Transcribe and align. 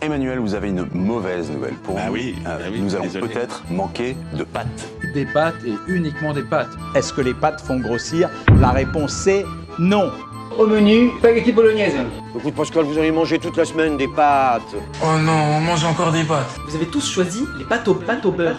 Emmanuel, 0.00 0.38
vous 0.38 0.54
avez 0.54 0.68
une 0.68 0.86
mauvaise 0.94 1.50
nouvelle 1.50 1.74
pour 1.74 1.96
Ah 1.98 2.06
nous. 2.06 2.12
oui, 2.12 2.36
Euh, 2.46 2.58
ah 2.60 2.68
oui, 2.70 2.80
nous 2.80 2.94
allons 2.94 3.08
peut-être 3.08 3.64
manquer 3.70 4.16
de 4.34 4.44
pâtes. 4.44 4.66
Des 5.14 5.26
pâtes 5.26 5.56
et 5.66 5.74
uniquement 5.90 6.32
des 6.32 6.42
pâtes. 6.42 6.70
Est-ce 6.94 7.12
que 7.12 7.20
les 7.20 7.34
pâtes 7.34 7.60
font 7.60 7.80
grossir 7.80 8.30
La 8.60 8.70
réponse 8.70 9.12
c'est 9.12 9.44
non. 9.78 10.10
Au 10.56 10.66
menu, 10.66 11.10
spaghetti 11.18 11.52
bolognaise. 11.52 11.94
Écoute 12.36 12.54
Pascal, 12.54 12.84
vous 12.84 12.98
allez 12.98 13.10
manger 13.12 13.38
toute 13.38 13.56
la 13.56 13.64
semaine 13.64 13.96
des 13.96 14.08
pâtes. 14.08 14.62
Oh 15.02 15.18
non, 15.20 15.32
on 15.56 15.60
mange 15.60 15.84
encore 15.84 16.12
des 16.12 16.24
pâtes. 16.24 16.58
Vous 16.68 16.74
avez 16.76 16.86
tous 16.86 17.08
choisi 17.08 17.44
les 17.58 17.64
pâtes 17.64 17.86
au, 17.88 17.94
pâtes 17.94 18.24
au 18.24 18.32
beurre. 18.32 18.56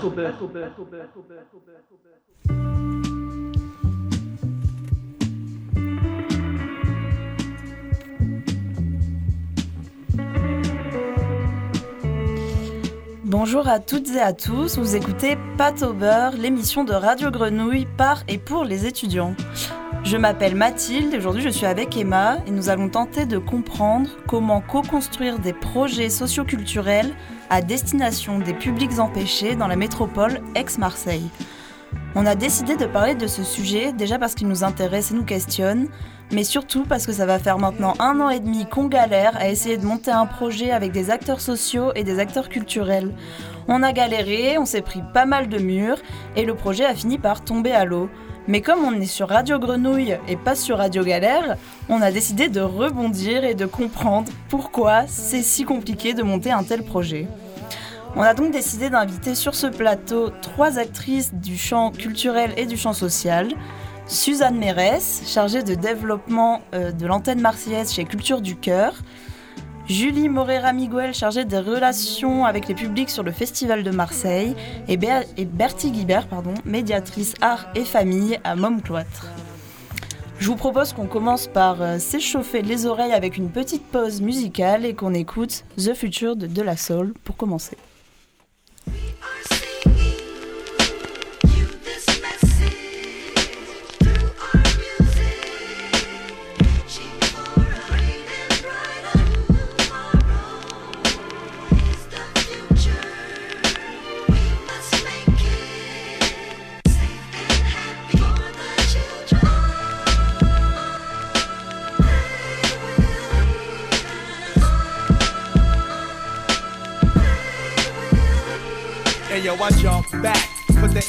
Bonjour 13.30 13.68
à 13.68 13.78
toutes 13.78 14.10
et 14.16 14.22
à 14.22 14.34
tous, 14.34 14.80
vous 14.80 14.96
écoutez 14.96 15.38
Pâte 15.56 15.84
au 15.84 15.94
l'émission 16.36 16.84
de 16.84 16.94
Radio 16.94 17.30
Grenouille 17.30 17.86
par 17.96 18.24
et 18.28 18.40
pour 18.40 18.64
les 18.64 18.88
étudiants. 18.88 19.36
Je 20.04 20.18
m'appelle 20.18 20.56
Mathilde 20.56 21.14
aujourd'hui 21.14 21.44
je 21.44 21.50
suis 21.50 21.68
avec 21.68 21.96
Emma 21.96 22.38
et 22.48 22.50
nous 22.50 22.70
allons 22.70 22.90
tenter 22.90 23.28
de 23.28 23.38
comprendre 23.38 24.10
comment 24.28 24.62
co-construire 24.62 25.38
des 25.38 25.54
projets 25.54 26.10
socioculturels 26.10 27.14
à 27.52 27.62
destination 27.62 28.40
des 28.40 28.56
publics 28.56 28.98
empêchés 28.98 29.56
dans 29.56 29.68
la 29.68 29.76
métropole 29.76 30.42
Aix-Marseille. 30.56 31.30
On 32.16 32.26
a 32.26 32.34
décidé 32.34 32.78
de 32.78 32.88
parler 32.88 33.14
de 33.14 33.28
ce 33.28 33.44
sujet 33.44 33.94
déjà 33.94 34.18
parce 34.18 34.34
qu'il 34.34 34.48
nous 34.48 34.64
intéresse 34.64 35.12
et 35.12 35.14
nous 35.14 35.24
questionne, 35.24 35.88
mais 36.32 36.44
surtout 36.44 36.84
parce 36.84 37.06
que 37.06 37.12
ça 37.12 37.26
va 37.26 37.40
faire 37.40 37.58
maintenant 37.58 37.94
un 38.00 38.20
an 38.20 38.30
et 38.30 38.40
demi 38.40 38.66
qu'on 38.66 38.86
galère 38.86 39.36
à 39.38 39.50
essayer 39.50 39.78
de 39.78 39.86
monter 39.86 40.12
un 40.12 40.26
projet 40.26 40.72
avec 40.72 40.92
des 40.92 41.10
acteurs 41.10 41.42
sociaux 41.42 41.92
et 41.96 42.04
des 42.04 42.20
acteurs 42.20 42.50
culturels. 42.50 43.14
On 43.68 43.84
a 43.84 43.92
galéré, 43.92 44.58
on 44.58 44.66
s'est 44.66 44.82
pris 44.82 45.02
pas 45.14 45.26
mal 45.26 45.50
de 45.50 45.58
murs 45.58 46.00
et 46.36 46.46
le 46.46 46.56
projet 46.56 46.86
a 46.86 46.94
fini 46.94 47.18
par 47.18 47.44
tomber 47.44 47.72
à 47.72 47.86
l'eau. 47.86 48.10
Mais 48.48 48.62
comme 48.62 48.84
on 48.84 49.00
est 49.00 49.06
sur 49.06 49.30
Radio 49.30 49.60
Grenouille 49.60 50.18
et 50.28 50.36
pas 50.36 50.56
sur 50.56 50.78
Radio 50.78 51.04
Galère, 51.04 51.56
on 51.88 52.02
a 52.02 52.12
décidé 52.12 52.48
de 52.48 52.62
rebondir 52.62 53.44
et 53.44 53.54
de 53.54 53.66
comprendre 53.66 54.32
pourquoi 54.50 55.06
c'est 55.08 55.44
si 55.44 55.66
compliqué 55.66 56.14
de 56.14 56.24
monter 56.24 56.52
un 56.52 56.64
tel 56.64 56.84
projet. 56.84 57.28
On 58.16 58.22
a 58.22 58.34
donc 58.34 58.52
décidé 58.52 58.90
d'inviter 58.90 59.36
sur 59.36 59.54
ce 59.54 59.68
plateau 59.68 60.32
trois 60.42 60.80
actrices 60.80 61.32
du 61.34 61.58
champ 61.58 61.92
culturel 61.92 62.52
et 62.58 62.66
du 62.66 62.76
champ 62.76 62.94
social. 62.94 63.50
Suzanne 64.10 64.58
Mérès, 64.58 65.22
chargée 65.28 65.62
de 65.62 65.76
développement 65.76 66.62
euh, 66.74 66.92
de 66.92 67.06
l'antenne 67.06 67.40
marseillaise 67.42 67.94
chez 67.94 68.06
Culture 68.06 68.42
du 68.42 68.56
Cœur. 68.56 68.94
Julie 69.88 70.30
Morera-Miguel, 70.30 71.14
chargée 71.14 71.46
des 71.46 71.60
relations 71.60 72.46
avec 72.46 72.68
les 72.68 72.74
publics 72.76 73.10
sur 73.12 73.22
le 73.24 73.32
Festival 73.32 73.84
de 73.84 73.92
Marseille. 73.92 74.56
Et, 74.88 74.98
Ber- 74.98 75.26
et 75.38 75.46
Bertie 75.46 75.92
Guibert, 75.92 76.28
pardon, 76.28 76.54
médiatrice 76.66 77.36
art 77.42 77.68
et 77.76 77.86
famille 77.86 78.40
à 78.44 78.56
Montcloître. 78.56 79.28
Je 80.40 80.48
vous 80.48 80.56
propose 80.56 80.94
qu'on 80.94 81.06
commence 81.06 81.46
par 81.48 81.82
euh, 81.82 82.00
s'échauffer 82.00 82.64
les 82.64 82.88
oreilles 82.88 83.12
avec 83.14 83.38
une 83.38 83.50
petite 83.50 83.84
pause 83.86 84.22
musicale 84.22 84.86
et 84.86 84.96
qu'on 84.96 85.14
écoute 85.14 85.66
The 85.78 85.94
Future 85.94 86.36
de 86.36 86.48
De 86.48 86.62
La 86.64 86.78
Soul 86.78 87.14
pour 87.24 87.36
commencer. 87.38 87.78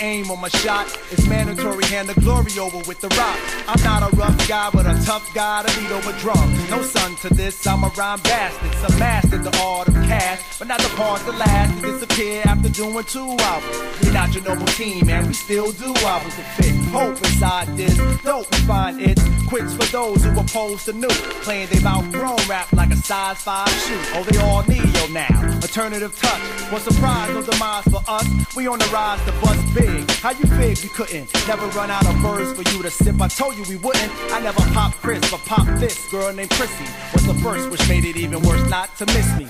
Aim 0.01 0.31
on 0.31 0.41
my 0.41 0.49
shot. 0.49 0.87
It's 1.11 1.27
mandatory, 1.27 1.85
hand 1.85 2.09
the 2.09 2.21
glory 2.21 2.59
over 2.59 2.79
with 2.89 3.01
the 3.01 3.09
rock. 3.09 3.39
I'm 3.69 3.83
not 3.83 4.13
a 4.13 4.17
rough 4.17 4.49
guy, 4.49 4.71
but 4.71 4.87
a 4.87 4.95
tough 5.05 5.33
guy 5.35 5.63
to 5.63 5.81
beat 5.81 5.91
over 5.91 6.13
drums. 6.19 6.71
No 6.71 6.83
son 6.83 7.17
to 7.17 7.35
this, 7.35 7.67
I'm 7.67 7.85
a 7.85 7.89
rhyme 7.89 8.21
bastard. 8.21 8.75
Some 8.75 8.99
mastered 8.99 9.45
the 9.45 9.57
art 9.59 9.89
of 9.89 9.95
cash, 9.95 10.41
but 10.59 10.69
not 10.69 10.81
the 10.81 10.89
part 10.97 11.21
that 11.27 11.39
last 11.39 11.81
to 11.83 11.93
disappear 11.93 12.43
after 12.47 12.69
doing 12.69 13.05
two 13.05 13.37
albums. 13.39 13.79
We're 14.03 14.13
not 14.13 14.35
your 14.35 14.45
normal 14.45 14.67
team, 14.69 15.07
man. 15.07 15.27
We 15.27 15.35
still 15.35 15.73
do 15.73 15.95
albums 15.97 16.37
that 16.37 16.57
fit. 16.57 16.80
Hope 16.91 17.17
inside 17.19 17.69
this. 17.77 17.99
We 17.99 18.59
find 18.67 19.01
it. 19.01 19.19
Quits 19.49 19.75
for 19.75 19.85
those 19.91 20.25
who 20.25 20.39
oppose 20.39 20.85
the 20.85 20.93
new. 20.93 21.09
Playing 21.43 21.69
they've 21.71 21.87
outgrown 21.87 22.39
rap 22.49 22.73
like 22.73 22.91
a 22.91 22.97
size 22.97 23.39
5 23.43 23.69
shoe. 23.69 24.01
Oh, 24.15 24.25
they 24.29 24.39
all 24.39 24.63
need 24.65 24.85
yo 24.95 25.07
now. 25.09 25.59
Alternative 25.63 26.15
touch. 26.19 26.41
What 26.73 26.83
surprise, 26.83 27.31
no 27.35 27.43
demise 27.43 27.85
for 27.85 28.03
us. 28.09 28.27
We 28.57 28.67
on 28.67 28.79
the 28.79 28.87
rise 28.87 29.25
to 29.27 29.33
bust 29.41 29.75
big. 29.75 30.11
How 30.23 30.31
you 30.31 30.47
fig 30.59 30.79
we 30.83 30.89
couldn't? 30.91 31.33
Never 31.49 31.67
run 31.69 31.91
out 31.91 32.07
of 32.07 32.23
words 32.23 32.53
for 32.53 32.69
you 32.75 32.83
to 32.83 32.91
sip. 32.91 33.21
I 33.21 33.29
told 33.29 33.57
you 33.57 33.65
we 33.69 33.77
wouldn't. 33.77 34.13
I 34.33 34.41
never 34.41 34.61
pop 34.73 34.93
Chris, 34.95 35.21
but 35.31 35.41
pop 35.47 35.67
this 35.79 36.11
girl 36.11 36.33
named 36.33 36.51
Chrissy. 36.51 36.85
Was 37.13 37.27
the 37.27 37.35
first, 37.35 37.71
which 37.71 37.89
made 37.89 38.05
it 38.05 38.17
even 38.17 38.41
worse 38.43 38.69
not 38.69 38.95
to 38.99 39.07
miss 39.07 39.39
me. 39.39 39.49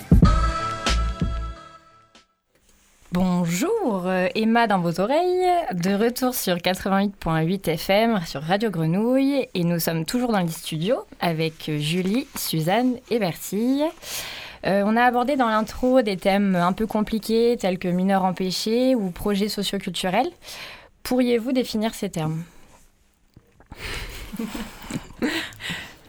Bonjour, 3.12 4.04
euh, 4.06 4.28
Emma 4.37 4.69
dans 4.69 4.78
vos 4.78 5.00
oreilles, 5.00 5.44
de 5.72 5.93
retour 5.94 6.32
sur 6.32 6.54
88.8 6.59 7.69
FM 7.71 8.21
sur 8.25 8.41
Radio 8.41 8.71
Grenouille 8.71 9.48
et 9.53 9.65
nous 9.65 9.81
sommes 9.81 10.04
toujours 10.04 10.31
dans 10.31 10.38
les 10.38 10.47
studios 10.47 11.04
avec 11.19 11.69
euh, 11.69 11.78
Julie, 11.78 12.28
Suzanne 12.37 12.99
et 13.10 13.19
Bertille. 13.19 13.84
Euh, 14.65 14.84
on 14.87 14.97
a 14.97 15.03
abordé 15.03 15.34
dans 15.34 15.49
l'intro 15.49 16.03
des 16.03 16.16
thèmes 16.16 16.54
un 16.54 16.72
peu 16.72 16.87
compliqués 16.87 17.56
tels 17.59 17.81
que 17.81 17.88
mineurs 17.88 18.25
empêchés 18.25 18.94
ou 18.94 19.10
projets 19.10 19.49
socioculturels. 19.49 20.31
Pourriez-vous 21.03 21.50
définir 21.50 21.97
ces 21.97 22.10
termes? 22.10 22.44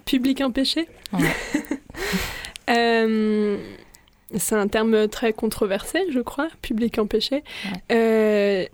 Public 0.05 0.41
empêché? 0.41 0.87
Ouais. 1.13 1.33
Euh, 2.69 3.57
C'est 4.37 4.55
un 4.55 4.67
terme 4.67 5.07
très 5.07 5.33
controversé, 5.33 5.99
je 6.11 6.19
crois, 6.19 6.47
public 6.61 6.97
empêché. 6.99 7.43
Euh, 7.91 8.65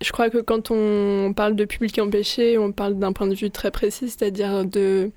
je 0.00 0.12
crois 0.12 0.30
que 0.30 0.38
quand 0.38 0.70
on 0.70 1.32
parle 1.34 1.56
de 1.56 1.64
public 1.64 1.98
empêché, 1.98 2.58
on 2.58 2.72
parle 2.72 2.98
d'un 2.98 3.12
point 3.12 3.26
de 3.26 3.34
vue 3.34 3.50
très 3.50 3.70
précis, 3.70 4.08
c'est-à-dire 4.08 4.64
de 4.64 5.10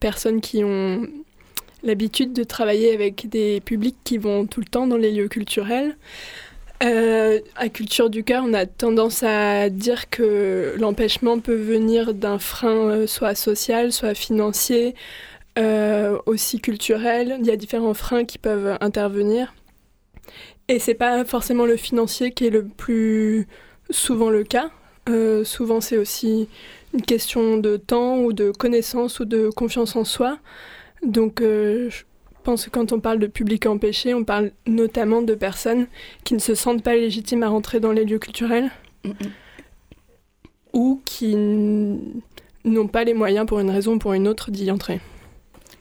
personnes 0.00 0.40
qui 0.40 0.64
ont 0.64 1.06
l'habitude 1.82 2.32
de 2.32 2.44
travailler 2.44 2.92
avec 2.92 3.28
des 3.28 3.60
publics 3.60 3.96
qui 4.04 4.18
vont 4.18 4.46
tout 4.46 4.60
le 4.60 4.66
temps 4.66 4.86
dans 4.86 4.96
les 4.96 5.12
lieux 5.12 5.28
culturels. 5.28 5.96
Euh, 6.84 7.40
à 7.56 7.68
Culture 7.68 8.08
du 8.08 8.22
Cœur, 8.22 8.44
on 8.46 8.54
a 8.54 8.64
tendance 8.64 9.24
à 9.24 9.68
dire 9.68 10.08
que 10.10 10.74
l'empêchement 10.78 11.40
peut 11.40 11.56
venir 11.56 12.14
d'un 12.14 12.38
frein 12.38 12.90
euh, 12.90 13.06
soit 13.08 13.34
social, 13.34 13.90
soit 13.92 14.14
financier, 14.14 14.94
euh, 15.58 16.18
aussi 16.26 16.60
culturel. 16.60 17.38
Il 17.40 17.46
y 17.46 17.50
a 17.50 17.56
différents 17.56 17.94
freins 17.94 18.24
qui 18.24 18.38
peuvent 18.38 18.78
intervenir. 18.80 19.54
Et 20.68 20.78
c'est 20.78 20.94
pas 20.94 21.24
forcément 21.24 21.66
le 21.66 21.76
financier 21.76 22.30
qui 22.32 22.46
est 22.46 22.50
le 22.50 22.64
plus 22.64 23.48
souvent 23.90 24.30
le 24.30 24.44
cas. 24.44 24.70
Euh, 25.08 25.42
souvent, 25.44 25.80
c'est 25.80 25.96
aussi 25.96 26.48
une 26.94 27.02
question 27.02 27.56
de 27.56 27.76
temps 27.76 28.18
ou 28.18 28.32
de 28.32 28.50
connaissance 28.50 29.20
ou 29.20 29.24
de 29.24 29.48
confiance 29.48 29.96
en 29.96 30.04
soi. 30.04 30.38
Donc, 31.02 31.40
euh, 31.40 31.88
je 31.90 32.04
pense 32.44 32.66
que 32.66 32.70
quand 32.70 32.92
on 32.92 33.00
parle 33.00 33.18
de 33.18 33.26
public 33.26 33.66
empêché, 33.66 34.14
on 34.14 34.24
parle 34.24 34.52
notamment 34.66 35.22
de 35.22 35.34
personnes 35.34 35.86
qui 36.24 36.34
ne 36.34 36.38
se 36.38 36.54
sentent 36.54 36.82
pas 36.82 36.94
légitimes 36.94 37.42
à 37.42 37.48
rentrer 37.48 37.80
dans 37.80 37.92
les 37.92 38.04
lieux 38.04 38.18
culturels 38.18 38.70
ou 40.72 41.00
qui 41.04 41.34
n'ont 42.64 42.88
pas 42.88 43.04
les 43.04 43.14
moyens 43.14 43.46
pour 43.46 43.60
une 43.60 43.70
raison 43.70 43.94
ou 43.94 43.98
pour 43.98 44.12
une 44.12 44.28
autre 44.28 44.50
d'y 44.50 44.70
entrer. 44.70 45.00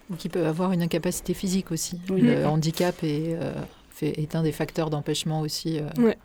Ou 0.09 0.15
qui 0.15 0.29
peuvent 0.29 0.47
avoir 0.47 0.71
une 0.71 0.81
incapacité 0.81 1.33
physique 1.33 1.71
aussi. 1.71 1.99
Oui. 2.09 2.21
Le 2.21 2.45
handicap 2.45 2.95
est, 3.03 3.35
euh, 3.35 3.53
fait- 3.91 4.19
est 4.21 4.35
un 4.35 4.43
des 4.43 4.51
facteurs 4.53 4.89
d'empêchement 4.89 5.41
aussi 5.41 5.79
euh, 5.79 5.89
Ouais. 6.01 6.17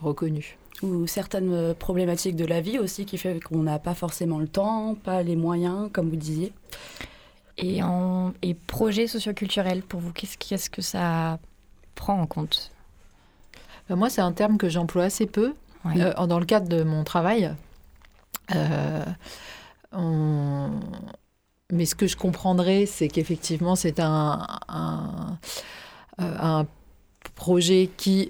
reconnu. 0.00 0.58
Ou 0.82 1.06
certaines 1.06 1.52
euh, 1.52 1.74
problématiques 1.74 2.36
de 2.36 2.44
la 2.44 2.60
vie 2.60 2.78
aussi 2.78 3.04
qui 3.06 3.18
fait 3.18 3.40
qu'on 3.42 3.62
n'a 3.62 3.78
pas 3.78 3.94
forcément 3.94 4.38
le 4.38 4.46
temps, 4.48 4.94
pas 4.94 5.22
les 5.22 5.36
moyens, 5.36 5.88
comme 5.92 6.08
vous 6.10 6.16
disiez. 6.16 6.52
Et, 7.56 7.82
en, 7.82 8.32
et 8.42 8.54
projets 8.54 9.06
socioculturels, 9.08 9.82
pour 9.82 10.00
vous, 10.00 10.12
qu'est-ce 10.12 10.38
qu'est-ce 10.38 10.70
que 10.70 10.82
ça 10.82 11.38
prend 11.96 12.20
en 12.20 12.26
compte? 12.26 12.70
Ben, 13.88 13.96
moi, 13.96 14.10
c'est 14.10 14.20
un 14.20 14.30
terme 14.32 14.58
que 14.58 14.68
j'emploie 14.68 15.04
assez 15.04 15.26
peu 15.26 15.54
Ouais. 15.84 15.94
euh, 16.00 16.26
dans 16.26 16.38
le 16.38 16.44
cadre 16.44 16.68
de 16.68 16.82
mon 16.84 17.02
travail. 17.04 17.52
Euh, 18.54 19.04
on- 19.92 20.70
Mais 21.70 21.84
ce 21.84 21.94
que 21.94 22.06
je 22.06 22.16
comprendrais, 22.16 22.86
c'est 22.86 23.08
qu'effectivement, 23.08 23.76
c'est 23.76 24.00
un, 24.00 24.46
un, 24.68 25.38
euh, 26.20 26.34
un 26.40 26.66
projets 27.34 27.90
qui 27.96 28.28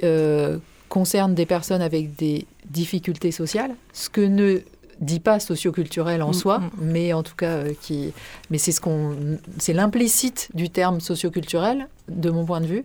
concernent 0.89 1.35
des 1.35 1.47
personnes 1.47 1.83
avec 1.83 2.17
des 2.17 2.47
difficultés 2.67 3.31
sociales, 3.31 3.75
ce 3.93 4.09
que 4.09 4.21
ne 4.21 4.63
dit 5.01 5.21
pas 5.21 5.39
socioculturel 5.39 6.23
en 6.23 6.31
Mm, 6.31 6.35
soi, 6.35 6.59
mm. 6.59 6.71
mais 6.81 7.13
en 7.13 7.23
tout 7.23 7.37
cas 7.37 7.53
euh, 7.59 7.75
qui, 7.81 8.13
mais 8.51 8.59
c'est 8.59 8.73
ce 8.73 8.81
qu'on, 8.81 9.39
c'est 9.59 9.73
l'implicite 9.73 10.51
du 10.55 10.71
terme 10.71 11.01
socioculturel 11.01 11.89
de 12.09 12.31
mon 12.31 12.45
point 12.45 12.61
de 12.61 12.67
vue, 12.67 12.85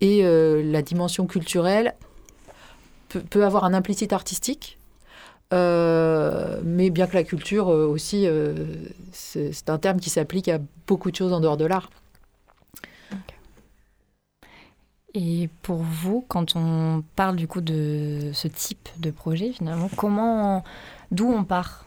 et 0.00 0.24
euh, 0.24 0.62
la 0.62 0.82
dimension 0.82 1.26
culturelle 1.26 1.94
peut, 3.08 3.20
peut 3.20 3.44
avoir 3.44 3.64
un 3.64 3.74
implicite 3.74 4.12
artistique. 4.12 4.77
Euh, 5.52 6.60
mais 6.64 6.90
bien 6.90 7.06
que 7.06 7.14
la 7.14 7.24
culture 7.24 7.68
euh, 7.68 7.86
aussi, 7.86 8.26
euh, 8.26 8.54
c'est 9.12 9.70
un 9.70 9.78
terme 9.78 10.00
qui 10.00 10.10
s'applique 10.10 10.48
à 10.48 10.58
beaucoup 10.86 11.10
de 11.10 11.16
choses 11.16 11.32
en 11.32 11.40
dehors 11.40 11.56
de 11.56 11.64
l'art. 11.64 11.90
Et 15.14 15.48
pour 15.62 15.78
vous, 15.78 16.24
quand 16.28 16.54
on 16.54 17.02
parle 17.16 17.36
du 17.36 17.48
coup 17.48 17.62
de 17.62 18.30
ce 18.34 18.46
type 18.46 18.88
de 18.98 19.10
projet, 19.10 19.52
finalement, 19.52 19.88
comment, 19.96 20.64
d'où 21.10 21.28
on 21.28 21.44
part? 21.44 21.86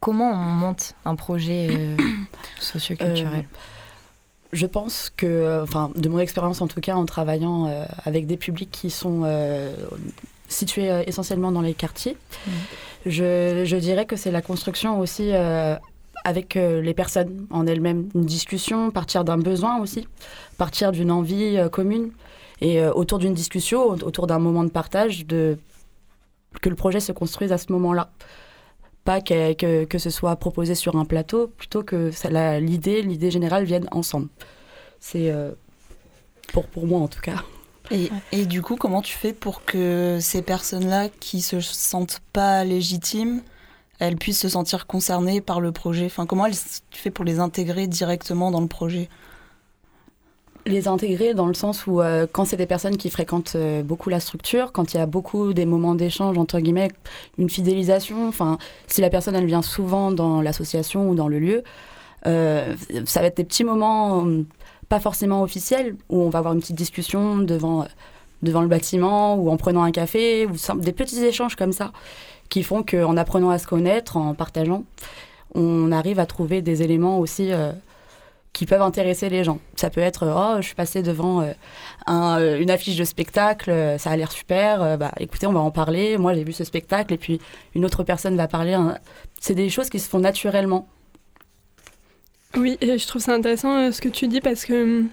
Comment 0.00 0.30
on 0.30 0.36
monte 0.36 0.94
un 1.04 1.14
projet 1.14 1.96
socioculturel? 2.60 3.46
Je 4.52 4.66
pense 4.66 5.12
que, 5.14 5.62
enfin, 5.62 5.90
de 5.94 6.08
mon 6.08 6.18
expérience 6.18 6.62
en 6.62 6.68
tout 6.68 6.80
cas, 6.80 6.94
en 6.94 7.04
travaillant 7.04 7.66
euh, 7.66 7.84
avec 8.04 8.26
des 8.26 8.38
publics 8.38 8.70
qui 8.70 8.90
sont 8.90 9.22
euh, 9.24 9.74
situés 10.48 10.90
euh, 10.90 11.02
essentiellement 11.06 11.52
dans 11.52 11.60
les 11.60 11.74
quartiers, 11.74 12.16
je, 13.06 13.62
je 13.64 13.76
dirais 13.76 14.06
que 14.06 14.16
c'est 14.16 14.30
la 14.32 14.42
construction 14.42 14.98
aussi 14.98 15.30
euh, 15.32 15.76
avec 16.24 16.56
euh, 16.56 16.80
les 16.80 16.94
personnes 16.94 17.46
en 17.50 17.66
elles-mêmes. 17.66 18.08
Une 18.14 18.24
discussion, 18.24 18.90
partir 18.90 19.24
d'un 19.24 19.38
besoin 19.38 19.78
aussi, 19.78 20.08
partir 20.56 20.90
d'une 20.90 21.10
envie 21.10 21.58
commune. 21.70 22.10
Et 22.60 22.84
autour 22.84 23.20
d'une 23.20 23.34
discussion, 23.34 23.84
au- 23.84 24.02
autour 24.02 24.26
d'un 24.26 24.40
moment 24.40 24.64
de 24.64 24.70
partage, 24.70 25.24
de, 25.26 25.58
que 26.60 26.68
le 26.68 26.74
projet 26.74 26.98
se 26.98 27.12
construise 27.12 27.52
à 27.52 27.58
ce 27.58 27.70
moment-là. 27.70 28.10
Pas 29.04 29.20
que, 29.20 29.52
que, 29.52 29.84
que 29.84 29.98
ce 29.98 30.10
soit 30.10 30.34
proposé 30.34 30.74
sur 30.74 30.96
un 30.96 31.04
plateau, 31.04 31.46
plutôt 31.46 31.84
que 31.84 32.10
l'idée, 32.58 33.02
l'idée 33.02 33.30
générale 33.30 33.62
viennent 33.64 33.86
ensemble. 33.92 34.26
C'est 34.98 35.30
euh, 35.30 35.52
pour, 36.52 36.66
pour 36.66 36.84
moi 36.88 36.98
en 36.98 37.06
tout 37.06 37.20
cas. 37.20 37.44
Et, 37.90 38.14
et 38.32 38.46
du 38.46 38.62
coup, 38.62 38.76
comment 38.76 39.00
tu 39.02 39.14
fais 39.16 39.32
pour 39.32 39.64
que 39.64 40.18
ces 40.20 40.42
personnes-là 40.42 41.08
qui 41.20 41.40
se 41.40 41.60
sentent 41.60 42.20
pas 42.32 42.64
légitimes, 42.64 43.42
elles 43.98 44.16
puissent 44.16 44.40
se 44.40 44.48
sentir 44.50 44.86
concernées 44.86 45.40
par 45.40 45.60
le 45.60 45.72
projet? 45.72 46.06
Enfin, 46.06 46.26
comment 46.26 46.46
elles- 46.46 46.54
tu 46.90 47.00
fais 47.00 47.10
pour 47.10 47.24
les 47.24 47.40
intégrer 47.40 47.86
directement 47.86 48.50
dans 48.50 48.60
le 48.60 48.68
projet? 48.68 49.08
Les 50.66 50.86
intégrer 50.86 51.32
dans 51.32 51.46
le 51.46 51.54
sens 51.54 51.86
où 51.86 52.02
euh, 52.02 52.26
quand 52.30 52.44
c'est 52.44 52.58
des 52.58 52.66
personnes 52.66 52.98
qui 52.98 53.08
fréquentent 53.08 53.54
euh, 53.54 53.82
beaucoup 53.82 54.10
la 54.10 54.20
structure, 54.20 54.70
quand 54.72 54.92
il 54.92 54.98
y 54.98 55.00
a 55.00 55.06
beaucoup 55.06 55.54
des 55.54 55.64
moments 55.64 55.94
d'échange 55.94 56.36
entre 56.36 56.60
guillemets, 56.60 56.90
une 57.38 57.48
fidélisation, 57.48 58.28
enfin 58.28 58.58
si 58.86 59.00
la 59.00 59.08
personne 59.08 59.34
elle 59.34 59.46
vient 59.46 59.62
souvent 59.62 60.12
dans 60.12 60.42
l'association 60.42 61.08
ou 61.08 61.14
dans 61.14 61.28
le 61.28 61.38
lieu, 61.38 61.62
euh, 62.26 62.74
ça 63.06 63.20
va 63.20 63.26
être 63.28 63.38
des 63.38 63.44
petits 63.44 63.64
moments 63.64 64.26
euh, 64.26 64.44
pas 64.88 65.00
forcément 65.00 65.42
officiels 65.42 65.96
où 66.08 66.22
on 66.22 66.30
va 66.30 66.38
avoir 66.38 66.54
une 66.54 66.60
petite 66.60 66.76
discussion 66.76 67.38
devant 67.38 67.86
devant 68.42 68.62
le 68.62 68.68
bâtiment 68.68 69.34
ou 69.34 69.50
en 69.50 69.56
prenant 69.56 69.82
un 69.82 69.90
café 69.90 70.46
ou 70.46 70.52
des 70.76 70.92
petits 70.92 71.24
échanges 71.24 71.56
comme 71.56 71.72
ça 71.72 71.92
qui 72.48 72.62
font 72.62 72.82
qu'en 72.82 73.16
apprenant 73.16 73.50
à 73.50 73.58
se 73.58 73.66
connaître, 73.66 74.16
en 74.16 74.32
partageant, 74.34 74.84
on 75.54 75.92
arrive 75.92 76.18
à 76.18 76.26
trouver 76.26 76.62
des 76.62 76.82
éléments 76.82 77.18
aussi 77.18 77.52
euh, 77.52 77.72
qui 78.52 78.64
peuvent 78.64 78.80
intéresser 78.82 79.28
les 79.28 79.44
gens. 79.44 79.58
Ça 79.76 79.90
peut 79.90 80.00
être 80.00 80.24
oh 80.26 80.56
je 80.60 80.66
suis 80.66 80.74
passée 80.74 81.02
devant 81.02 81.42
euh, 81.42 81.52
un, 82.06 82.40
euh, 82.40 82.60
une 82.60 82.70
affiche 82.70 82.96
de 82.96 83.04
spectacle, 83.04 83.70
euh, 83.70 83.98
ça 83.98 84.10
a 84.10 84.16
l'air 84.16 84.30
super, 84.32 84.82
euh, 84.82 84.96
bah 84.96 85.12
écoutez 85.18 85.46
on 85.46 85.52
va 85.52 85.60
en 85.60 85.70
parler. 85.70 86.16
Moi 86.16 86.34
j'ai 86.34 86.44
vu 86.44 86.52
ce 86.52 86.64
spectacle 86.64 87.12
et 87.12 87.18
puis 87.18 87.40
une 87.74 87.84
autre 87.84 88.02
personne 88.04 88.36
va 88.36 88.46
parler. 88.48 88.74
hein. 88.74 88.98
C'est 89.40 89.54
des 89.54 89.68
choses 89.68 89.90
qui 89.90 89.98
se 89.98 90.08
font 90.08 90.20
naturellement. 90.20 90.86
Oui, 92.56 92.78
et 92.80 92.96
je 92.98 93.06
trouve 93.06 93.20
ça 93.20 93.34
intéressant 93.34 93.76
euh, 93.76 93.92
ce 93.92 94.00
que 94.00 94.08
tu 94.08 94.26
dis 94.26 94.40
parce 94.40 94.64
que 94.64 94.82
hum, 94.82 95.08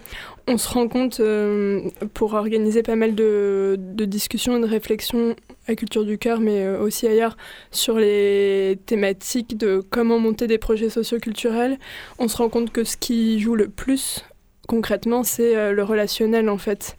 on 0.47 0.57
se 0.57 0.69
rend 0.69 0.87
compte 0.87 1.19
euh, 1.19 1.81
pour 2.13 2.33
organiser 2.33 2.81
pas 2.81 2.95
mal 2.95 3.13
de, 3.13 3.75
de 3.77 4.05
discussions 4.05 4.57
et 4.57 4.61
de 4.61 4.65
réflexions 4.65 5.35
à 5.67 5.75
Culture 5.75 6.05
du 6.05 6.17
Cœur, 6.17 6.39
mais 6.39 6.63
euh, 6.63 6.79
aussi 6.79 7.07
ailleurs, 7.07 7.35
sur 7.71 7.97
les 7.97 8.79
thématiques 8.85 9.57
de 9.57 9.83
comment 9.89 10.17
monter 10.17 10.47
des 10.47 10.57
projets 10.57 10.89
socioculturels. 10.89 11.77
On 12.19 12.27
se 12.27 12.37
rend 12.37 12.49
compte 12.49 12.71
que 12.71 12.83
ce 12.83 12.95
qui 12.95 13.39
joue 13.39 13.55
le 13.55 13.67
plus 13.67 14.23
concrètement, 14.67 15.23
c'est 15.23 15.73
le 15.73 15.83
relationnel 15.83 16.49
en 16.49 16.57
fait 16.57 16.97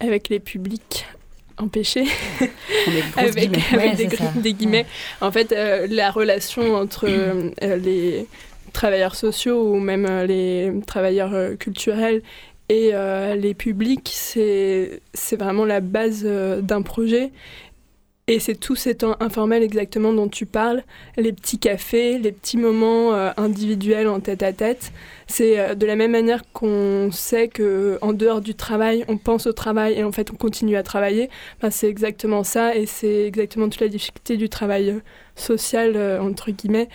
avec 0.00 0.28
les 0.28 0.38
publics 0.38 1.04
empêchés. 1.58 2.06
avec 3.16 3.36
guillemets. 3.36 3.62
avec 3.72 3.72
Ouais, 3.72 3.94
des, 4.34 4.40
des 4.40 4.52
guillemets. 4.54 4.86
En 5.20 5.30
fait, 5.30 5.52
euh, 5.52 5.86
la 5.90 6.10
relation 6.10 6.74
entre 6.74 7.06
euh, 7.08 7.50
les 7.76 8.26
travailleurs 8.78 9.16
sociaux 9.16 9.72
ou 9.72 9.80
même 9.80 10.06
euh, 10.08 10.24
les 10.24 10.72
travailleurs 10.86 11.34
euh, 11.34 11.56
culturels 11.56 12.22
et 12.68 12.90
euh, 12.92 13.34
les 13.34 13.52
publics, 13.52 14.08
c'est 14.12 15.00
vraiment 15.36 15.64
la 15.64 15.80
base 15.80 16.22
d'un 16.24 16.82
projet. 16.82 17.32
Et 18.28 18.40
c'est 18.40 18.54
tous 18.54 18.76
ces 18.76 18.94
temps 18.94 19.16
informels 19.20 19.62
exactement 19.62 20.12
dont 20.12 20.28
tu 20.28 20.44
parles, 20.44 20.82
les 21.16 21.32
petits 21.32 21.58
cafés, 21.58 22.18
les 22.18 22.30
petits 22.30 22.58
moments 22.58 23.14
individuels 23.38 24.06
en 24.06 24.20
tête 24.20 24.42
à 24.42 24.52
tête. 24.52 24.92
C'est 25.26 25.74
de 25.74 25.86
la 25.86 25.96
même 25.96 26.10
manière 26.10 26.42
qu'on 26.52 27.08
sait 27.10 27.48
que 27.48 27.96
en 28.02 28.12
dehors 28.12 28.42
du 28.42 28.54
travail, 28.54 29.02
on 29.08 29.16
pense 29.16 29.46
au 29.46 29.54
travail 29.54 29.94
et 29.94 30.04
en 30.04 30.12
fait 30.12 30.30
on 30.30 30.36
continue 30.36 30.76
à 30.76 30.82
travailler. 30.82 31.30
Ben, 31.62 31.70
c'est 31.70 31.88
exactement 31.88 32.44
ça 32.44 32.76
et 32.76 32.84
c'est 32.84 33.24
exactement 33.24 33.70
toute 33.70 33.80
la 33.80 33.88
difficulté 33.88 34.36
du 34.36 34.50
travail 34.50 35.00
social 35.34 35.96
entre 36.20 36.50
guillemets. 36.50 36.90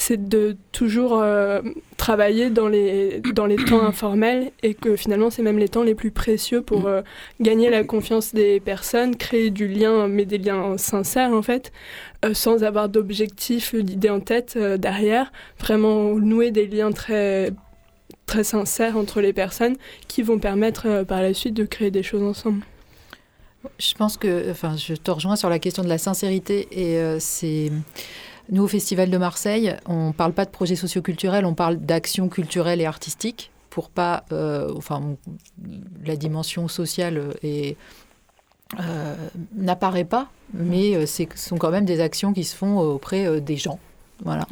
C'est 0.00 0.28
de 0.30 0.56
toujours 0.72 1.20
euh, 1.20 1.60
travailler 1.98 2.48
dans 2.48 2.68
les, 2.68 3.20
dans 3.34 3.44
les 3.44 3.56
temps 3.56 3.82
informels 3.82 4.50
et 4.62 4.72
que 4.72 4.96
finalement 4.96 5.28
c'est 5.28 5.42
même 5.42 5.58
les 5.58 5.68
temps 5.68 5.82
les 5.82 5.94
plus 5.94 6.10
précieux 6.10 6.62
pour 6.62 6.86
euh, 6.86 7.02
gagner 7.38 7.68
la 7.68 7.84
confiance 7.84 8.32
des 8.34 8.60
personnes, 8.60 9.14
créer 9.14 9.50
du 9.50 9.68
lien, 9.68 10.08
mais 10.08 10.24
des 10.24 10.38
liens 10.38 10.78
sincères 10.78 11.32
en 11.32 11.42
fait, 11.42 11.70
euh, 12.24 12.32
sans 12.32 12.64
avoir 12.64 12.88
d'objectif, 12.88 13.74
d'idée 13.74 14.08
en 14.08 14.20
tête 14.20 14.56
derrière, 14.56 15.32
vraiment 15.58 16.14
nouer 16.14 16.50
des 16.50 16.66
liens 16.66 16.92
très 16.92 17.52
très 18.24 18.44
sincères 18.44 18.96
entre 18.96 19.20
les 19.20 19.34
personnes 19.34 19.76
qui 20.08 20.22
vont 20.22 20.38
permettre 20.38 21.04
par 21.04 21.20
la 21.20 21.34
suite 21.34 21.52
de 21.52 21.64
créer 21.64 21.90
des 21.90 22.02
choses 22.02 22.22
ensemble. 22.22 22.64
Je 23.78 23.92
pense 23.92 24.16
que, 24.16 24.50
enfin, 24.50 24.76
je 24.78 24.94
te 24.94 25.10
rejoins 25.10 25.36
sur 25.36 25.50
la 25.50 25.58
question 25.58 25.82
de 25.82 25.88
la 25.88 25.98
sincérité 25.98 26.68
et 26.72 27.18
c'est. 27.18 27.70
Nous, 28.50 28.64
au 28.64 28.68
Festival 28.68 29.10
de 29.10 29.16
Marseille, 29.18 29.76
on 29.86 30.08
ne 30.08 30.12
parle 30.12 30.32
pas 30.32 30.44
de 30.44 30.50
projet 30.50 30.74
socioculturel, 30.74 31.44
on 31.44 31.54
parle 31.54 31.76
d'action 31.76 32.28
culturelle 32.28 32.80
et 32.80 32.86
artistique 32.86 33.50
pour 33.70 33.90
pas. 33.90 34.24
euh, 34.32 34.72
enfin, 34.76 35.16
la 36.04 36.16
dimension 36.16 36.66
sociale 36.66 37.34
est, 37.44 37.76
euh, 38.80 39.14
n'apparaît 39.54 40.04
pas, 40.04 40.28
mais 40.52 40.96
euh, 40.96 41.06
ce 41.06 41.24
sont 41.36 41.58
quand 41.58 41.70
même 41.70 41.84
des 41.84 42.00
actions 42.00 42.32
qui 42.32 42.42
se 42.42 42.56
font 42.56 42.78
auprès 42.78 43.24
euh, 43.26 43.40
des 43.40 43.56
gens. 43.56 43.78
Voilà. 44.24 44.46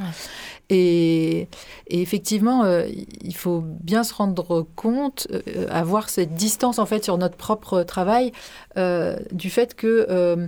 Et, 0.71 1.49
et 1.89 2.01
effectivement, 2.01 2.65
euh, 2.65 2.87
il 3.23 3.35
faut 3.35 3.63
bien 3.63 4.05
se 4.05 4.15
rendre 4.15 4.67
compte, 4.77 5.27
euh, 5.31 5.67
avoir 5.71 6.09
cette 6.09 6.35
distance 6.35 6.79
en 6.79 6.87
fait 6.87 7.05
sur 7.05 7.19
notre 7.19 7.37
propre 7.37 7.83
travail, 7.83 8.33
euh, 8.77 9.19
du 9.33 9.51
fait 9.51 9.75
que 9.75 10.07
euh, 10.09 10.47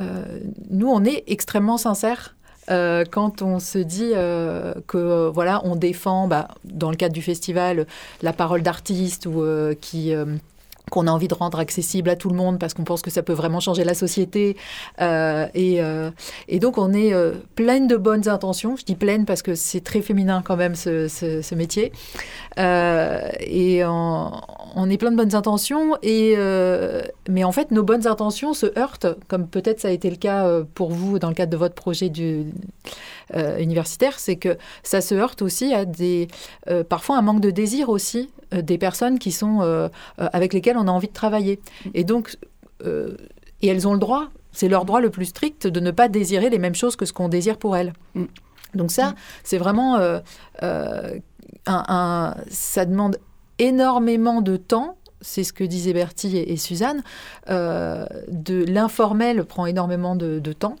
euh, 0.00 0.40
nous, 0.70 0.88
on 0.88 1.04
est 1.04 1.22
extrêmement 1.26 1.76
sincères. 1.76 2.34
Euh, 2.70 3.04
quand 3.10 3.42
on 3.42 3.58
se 3.58 3.78
dit 3.78 4.12
euh, 4.14 4.74
que 4.86 4.98
euh, 4.98 5.30
voilà, 5.30 5.60
on 5.64 5.76
défend, 5.76 6.28
bah, 6.28 6.48
dans 6.64 6.90
le 6.90 6.96
cadre 6.96 7.14
du 7.14 7.22
festival, 7.22 7.86
la 8.22 8.32
parole 8.32 8.62
d'artistes 8.62 9.26
ou 9.26 9.44
qui 9.80 10.12
qu'on 10.90 11.06
a 11.06 11.10
envie 11.10 11.28
de 11.28 11.34
rendre 11.34 11.58
accessible 11.58 12.10
à 12.10 12.16
tout 12.16 12.28
le 12.28 12.36
monde 12.36 12.58
parce 12.58 12.74
qu'on 12.74 12.84
pense 12.84 13.02
que 13.02 13.10
ça 13.10 13.22
peut 13.22 13.32
vraiment 13.32 13.60
changer 13.60 13.84
la 13.84 13.94
société. 13.94 14.56
Euh, 15.00 15.46
et, 15.54 15.82
euh, 15.82 16.10
et 16.48 16.58
donc, 16.58 16.78
on 16.78 16.92
est 16.92 17.12
euh, 17.12 17.32
pleine 17.54 17.86
de 17.86 17.96
bonnes 17.96 18.28
intentions. 18.28 18.76
Je 18.76 18.84
dis 18.84 18.94
pleine 18.94 19.24
parce 19.24 19.42
que 19.42 19.54
c'est 19.54 19.80
très 19.80 20.02
féminin 20.02 20.42
quand 20.44 20.56
même, 20.56 20.74
ce, 20.74 21.54
métier. 21.54 21.92
Euh, 22.58 23.28
et 23.40 23.84
on, 23.84 24.30
on 24.74 24.90
est 24.90 24.98
plein 24.98 25.10
de 25.10 25.16
bonnes 25.16 25.34
intentions. 25.34 25.96
Et, 26.02 26.36
mais 27.28 27.44
en 27.44 27.52
fait, 27.52 27.70
nos 27.70 27.82
bonnes 27.82 28.06
intentions 28.06 28.54
se 28.54 28.78
heurtent, 28.78 29.06
comme 29.28 29.46
peut-être 29.46 29.80
ça 29.80 29.88
a 29.88 29.90
été 29.90 30.10
le 30.10 30.16
cas 30.16 30.46
pour 30.74 30.90
vous 30.90 31.18
dans 31.18 31.28
le 31.28 31.34
cadre 31.34 31.52
de 31.52 31.56
votre 31.56 31.74
projet 31.74 32.08
du, 32.08 32.46
universitaire, 33.58 34.18
c'est 34.18 34.36
que 34.36 34.56
ça 34.82 35.00
se 35.00 35.14
heurte 35.14 35.42
aussi 35.42 35.74
à 35.74 35.84
des, 35.84 36.28
euh, 36.68 36.84
parfois 36.84 37.18
un 37.18 37.22
manque 37.22 37.40
de 37.40 37.50
désir 37.50 37.88
aussi 37.88 38.30
euh, 38.54 38.62
des 38.62 38.78
personnes 38.78 39.18
qui 39.18 39.32
sont 39.32 39.60
euh, 39.60 39.88
euh, 40.20 40.28
avec 40.32 40.52
lesquelles 40.52 40.76
on 40.78 40.88
a 40.88 40.90
envie 40.90 41.08
de 41.08 41.12
travailler. 41.12 41.60
Et 41.94 42.04
donc, 42.04 42.36
euh, 42.84 43.16
et 43.62 43.68
elles 43.68 43.86
ont 43.86 43.92
le 43.92 43.98
droit, 43.98 44.28
c'est 44.52 44.68
leur 44.68 44.84
droit 44.84 45.00
le 45.00 45.10
plus 45.10 45.26
strict 45.26 45.66
de 45.66 45.80
ne 45.80 45.90
pas 45.90 46.08
désirer 46.08 46.48
les 46.48 46.58
mêmes 46.58 46.74
choses 46.74 46.96
que 46.96 47.04
ce 47.04 47.12
qu'on 47.12 47.28
désire 47.28 47.58
pour 47.58 47.76
elles. 47.76 47.92
Donc 48.74 48.90
ça, 48.90 49.14
c'est 49.44 49.58
vraiment 49.58 49.96
euh, 49.96 50.20
euh, 50.62 51.18
un, 51.66 51.84
un- 51.88 52.34
ça 52.50 52.84
demande 52.84 53.18
énormément 53.58 54.40
de 54.40 54.56
temps 54.56 54.96
c'est 55.20 55.42
ce 55.42 55.52
que 55.52 55.64
disaient 55.64 55.92
Bertie 55.94 56.36
et, 56.36 56.56
Suzanne, 56.56 57.02
de 57.48 58.64
l'informel 58.64 59.44
prend 59.44 59.66
énormément 59.66 60.14
de, 60.14 60.52
temps. 60.52 60.76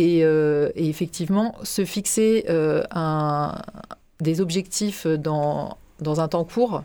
Et, 0.00 0.88
effectivement, 0.88 1.54
se 1.62 1.84
fixer 1.84 2.46
un, 2.48 3.54
des 4.20 4.40
objectifs 4.40 5.06
dans, 5.06 5.76
dans 6.00 6.20
un 6.20 6.28
temps 6.28 6.44
court, 6.44 6.84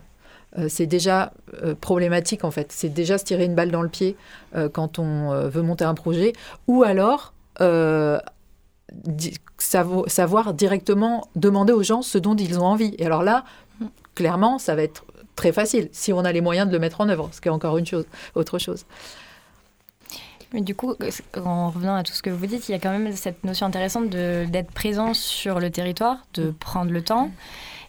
c'est 0.68 0.86
déjà 0.86 1.32
problématique 1.80 2.44
en 2.44 2.50
fait. 2.50 2.72
C'est 2.72 2.88
déjà 2.88 3.18
se 3.18 3.24
tirer 3.24 3.44
une 3.44 3.54
balle 3.54 3.70
dans 3.70 3.82
le 3.82 3.88
pied 3.88 4.16
quand 4.72 4.98
on 4.98 5.48
veut 5.48 5.62
monter 5.62 5.84
un 5.84 5.94
projet. 5.94 6.32
Ou 6.66 6.82
alors 6.82 7.32
savoir 9.58 10.54
directement 10.54 11.28
demander 11.36 11.72
aux 11.72 11.82
gens 11.82 12.02
ce 12.02 12.18
dont 12.18 12.36
ils 12.36 12.58
ont 12.58 12.64
envie. 12.64 12.94
Et 12.98 13.06
alors 13.06 13.22
là, 13.22 13.44
clairement, 14.14 14.58
ça 14.58 14.74
va 14.74 14.82
être 14.82 15.04
très 15.34 15.52
facile 15.52 15.88
si 15.92 16.12
on 16.12 16.20
a 16.20 16.32
les 16.32 16.40
moyens 16.40 16.66
de 16.68 16.72
le 16.72 16.78
mettre 16.78 17.00
en 17.00 17.08
œuvre, 17.08 17.28
ce 17.32 17.40
qui 17.40 17.48
est 17.48 17.52
encore 17.52 17.78
une 17.78 17.86
chose, 17.86 18.04
autre 18.34 18.58
chose. 18.58 18.84
Mais 20.52 20.60
du 20.60 20.74
coup, 20.74 20.94
en 21.44 21.70
revenant 21.70 21.96
à 21.96 22.02
tout 22.02 22.12
ce 22.12 22.22
que 22.22 22.30
vous 22.30 22.46
dites, 22.46 22.68
il 22.68 22.72
y 22.72 22.74
a 22.74 22.78
quand 22.78 22.90
même 22.90 23.12
cette 23.12 23.44
notion 23.44 23.66
intéressante 23.66 24.10
d'être 24.10 24.70
présent 24.70 25.12
sur 25.12 25.60
le 25.60 25.70
territoire, 25.70 26.18
de 26.34 26.50
prendre 26.50 26.92
le 26.92 27.02
temps. 27.02 27.30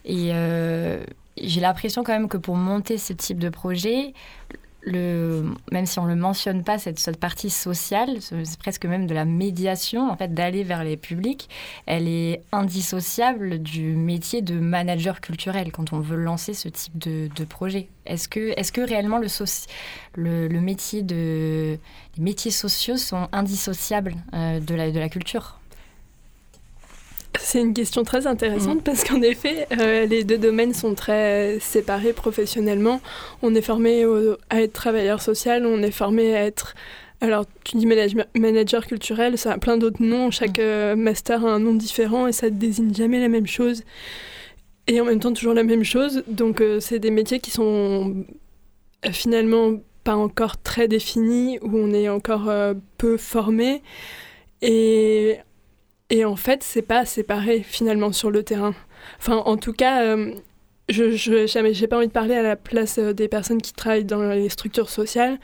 Et 0.06 0.32
euh, 0.34 1.04
j'ai 1.40 1.62
l'impression 1.62 2.04
quand 2.04 2.14
même 2.14 2.30
que 2.30 2.38
pour 2.38 2.56
monter 2.56 2.98
ce 2.98 3.14
type 3.14 3.40
de 3.40 3.50
projet, 3.50 4.14
même 4.92 5.86
si 5.86 6.00
on 6.00 6.04
ne 6.04 6.10
le 6.10 6.16
mentionne 6.16 6.64
pas, 6.64 6.78
cette, 6.78 7.20
partie 7.20 7.50
sociale, 7.50 8.18
c'est 8.22 8.58
presque 8.58 8.86
même 8.86 9.08
de 9.08 9.14
la 9.14 9.26
médiation, 9.26 10.10
en 10.10 10.16
fait, 10.16 10.34
d'aller 10.34 10.64
vers 10.64 10.84
les 10.84 10.98
publics, 10.98 11.50
elle 11.86 12.08
est 12.08 12.42
indissociable 12.52 13.60
du 13.60 13.96
métier 13.96 14.42
de 14.42 14.60
manager 14.60 15.22
culturel 15.22 15.72
quand 15.72 15.94
on 15.94 16.00
veut 16.00 16.18
lancer 16.18 16.54
ce 16.54 16.70
type 16.70 16.98
de, 16.98 17.30
projet. 17.46 17.88
Est-ce 18.06 18.28
que, 18.28 18.54
est 18.58 18.72
que 18.72 18.82
réellement 18.82 19.20
le, 19.20 20.60
métier 20.60 21.02
de, 21.02 21.78
les 22.18 22.24
métiers 22.24 22.52
sociaux 22.52 22.98
sont 22.98 23.28
indissociables 23.32 24.16
euh, 24.34 24.60
de 24.60 25.00
la 25.00 25.10
culture? 25.10 25.60
C'est 27.48 27.62
une 27.62 27.74
question 27.74 28.04
très 28.04 28.28
intéressante 28.28 28.80
mm. 28.80 28.84
parce 28.84 29.06
qu'en 29.06 29.22
effet, 29.22 29.68
euh, 29.80 30.06
les 30.06 30.26
deux 30.26 30.38
domaines 30.38 30.74
sont 30.74 30.96
très 30.96 31.60
séparés 31.62 32.12
professionnellement. 32.12 33.00
On 33.42 33.56
est 33.56 33.62
formé 33.62 34.04
à 34.50 34.62
être 34.62 34.74
travailleur 34.74 35.22
social, 35.22 35.66
on 35.66 35.82
est 35.82 35.92
formé 35.92 36.36
à 36.36 36.44
être... 36.44 36.76
Alors, 37.22 37.46
tu 37.64 37.78
dis 37.78 37.88
manager 38.36 38.86
culturel, 38.86 39.38
ça 39.38 39.54
a 39.54 39.58
plein 39.58 39.78
d'autres 39.78 40.04
noms. 40.04 40.30
Chaque 40.30 40.58
mm. 40.58 40.62
euh, 40.62 40.96
master 40.98 41.46
a 41.46 41.52
un 41.54 41.60
nom 41.60 41.74
différent 41.74 42.28
et 42.28 42.34
ça 42.34 42.50
ne 42.50 42.56
désigne 42.56 42.94
jamais 42.94 43.22
la 43.22 43.30
même 43.30 43.48
chose. 43.48 43.84
Et 44.88 45.00
en 45.00 45.06
même 45.06 45.22
temps, 45.22 45.32
toujours 45.32 45.54
la 45.54 45.64
même 45.64 45.86
chose. 45.86 46.24
Donc, 46.28 46.60
euh, 46.60 46.82
c'est 46.82 47.00
des 47.00 47.12
métiers 47.12 47.40
qui 47.40 47.52
sont 47.52 48.26
finalement 49.10 49.72
pas 50.04 50.18
encore 50.18 50.58
très 50.58 50.90
définis, 50.90 51.60
où 51.62 51.78
on 51.78 51.94
est 51.94 52.10
encore 52.10 52.52
peu 52.98 53.16
formé. 53.16 53.82
Et 54.62 55.38
et 56.10 56.26
en 56.26 56.36
fait, 56.36 56.64
c'est 56.64 56.82
pas 56.82 57.06
séparé 57.06 57.62
finalement 57.64 58.12
sur 58.12 58.32
le 58.32 58.44
terrain. 58.44 58.74
Enfin, 59.20 59.38
en 59.38 59.58
tout 59.58 59.74
cas, 59.74 60.04
euh, 60.04 60.34
je 60.90 61.82
n'ai 61.82 61.88
pas 61.88 61.98
envie 61.98 62.08
de 62.08 62.12
parler 62.12 62.36
à 62.36 62.42
la 62.42 62.56
place 62.56 62.98
euh, 62.98 63.14
des 63.14 63.28
personnes 63.28 63.62
qui 63.62 63.74
travaillent 63.74 64.06
dans 64.06 64.30
les 64.30 64.50
structures 64.50 64.90
sociales, 64.90 65.38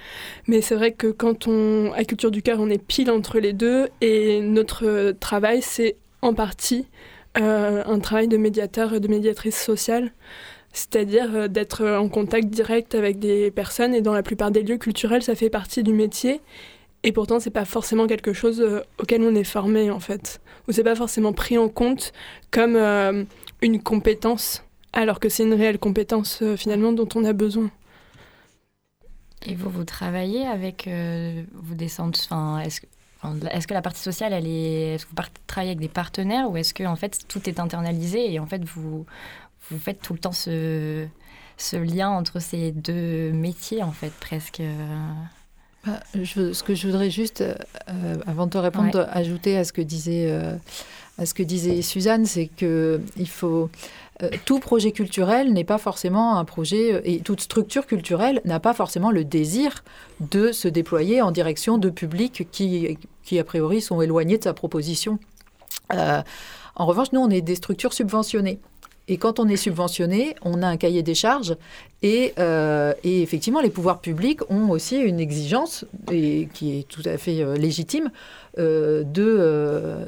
mais 0.47 0.61
c'est 0.61 0.75
vrai 0.75 0.93
que 0.93 1.07
quand 1.07 1.47
on, 1.47 1.91
à 1.93 2.03
Culture 2.05 2.31
du 2.31 2.41
Cœur, 2.41 2.59
on 2.59 2.69
est 2.69 2.83
pile 2.83 3.11
entre 3.11 3.39
les 3.39 3.53
deux 3.53 3.89
et 4.01 4.39
notre 4.41 5.11
travail, 5.19 5.61
c'est 5.61 5.97
en 6.21 6.33
partie 6.33 6.87
euh, 7.37 7.83
un 7.85 7.99
travail 7.99 8.29
de 8.29 8.37
médiateur 8.37 8.93
et 8.93 8.99
de 9.01 9.07
médiatrice 9.09 9.61
sociale, 9.61 10.13
c'est-à-dire 10.71 11.49
d'être 11.49 11.85
en 11.85 12.07
contact 12.07 12.47
direct 12.47 12.95
avec 12.95 13.19
des 13.19 13.51
personnes 13.51 13.93
et 13.93 14.01
dans 14.01 14.13
la 14.13 14.23
plupart 14.23 14.49
des 14.49 14.63
lieux 14.63 14.77
culturels, 14.77 15.23
ça 15.23 15.35
fait 15.35 15.49
partie 15.49 15.83
du 15.83 15.93
métier 15.93 16.41
et 17.03 17.11
pourtant, 17.11 17.39
c'est 17.39 17.51
pas 17.51 17.65
forcément 17.65 18.07
quelque 18.07 18.31
chose 18.31 18.61
euh, 18.61 18.81
auquel 18.97 19.21
on 19.23 19.35
est 19.35 19.43
formé, 19.43 19.91
en 19.91 19.99
fait. 19.99 20.41
Ou 20.67 20.71
c'est 20.71 20.83
pas 20.83 20.95
forcément 20.95 21.33
pris 21.33 21.57
en 21.57 21.67
compte 21.67 22.13
comme 22.49 22.77
euh, 22.77 23.25
une 23.61 23.83
compétence, 23.83 24.63
alors 24.93 25.19
que 25.19 25.27
c'est 25.27 25.43
une 25.43 25.53
réelle 25.53 25.79
compétence, 25.79 26.41
euh, 26.41 26.55
finalement, 26.55 26.93
dont 26.93 27.09
on 27.15 27.25
a 27.25 27.33
besoin. 27.33 27.69
Et 29.45 29.55
vous, 29.55 29.69
vous 29.69 29.83
travaillez 29.83 30.47
avec 30.47 30.87
vos 30.87 31.75
descentes 31.75 32.17
enfin, 32.31 32.59
est-ce 32.59 32.79
que, 32.79 32.87
est 33.51 33.65
que 33.67 33.73
la 33.73 33.81
partie 33.81 33.99
sociale, 33.99 34.31
elle 34.31 34.47
est, 34.47 34.93
est-ce 34.95 35.05
que 35.05 35.09
vous 35.09 35.21
travaillez 35.47 35.71
avec 35.71 35.81
des 35.81 35.89
partenaires 35.89 36.49
ou 36.49 36.55
est-ce 36.55 36.73
que 36.73 36.85
en 36.85 36.95
fait 36.95 37.27
tout 37.27 37.49
est 37.49 37.59
internalisé 37.59 38.31
et 38.31 38.39
en 38.39 38.45
fait 38.45 38.63
vous, 38.63 39.05
vous 39.69 39.79
faites 39.79 40.01
tout 40.01 40.13
le 40.13 40.19
temps 40.19 40.31
ce 40.31 41.09
lien 41.73 42.09
entre 42.09 42.39
ces 42.39 42.71
deux 42.71 43.33
métiers 43.33 43.83
en 43.83 43.91
fait 43.91 44.13
presque 44.13 44.61
bah, 45.85 45.99
ce 46.13 46.63
que 46.63 46.75
je 46.75 46.87
voudrais 46.87 47.09
juste, 47.09 47.41
euh, 47.41 48.15
avant 48.25 48.45
de 48.45 48.51
te 48.51 48.57
répondre, 48.57 49.05
ajouter 49.11 49.57
à 49.57 49.65
ce 49.65 49.73
que 49.73 49.81
disait, 49.81 50.27
euh, 50.29 50.55
à 51.17 51.25
ce 51.25 51.33
que 51.33 51.43
disait 51.43 51.81
Suzanne, 51.81 52.25
c'est 52.25 52.47
que 52.47 53.01
il 53.17 53.27
faut 53.27 53.69
euh, 54.21 54.29
tout 54.45 54.59
projet 54.59 54.93
culturel 54.93 55.51
n'est 55.51 55.65
pas 55.65 55.77
forcément 55.77 56.37
un 56.37 56.45
projet 56.45 57.01
et 57.03 57.19
toute 57.19 57.41
structure 57.41 57.85
culturelle 57.85 58.39
n'a 58.45 58.61
pas 58.61 58.73
forcément 58.73 59.11
le 59.11 59.25
désir 59.25 59.83
de 60.21 60.53
se 60.53 60.69
déployer 60.69 61.21
en 61.21 61.31
direction 61.31 61.77
de 61.77 61.89
publics 61.89 62.47
qui, 62.49 62.97
qui 63.23 63.39
a 63.39 63.43
priori 63.43 63.81
sont 63.81 64.01
éloignés 64.01 64.37
de 64.37 64.43
sa 64.43 64.53
proposition. 64.53 65.19
en 65.89 66.85
revanche, 66.85 67.11
nous, 67.11 67.19
on 67.19 67.29
est 67.29 67.41
des 67.41 67.55
structures 67.55 67.93
subventionnées. 67.93 68.59
Et 69.07 69.17
quand 69.17 69.39
on 69.39 69.47
est 69.49 69.57
subventionné, 69.57 70.35
on 70.43 70.61
a 70.61 70.67
un 70.67 70.77
cahier 70.77 71.03
des 71.03 71.15
charges 71.15 71.55
et, 72.01 72.33
euh, 72.37 72.93
effectivement, 73.03 73.61
les 73.61 73.69
pouvoirs 73.69 73.99
publics 73.99 74.39
ont 74.49 74.69
aussi 74.69 74.97
une 74.97 75.19
exigence, 75.19 75.85
qui 76.07 76.79
est 76.79 76.87
tout 76.87 77.01
à 77.05 77.17
fait 77.17 77.41
euh, 77.41 77.55
légitime, 77.55 78.11
euh, 78.59 79.03
de, 79.03 80.07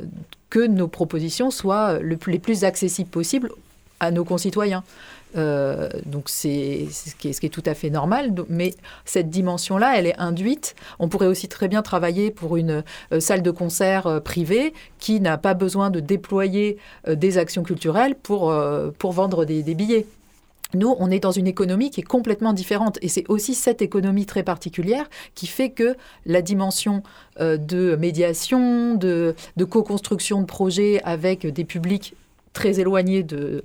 que 0.49 0.65
nos 0.65 0.87
propositions 0.87 1.51
soient 1.51 1.99
le, 1.99 2.17
les 2.27 2.39
plus 2.39 2.63
accessibles 2.63 3.09
possibles 3.09 3.49
à 3.99 4.11
nos 4.11 4.23
concitoyens. 4.23 4.83
Euh, 5.37 5.89
donc 6.05 6.29
c'est 6.29 6.87
ce 6.91 7.15
qui, 7.15 7.27
est, 7.29 7.49
tout 7.49 7.63
à 7.65 7.73
fait 7.73 7.89
normal. 7.89 8.33
Mais 8.49 8.73
cette 9.05 9.29
dimension-là, 9.29 9.97
elle 9.97 10.07
est 10.07 10.17
induite. 10.17 10.75
On 10.99 11.09
pourrait 11.09 11.27
aussi 11.27 11.47
très 11.47 11.67
bien 11.67 11.81
travailler 11.81 12.31
pour 12.31 12.57
une 12.57 12.83
euh, 13.11 13.19
salle 13.19 13.41
de 13.41 13.51
concert 13.51 14.07
euh, 14.07 14.19
privée 14.19 14.73
qui 14.99 15.19
n'a 15.19 15.37
pas 15.37 15.53
besoin 15.53 15.89
de 15.89 15.99
déployer 15.99 16.77
des 17.07 17.37
actions 17.37 17.63
culturelles 17.63 18.15
pour, 18.15 18.53
pour 18.97 19.11
vendre 19.11 19.45
des, 19.45 19.61
billets. 19.75 20.05
Nous, 20.73 20.95
on 20.99 21.11
est 21.11 21.19
dans 21.19 21.31
une 21.31 21.47
économie 21.47 21.91
qui 21.91 22.01
est 22.01 22.03
complètement 22.03 22.53
différente. 22.53 22.97
Et 23.01 23.07
c'est 23.07 23.25
aussi 23.29 23.53
cette 23.53 23.81
économie 23.81 24.25
très 24.25 24.43
particulière 24.43 25.07
qui 25.35 25.47
fait 25.47 25.69
que 25.69 25.95
la 26.25 26.41
dimension 26.41 27.03
de 27.39 27.95
médiation, 27.95 28.95
de 28.95 29.35
co-construction 29.69 30.41
de 30.41 30.45
projets 30.45 31.01
avec 31.03 31.45
des 31.45 31.65
publics 31.65 32.15
très 32.53 32.79
éloignés 32.79 33.21
de, 33.21 33.61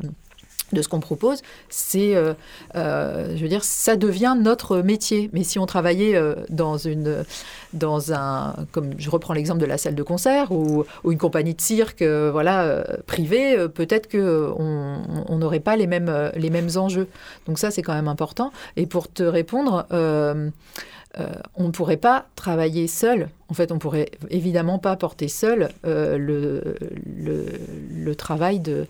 de 0.73 0.83
ce 0.83 0.89
qu'on 0.89 1.01
propose, 1.01 1.43
c'est, 1.69 2.15
euh, 2.15 2.35
euh, 2.77 3.37
je 3.37 3.43
veux 3.43 3.49
dire, 3.49 3.65
ça 3.65 3.97
devient 3.97 4.37
notre 4.39 4.79
métier. 4.79 5.31
Mais 5.33 5.45
si 5.45 5.59
on 5.59 5.67
travaillait 5.67 6.15
euh, 6.15 6.35
dans 6.49 6.77
une, 6.77 7.25
dans 7.73 8.13
un, 8.13 8.55
comme 8.73 8.91
je 8.99 9.11
reprends 9.11 9.35
l'exemple 9.35 9.61
de 9.61 9.67
la 9.67 9.79
salle 9.79 9.95
de 9.95 10.03
concert 10.03 10.53
ou, 10.53 10.85
une 11.05 11.19
compagnie 11.19 11.55
de 11.55 11.61
cirque, 11.61 12.03
voilà, 12.03 12.85
privée, 13.07 13.69
peut-être 13.69 14.07
que 14.07 14.51
on 14.57 15.39
n'aurait 15.39 15.61
pas 15.61 15.77
les 15.77 15.87
mêmes, 15.87 16.31
les 16.37 16.51
mêmes 16.51 16.71
enjeux. 16.77 17.09
Donc 17.47 17.59
ça, 17.59 17.71
c'est 17.71 17.83
quand 17.83 17.95
même 17.95 18.09
important. 18.09 18.53
Et 18.77 18.87
pour 18.87 19.11
te 19.11 19.23
répondre. 19.23 19.87
on 19.91 21.65
ne 21.65 21.71
pourrait 21.71 21.97
pas 21.97 22.27
travailler 22.37 22.87
seul. 22.87 23.29
En 23.49 23.55
fait, 23.55 23.73
on 23.73 23.79
pourrait 23.79 24.11
évidemment 24.31 24.79
pas 24.79 24.95
porter 24.97 25.29
seul 25.29 25.71
le, 25.85 26.77
le, 27.05 28.15
travail 28.15 28.61
de, 28.61 28.87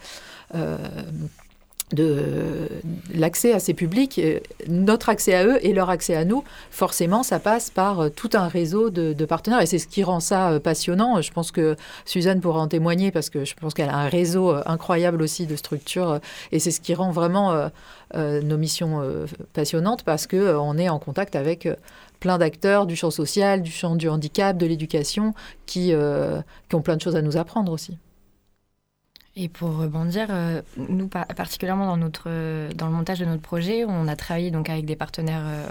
de 1.92 2.68
l'accès 3.14 3.52
à 3.52 3.58
ces 3.58 3.74
publics, 3.74 4.18
euh, 4.18 4.40
notre 4.68 5.08
accès 5.08 5.34
à 5.34 5.44
eux 5.44 5.58
et 5.64 5.72
leur 5.72 5.90
accès 5.90 6.14
à 6.14 6.24
nous, 6.24 6.44
forcément, 6.70 7.22
ça 7.22 7.38
passe 7.38 7.70
par 7.70 8.00
euh, 8.00 8.08
tout 8.08 8.30
un 8.34 8.48
réseau 8.48 8.90
de, 8.90 9.24
partenaires. 9.24 9.60
Et 9.60 9.66
c'est 9.66 9.78
ce 9.78 9.86
qui 9.86 10.02
rend 10.02 10.20
ça 10.20 10.52
euh, 10.52 10.60
passionnant. 10.60 11.20
Je 11.20 11.32
pense 11.32 11.50
que 11.50 11.76
Suzanne 12.04 12.40
pourra 12.40 12.60
en 12.60 12.68
témoigner 12.68 13.10
parce 13.10 13.30
que 13.30 13.44
je 13.44 13.54
pense 13.54 13.74
qu'elle 13.74 13.88
a 13.88 13.96
un 13.96 14.08
réseau 14.08 14.54
incroyable 14.66 15.22
aussi 15.22 15.46
de 15.46 15.56
structures. 15.56 16.20
Et 16.52 16.58
c'est 16.58 16.70
ce 16.70 16.80
qui 16.80 16.94
rend 16.94 17.10
vraiment 17.10 17.70
nos 18.14 18.56
missions 18.56 19.02
passionnantes 19.52 20.02
parce 20.02 20.26
qu'on 20.26 20.78
est 20.78 20.88
en 20.88 20.98
contact 20.98 21.36
avec 21.36 21.68
plein 22.18 22.38
d'acteurs 22.38 22.86
du 22.86 22.96
champ 22.96 23.10
social, 23.10 23.62
du 23.62 23.70
champ 23.70 23.96
du 23.96 24.08
handicap, 24.08 24.56
de 24.56 24.66
l'éducation, 24.66 25.34
qui, 25.66 25.92
qui 26.68 26.74
ont 26.74 26.82
plein 26.82 26.96
de 26.96 27.02
choses 27.02 27.16
à 27.16 27.22
nous 27.22 27.36
apprendre 27.36 27.72
aussi. 27.72 27.98
Et 29.36 29.48
pour 29.48 29.76
rebondir, 29.76 30.26
euh, 30.30 30.60
nous 30.76 31.06
particulièrement 31.08 31.86
dans, 31.86 31.96
notre, 31.96 32.72
dans 32.74 32.86
le 32.86 32.92
montage 32.92 33.20
de 33.20 33.24
notre 33.24 33.42
projet, 33.42 33.84
on 33.86 34.08
a 34.08 34.16
travaillé 34.16 34.50
donc 34.50 34.68
avec 34.68 34.84
des 34.84 34.96
partenaires 34.96 35.44
euh, 35.44 35.66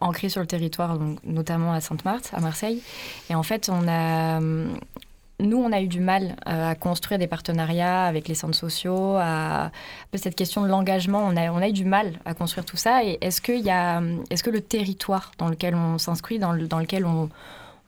ancrés 0.00 0.28
sur 0.28 0.42
le 0.42 0.46
territoire, 0.46 0.98
donc, 0.98 1.18
notamment 1.24 1.72
à 1.72 1.80
Sainte-Marthe, 1.80 2.30
à 2.34 2.40
Marseille. 2.40 2.82
Et 3.30 3.34
en 3.34 3.42
fait, 3.42 3.70
on 3.72 3.88
a, 3.88 4.40
nous, 4.40 5.56
on 5.56 5.72
a 5.72 5.80
eu 5.80 5.88
du 5.88 6.00
mal 6.00 6.36
à 6.44 6.74
construire 6.74 7.18
des 7.18 7.26
partenariats 7.26 8.04
avec 8.04 8.28
les 8.28 8.34
centres 8.34 8.56
sociaux, 8.56 9.16
à 9.16 9.70
cette 10.14 10.34
question 10.34 10.62
de 10.62 10.68
l'engagement, 10.68 11.26
on 11.26 11.34
a, 11.36 11.50
on 11.50 11.58
a 11.58 11.68
eu 11.68 11.72
du 11.72 11.86
mal 11.86 12.20
à 12.26 12.34
construire 12.34 12.66
tout 12.66 12.76
ça. 12.76 13.04
Et 13.04 13.16
est-ce 13.22 13.40
que, 13.40 13.52
est-ce 14.30 14.42
que 14.42 14.50
le 14.50 14.60
territoire 14.60 15.32
dans 15.38 15.48
lequel 15.48 15.74
on 15.74 15.96
s'inscrit, 15.96 16.38
dans, 16.38 16.52
le, 16.52 16.66
dans 16.66 16.78
lequel 16.78 17.06
on, 17.06 17.30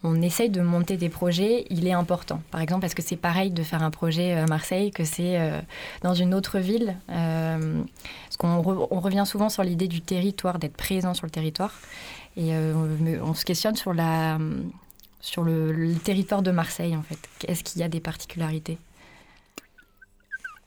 on 0.04 0.22
essaye 0.22 0.48
de 0.48 0.60
monter 0.60 0.96
des 0.96 1.08
projets, 1.08 1.66
il 1.70 1.86
est 1.86 1.92
important. 1.92 2.40
Par 2.50 2.60
exemple, 2.60 2.86
est-ce 2.86 2.94
que 2.94 3.02
c'est 3.02 3.16
pareil 3.16 3.50
de 3.50 3.62
faire 3.64 3.82
un 3.82 3.90
projet 3.90 4.32
à 4.32 4.46
Marseille 4.46 4.92
que 4.92 5.04
c'est 5.04 5.38
euh, 5.40 5.60
dans 6.02 6.14
une 6.14 6.34
autre 6.34 6.58
ville 6.60 6.96
euh, 7.10 7.82
Parce 8.24 8.36
qu'on 8.36 8.88
on 8.90 9.00
revient 9.00 9.24
souvent 9.26 9.48
sur 9.48 9.64
l'idée 9.64 9.88
du 9.88 10.00
territoire, 10.00 10.60
d'être 10.60 10.76
présent 10.76 11.14
sur 11.14 11.26
le 11.26 11.30
territoire. 11.30 11.74
Et 12.36 12.54
euh, 12.54 13.20
on, 13.24 13.34
se 13.34 13.44
questionne 13.44 13.74
sur, 13.74 13.92
sur 15.20 15.42
le, 15.42 15.94
territoire 15.96 16.42
de 16.42 16.52
Marseille, 16.52 16.96
en 16.96 17.02
fait. 17.02 17.18
Est-ce 17.48 17.64
qu'il 17.64 17.80
y 17.80 17.84
a 17.84 17.88
des 17.88 18.00
particularités? 18.00 18.78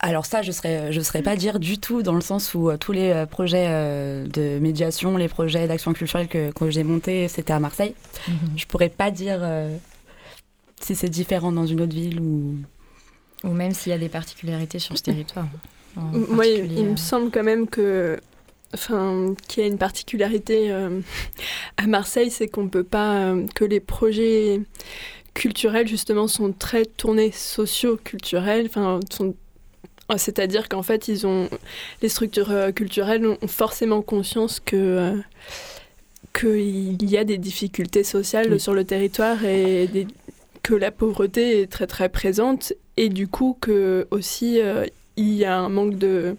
Alors 0.04 0.26
ça, 0.26 0.42
je 0.42 0.48
ne 0.48 0.52
saurais, 0.54 0.92
je 0.92 1.00
serais 1.02 1.22
pas 1.22 1.36
dire 1.36 1.60
du 1.60 1.78
tout 1.78 2.02
dans 2.02 2.16
le 2.16 2.22
sens 2.22 2.54
où 2.56 2.70
tous 2.80 2.92
les 2.92 3.26
projets 3.30 3.68
de 3.68 4.60
médiation, 4.60 5.16
les 5.16 5.28
projets 5.28 5.68
d'action 5.68 5.94
culturelle 5.94 6.28
que, 6.28 6.52
que 6.52 6.70
j'ai 6.72 6.84
montés, 6.84 7.28
c'était 7.28 7.54
à 7.54 7.60
Marseille. 7.60 7.94
Je 8.26 8.32
mhm. 8.32 8.40
ne 8.54 8.58
Je 8.58 8.66
pourrais 8.66 8.90
pas 8.90 9.12
dire 9.12 9.42
si 10.80 10.96
c'est 10.96 11.10
différent 11.10 11.52
dans 11.52 11.66
une 11.66 11.82
autre 11.82 11.94
ville 11.94 12.20
ou... 12.20 12.56
Ou 13.44 13.50
même 13.50 13.74
s'il 13.74 13.92
y 13.92 13.96
a 13.96 13.98
des 13.98 14.10
particularités 14.10 14.80
sur 14.80 14.98
ce 14.98 15.04
territoire. 15.04 15.48
Moi, 15.96 16.46
il, 16.46 16.86
me 16.86 16.96
semble 16.96 17.32
quand 17.32 17.44
même 17.44 17.68
que 17.68 18.20
enfin, 18.74 19.34
qu'il 19.48 19.64
y 19.64 19.66
a 19.66 19.70
une 19.70 19.78
particularité 19.78 20.72
euh, 20.72 21.02
à 21.78 21.88
Marseille, 21.88 22.30
c'est 22.30 22.48
qu'on 22.48 22.70
peut 22.70 22.84
pas 22.84 23.16
euh, 23.16 23.46
que 23.56 23.66
les 23.66 23.80
projets 23.80 24.62
culturels 25.34 25.88
justement 25.88 26.28
sont 26.28 26.52
très 26.52 26.86
tournés 26.86 27.32
socio-culturels, 27.32 28.68
enfin 28.68 29.00
sont 29.10 29.34
c'est-à-dire 30.18 30.70
qu'en 30.70 30.84
fait, 30.84 31.08
ils 31.08 31.26
ont 31.28 31.50
les 32.02 32.10
structures 32.10 32.52
euh, 32.52 32.72
culturelles 32.72 33.26
ont 33.26 33.48
forcément 33.48 34.02
conscience 34.02 34.60
que 34.60 35.18
qu'il 36.34 37.10
y 37.10 37.18
a 37.18 37.24
des 37.24 37.38
difficultés 37.38 38.04
sociales 38.04 38.60
sur 38.60 38.74
le 38.74 38.86
territoire 38.86 39.44
et 39.44 39.90
que 40.64 40.74
la 40.74 40.92
pauvreté 40.92 41.62
est 41.62 41.68
très 41.68 41.88
très 41.88 42.08
présente 42.08 42.72
et 42.96 43.10
du 43.10 43.28
coup 43.28 43.58
que 43.60 44.08
aussi 44.12 44.62
il 45.18 45.34
y 45.34 45.44
a 45.44 45.58
un 45.58 45.68
manque 45.68 45.98
de 45.98 46.38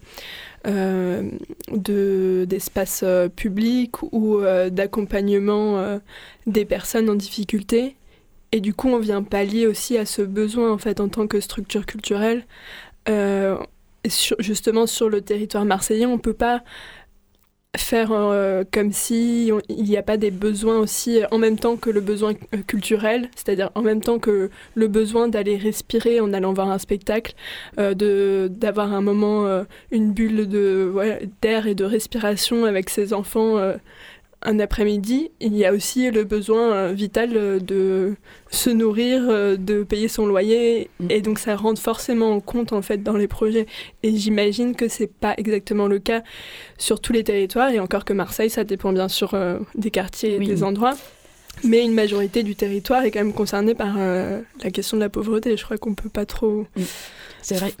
euh, 0.65 1.29
d'espace 1.67 3.01
euh, 3.03 3.27
public 3.27 4.01
ou 4.13 4.37
euh, 4.37 4.69
d'accompagnement 4.69 5.99
des 6.47 6.65
personnes 6.65 7.09
en 7.09 7.15
difficulté. 7.15 7.95
Et 8.53 8.61
du 8.61 8.73
coup, 8.73 8.87
on 8.87 8.99
vient 8.99 9.23
pallier 9.23 9.67
aussi 9.67 9.97
à 9.97 10.05
ce 10.05 10.21
besoin, 10.21 10.71
en 10.71 10.77
fait, 10.77 10.99
en 10.99 11.09
tant 11.09 11.27
que 11.27 11.39
structure 11.39 11.85
culturelle. 11.85 12.45
Justement, 14.39 14.87
sur 14.87 15.09
le 15.09 15.21
territoire 15.21 15.65
marseillais, 15.65 16.05
on 16.05 16.13
ne 16.13 16.21
peut 16.21 16.33
pas 16.33 16.63
faire 17.75 18.11
euh, 18.11 18.63
comme 18.71 18.91
si 18.91 19.51
il 19.67 19.83
n'y 19.83 19.97
a 19.97 20.03
pas 20.03 20.17
des 20.17 20.29
besoins 20.29 20.77
aussi 20.77 21.21
en 21.31 21.39
même 21.39 21.57
temps 21.57 21.75
que 21.75 21.89
le 21.89 22.01
besoin 22.01 22.33
euh, 22.53 22.57
culturel, 22.67 23.29
c'est-à-dire 23.35 23.71
en 23.73 23.81
même 23.81 24.01
temps 24.01 24.19
que 24.19 24.51
le 24.75 24.87
besoin 24.87 25.27
d'aller 25.27 25.57
respirer 25.57 26.19
en 26.19 26.33
allant 26.33 26.53
voir 26.53 26.69
un 26.69 26.77
spectacle, 26.77 27.33
euh, 27.79 27.95
de 27.95 28.47
d'avoir 28.51 28.93
un 28.93 29.01
moment, 29.01 29.63
une 29.91 30.13
bulle 30.13 30.47
de 30.47 30.93
d'air 31.41 31.65
et 31.65 31.73
de 31.75 31.83
respiration 31.83 32.65
avec 32.65 32.89
ses 32.89 33.13
enfants 33.13 33.57
un 34.45 34.59
après-midi, 34.59 35.31
il 35.39 35.55
y 35.55 35.65
a 35.65 35.73
aussi 35.73 36.11
le 36.11 36.23
besoin 36.23 36.73
euh, 36.73 36.93
vital 36.93 37.31
euh, 37.35 37.59
de 37.59 38.15
se 38.51 38.69
nourrir, 38.69 39.23
euh, 39.27 39.57
de 39.57 39.83
payer 39.83 40.07
son 40.07 40.25
loyer, 40.25 40.89
mm. 40.99 41.07
et 41.09 41.21
donc 41.21 41.39
ça 41.39 41.55
rentre 41.55 41.81
forcément 41.81 42.31
en 42.31 42.39
compte 42.39 42.73
en 42.73 42.81
fait 42.81 43.03
dans 43.03 43.15
les 43.15 43.27
projets. 43.27 43.65
Et 44.03 44.15
j'imagine 44.15 44.75
que 44.75 44.87
c'est 44.87 45.11
pas 45.11 45.33
exactement 45.37 45.87
le 45.87 45.99
cas 45.99 46.23
sur 46.77 46.99
tous 46.99 47.13
les 47.13 47.23
territoires, 47.23 47.69
et 47.69 47.79
encore 47.79 48.05
que 48.05 48.13
Marseille, 48.13 48.49
ça 48.49 48.63
dépend 48.63 48.91
bien 48.91 49.07
sûr 49.07 49.35
des 49.75 49.91
quartiers 49.91 50.35
et 50.35 50.39
des 50.39 50.63
endroits. 50.63 50.95
Mais 51.63 51.83
une 51.83 51.93
majorité 51.93 52.43
du 52.43 52.55
territoire 52.55 53.03
est 53.03 53.11
quand 53.11 53.19
même 53.19 53.33
concernée 53.33 53.75
par 53.75 53.95
la 53.97 54.71
question 54.71 54.97
de 54.97 55.01
la 55.01 55.09
pauvreté. 55.09 55.55
Je 55.55 55.63
crois 55.63 55.77
qu'on 55.77 55.93
peut 55.93 56.09
pas 56.09 56.25
trop. 56.25 56.65
Mm. 56.75 56.81
C'est 57.41 57.55
vrai. 57.55 57.73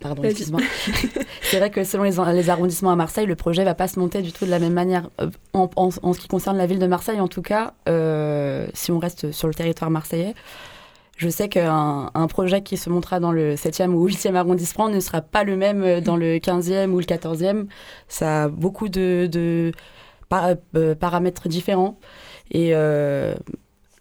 Pardon, 0.00 0.22
excuse-moi. 0.22 0.60
c'est 1.42 1.58
vrai 1.58 1.70
que 1.70 1.84
selon 1.84 2.04
les, 2.04 2.50
arrondissements 2.50 2.90
à 2.90 2.96
Marseille, 2.96 3.26
le 3.26 3.36
projet 3.36 3.64
va 3.64 3.74
pas 3.74 3.88
se 3.88 3.98
monter 3.98 4.22
du 4.22 4.32
tout 4.32 4.44
de 4.44 4.50
la 4.50 4.58
même 4.58 4.72
manière. 4.72 5.10
Euh, 5.20 5.30
en, 5.54 5.90
ce 5.90 6.18
qui 6.18 6.28
concerne 6.28 6.56
la 6.56 6.66
ville 6.66 6.78
de 6.78 6.86
Marseille, 6.86 7.20
en 7.20 7.28
tout 7.28 7.42
cas, 7.42 7.74
euh, 7.88 8.66
si 8.74 8.92
on 8.92 8.98
reste 8.98 9.32
sur 9.32 9.48
le 9.48 9.54
territoire 9.54 9.90
marseillais, 9.90 10.34
je 11.16 11.28
sais 11.28 11.48
qu'un 11.48 12.10
un 12.12 12.26
projet 12.26 12.62
qui 12.62 12.76
se 12.76 12.90
montera 12.90 13.20
dans 13.20 13.30
le 13.30 13.54
7e 13.54 13.90
ou 13.90 14.08
8e 14.08 14.34
arrondissement 14.34 14.88
ne 14.88 14.98
sera 15.00 15.20
pas 15.20 15.44
le 15.44 15.56
même 15.56 15.82
euh, 15.82 16.00
dans 16.00 16.16
le 16.16 16.36
15e 16.36 16.90
ou 16.90 16.98
le 16.98 17.04
14e. 17.04 17.66
Ça 18.08 18.44
a 18.44 18.48
beaucoup 18.48 18.88
de, 18.88 19.72
paramètres 20.98 21.48
différents. 21.48 21.98
Et 22.50 22.72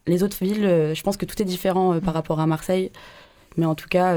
les 0.05 0.23
autres 0.23 0.37
villes, 0.41 0.93
je 0.93 1.01
pense 1.03 1.15
que 1.15 1.25
tout 1.25 1.41
est 1.41 1.45
différent 1.45 1.99
par 1.99 2.13
rapport 2.13 2.39
à 2.39 2.47
Marseille. 2.47 2.91
Mais 3.55 3.65
en 3.65 3.75
tout 3.75 3.87
cas, 3.87 4.15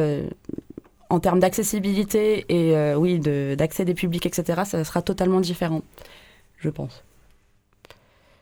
en 1.10 1.20
termes 1.20 1.40
d'accessibilité 1.40 2.44
et 2.48 2.76
euh, 2.76 2.96
oui, 2.96 3.18
d'accès 3.18 3.84
des 3.84 3.94
publics, 3.94 4.26
etc., 4.26 4.62
ça 4.64 4.84
sera 4.84 5.02
totalement 5.02 5.40
différent, 5.40 5.82
je 6.58 6.68
pense. 6.68 7.02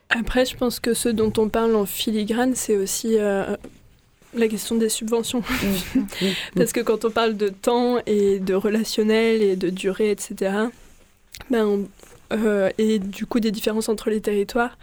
Après, 0.09 0.45
je 0.45 0.55
pense 0.55 0.79
que 0.79 0.93
ce 0.93 1.09
dont 1.09 1.33
on 1.37 1.49
parle 1.49 1.75
en 1.75 1.85
filigrane, 1.85 2.55
c'est 2.55 2.77
aussi 2.77 3.17
euh, 3.17 3.55
la 4.33 4.47
question 4.47 4.75
des 4.75 4.89
subventions. 4.89 5.41
Parce 6.55 6.71
que 6.71 6.79
quand 6.79 7.05
on 7.05 7.11
parle 7.11 7.35
de 7.37 7.49
temps 7.49 7.97
et 8.05 8.39
de 8.39 8.53
relationnel 8.53 9.41
et 9.41 9.55
de 9.55 9.69
durée, 9.69 10.11
etc., 10.11 10.53
ben, 11.49 11.85
euh, 12.33 12.69
et 12.77 12.97
du 12.97 13.25
coup 13.25 13.39
des 13.39 13.51
différences 13.51 13.89
entre 13.89 14.09
les 14.09 14.21
territoires, 14.21 14.77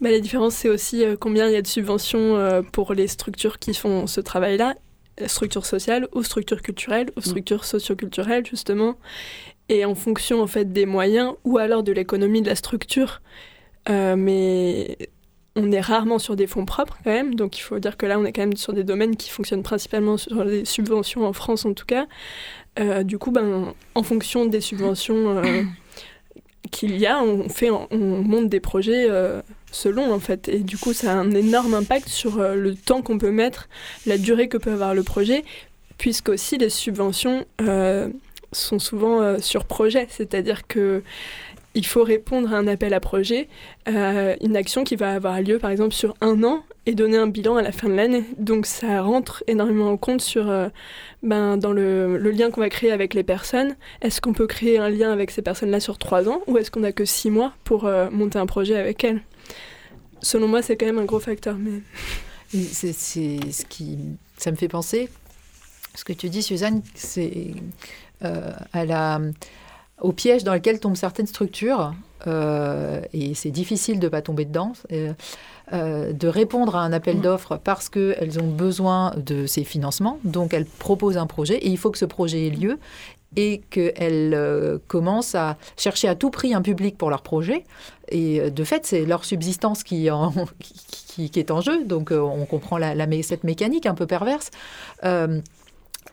ben, 0.00 0.10
la 0.10 0.20
différence 0.20 0.54
c'est 0.54 0.68
aussi 0.68 1.04
combien 1.20 1.46
il 1.46 1.52
y 1.52 1.56
a 1.56 1.62
de 1.62 1.66
subventions 1.66 2.64
pour 2.72 2.94
les 2.94 3.06
structures 3.06 3.58
qui 3.58 3.74
font 3.74 4.06
ce 4.06 4.20
travail-là 4.20 4.74
structure 5.28 5.66
sociale 5.66 6.08
ou 6.14 6.22
structure 6.22 6.62
culturelle 6.62 7.10
ou 7.16 7.20
mm. 7.20 7.22
structure 7.22 7.64
socioculturelle 7.64 8.46
justement. 8.46 8.96
Et 9.68 9.84
en 9.84 9.94
fonction 9.94 10.42
en 10.42 10.46
fait 10.46 10.72
des 10.72 10.86
moyens 10.86 11.34
ou 11.44 11.58
alors 11.58 11.82
de 11.82 11.92
l'économie 11.92 12.42
de 12.42 12.48
la 12.48 12.56
structure 12.56 13.20
euh, 13.88 14.16
mais 14.16 14.96
on 15.56 15.72
est 15.72 15.80
rarement 15.80 16.18
sur 16.18 16.36
des 16.36 16.46
fonds 16.46 16.64
propres 16.64 16.98
quand 17.02 17.10
même. 17.10 17.34
Donc 17.34 17.58
il 17.58 17.62
faut 17.62 17.78
dire 17.78 17.96
que 17.96 18.06
là 18.06 18.18
on 18.18 18.24
est 18.24 18.32
quand 18.32 18.42
même 18.42 18.56
sur 18.56 18.72
des 18.72 18.84
domaines 18.84 19.16
qui 19.16 19.30
fonctionnent 19.30 19.62
principalement 19.62 20.16
sur 20.16 20.44
les 20.44 20.64
subventions 20.64 21.26
en 21.26 21.32
France 21.32 21.64
en 21.64 21.74
tout 21.74 21.86
cas. 21.86 22.06
Euh, 22.78 23.02
du 23.02 23.18
coup 23.18 23.32
ben 23.32 23.74
en 23.96 24.02
fonction 24.04 24.46
des 24.46 24.60
subventions 24.60 25.38
euh, 25.38 25.62
qu'il 26.70 26.96
y 26.98 27.06
a 27.06 27.22
on 27.22 27.48
fait 27.48 27.70
on 27.70 27.86
monte 28.22 28.48
des 28.48 28.60
projets 28.60 29.08
selon 29.72 30.12
en 30.12 30.20
fait. 30.20 30.48
Et 30.48 30.60
du 30.60 30.76
coup, 30.76 30.92
ça 30.92 31.12
a 31.12 31.14
un 31.14 31.30
énorme 31.32 31.74
impact 31.74 32.08
sur 32.08 32.40
euh, 32.40 32.54
le 32.54 32.74
temps 32.74 33.02
qu'on 33.02 33.18
peut 33.18 33.30
mettre, 33.30 33.68
la 34.06 34.18
durée 34.18 34.48
que 34.48 34.56
peut 34.56 34.72
avoir 34.72 34.94
le 34.94 35.02
projet, 35.02 35.44
puisqu'aussi 35.98 36.58
les 36.58 36.70
subventions 36.70 37.44
euh, 37.60 38.08
sont 38.52 38.78
souvent 38.78 39.20
euh, 39.20 39.38
sur 39.38 39.64
projet, 39.64 40.06
c'est-à-dire 40.10 40.66
que 40.66 41.02
il 41.74 41.86
faut 41.86 42.02
répondre 42.02 42.52
à 42.52 42.56
un 42.56 42.66
appel 42.66 42.94
à 42.94 43.00
projet, 43.00 43.48
une 43.86 44.56
action 44.56 44.84
qui 44.84 44.96
va 44.96 45.14
avoir 45.14 45.40
lieu 45.40 45.58
par 45.58 45.70
exemple 45.70 45.94
sur 45.94 46.14
un 46.20 46.42
an 46.42 46.64
et 46.86 46.94
donner 46.94 47.16
un 47.16 47.26
bilan 47.26 47.56
à 47.56 47.62
la 47.62 47.72
fin 47.72 47.88
de 47.88 47.94
l'année. 47.94 48.24
Donc 48.38 48.66
ça 48.66 49.02
rentre 49.02 49.44
énormément 49.46 49.90
en 49.90 49.96
compte 49.96 50.20
sur 50.20 50.52
ben, 51.22 51.56
dans 51.56 51.72
le, 51.72 52.16
lien 52.18 52.50
qu'on 52.50 52.60
va 52.60 52.70
créer 52.70 52.90
avec 52.90 53.14
les 53.14 53.22
personnes. 53.22 53.76
Est-ce 54.02 54.20
qu'on 54.20 54.32
peut 54.32 54.46
créer 54.48 54.78
un 54.78 54.90
lien 54.90 55.12
avec 55.12 55.30
ces 55.30 55.42
personnes-là 55.42 55.78
sur 55.78 55.98
trois 55.98 56.28
ans 56.28 56.42
ou 56.48 56.58
est-ce 56.58 56.70
qu'on 56.70 56.80
n'a 56.80 56.92
que 56.92 57.04
six 57.04 57.30
mois 57.30 57.52
pour 57.62 57.88
monter 58.10 58.38
un 58.38 58.46
projet 58.46 58.76
avec 58.76 59.04
elles? 59.04 59.22
Selon 60.22 60.48
moi, 60.48 60.62
c'est 60.62 60.76
quand 60.76 60.86
même 60.86 60.98
un 60.98 61.04
gros 61.04 61.20
facteur. 61.20 61.56
Mais... 61.56 61.80
C'est 62.52 62.92
ce 62.92 63.64
qui. 63.64 63.98
Ça 64.36 64.50
me 64.50 64.56
fait 64.56 64.68
penser. 64.68 65.08
Ce 65.94 66.04
que 66.04 66.12
tu 66.12 66.28
dis, 66.28 66.42
Suzanne, 66.42 66.82
c'est 66.94 67.52
euh, 68.24 68.52
à 68.72 68.84
la, 68.84 69.20
au 70.00 70.12
piège 70.12 70.44
dans 70.44 70.54
lequel 70.54 70.80
tombent 70.80 70.96
certaines 70.96 71.26
structures, 71.26 71.92
euh, 72.26 73.00
et 73.12 73.34
c'est 73.34 73.50
difficile 73.50 73.98
de 73.98 74.06
ne 74.06 74.10
pas 74.10 74.22
tomber 74.22 74.44
dedans, 74.44 74.72
euh, 74.92 75.12
euh, 75.72 76.12
de 76.12 76.28
répondre 76.28 76.76
à 76.76 76.80
un 76.80 76.92
appel 76.92 77.18
mm. 77.18 77.22
d'offres 77.22 77.56
parce 77.62 77.88
qu'elles 77.88 78.38
ont 78.40 78.48
besoin 78.48 79.14
de 79.16 79.46
ces 79.46 79.64
financements. 79.64 80.18
Donc 80.24 80.52
elles 80.52 80.66
proposent 80.66 81.18
un 81.18 81.26
projet 81.26 81.56
et 81.56 81.68
il 81.68 81.78
faut 81.78 81.90
que 81.90 81.98
ce 81.98 82.04
projet 82.04 82.46
ait 82.46 82.50
lieu 82.50 82.78
et 83.36 83.60
qu'elles 83.70 84.34
euh, 84.34 84.78
commencent 84.88 85.36
à 85.36 85.56
chercher 85.76 86.08
à 86.08 86.16
tout 86.16 86.30
prix 86.30 86.52
un 86.52 86.62
public 86.62 86.98
pour 86.98 87.10
leur 87.10 87.22
projet. 87.22 87.64
Et 88.08 88.50
de 88.50 88.64
fait, 88.64 88.84
c'est 88.84 89.04
leur 89.04 89.24
subsistance 89.24 89.84
qui, 89.84 90.10
en, 90.10 90.32
qui, 90.58 91.30
est 91.36 91.50
en 91.52 91.60
jeu. 91.60 91.84
Donc 91.84 92.10
on 92.10 92.44
comprend 92.44 92.76
la, 92.76 92.94
cette 93.22 93.44
mécanique 93.44 93.86
un 93.86 93.94
peu 93.94 94.06
perverse. 94.06 94.50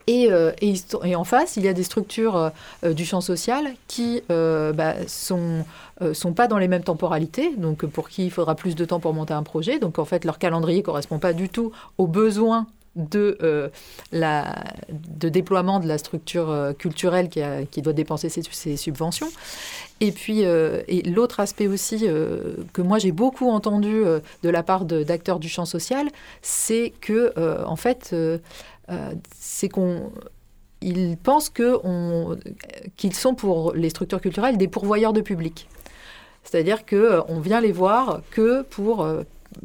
Et, 0.07 0.29
et, 0.61 1.15
en 1.15 1.23
face, 1.25 1.57
il 1.57 1.63
y 1.63 1.67
a 1.67 1.73
des 1.73 1.83
structures 1.83 2.51
du 2.83 3.05
champ 3.05 3.19
social 3.19 3.65
qui 3.87 4.21
ne 4.29 4.71
bah, 4.73 4.93
sont, 5.05 5.65
pas 6.33 6.47
dans 6.47 6.57
les 6.57 6.69
mêmes 6.69 6.83
temporalités, 6.83 7.53
donc 7.57 7.85
pour 7.85 8.07
qui 8.07 8.25
il 8.25 8.31
faudra 8.31 8.55
plus 8.55 8.75
de 8.75 8.85
temps 8.85 9.01
pour 9.01 9.13
monter 9.13 9.33
un 9.33 9.43
projet. 9.43 9.79
Donc 9.79 9.99
en 9.99 10.05
fait, 10.05 10.23
leur 10.23 10.39
calendrier 10.39 10.81
correspond 10.81 11.19
pas 11.19 11.33
du 11.33 11.49
tout 11.49 11.73
aux 11.97 12.07
besoins 12.07 12.67
de, 12.97 13.37
euh, 13.41 13.69
déploiement 15.21 15.79
de 15.79 15.87
la 15.87 15.97
structure 15.97 16.49
euh, 16.49 16.73
culturelle 16.73 17.29
qui, 17.29 17.81
doit 17.81 17.93
dépenser 17.93 18.29
ses, 18.29 18.41
ses 18.43 18.75
subventions. 18.75 19.29
Et 19.99 20.11
puis, 20.11 20.45
euh, 20.45 20.81
l'autre 21.05 21.39
aspect 21.39 21.67
aussi 21.67 22.01
euh, 22.03 22.55
que 22.73 22.81
moi 22.81 22.99
j'ai 22.99 23.11
beaucoup 23.11 23.49
entendu 23.49 24.03
euh, 24.05 24.19
de 24.43 24.49
la 24.49 24.61
part 24.61 24.85
d'acteurs 24.85 25.39
du 25.39 25.49
champ 25.49 25.65
social, 25.65 26.07
c'est 26.41 26.93
que, 27.01 27.33
euh, 27.37 27.63
en 27.65 27.75
fait, 27.75 28.11
euh, 28.13 28.37
euh, 28.37 28.39
c'est 29.37 29.69
qu'on. 29.69 30.11
Ils 30.81 31.17
pensent 31.17 31.49
qu'ils 31.49 33.13
sont 33.13 33.35
pour 33.35 33.73
les 33.73 33.89
structures 33.89 34.21
culturelles 34.21 34.57
des 34.57 34.67
pourvoyeurs 34.67 35.13
de 35.13 35.21
public. 35.21 35.67
C'est-à-dire 36.43 36.85
qu'on 36.85 37.39
vient 37.39 37.61
les 37.61 37.71
voir 37.71 38.21
que 38.31 38.61
pour. 38.63 39.03
euh, 39.03 39.23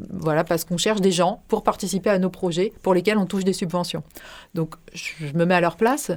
voilà, 0.09 0.43
parce 0.43 0.63
qu'on 0.63 0.77
cherche 0.77 1.01
des 1.01 1.11
gens 1.11 1.43
pour 1.49 1.61
participer 1.61 2.09
à 2.09 2.17
nos 2.17 2.29
projets 2.29 2.73
pour 2.81 2.93
lesquels 2.93 3.17
on 3.17 3.25
touche 3.25 3.43
des 3.43 3.53
subventions. 3.53 4.01
Donc, 4.55 4.75
je 4.93 5.25
me 5.35 5.45
mets 5.45 5.55
à 5.55 5.61
leur 5.61 5.75
place 5.75 6.11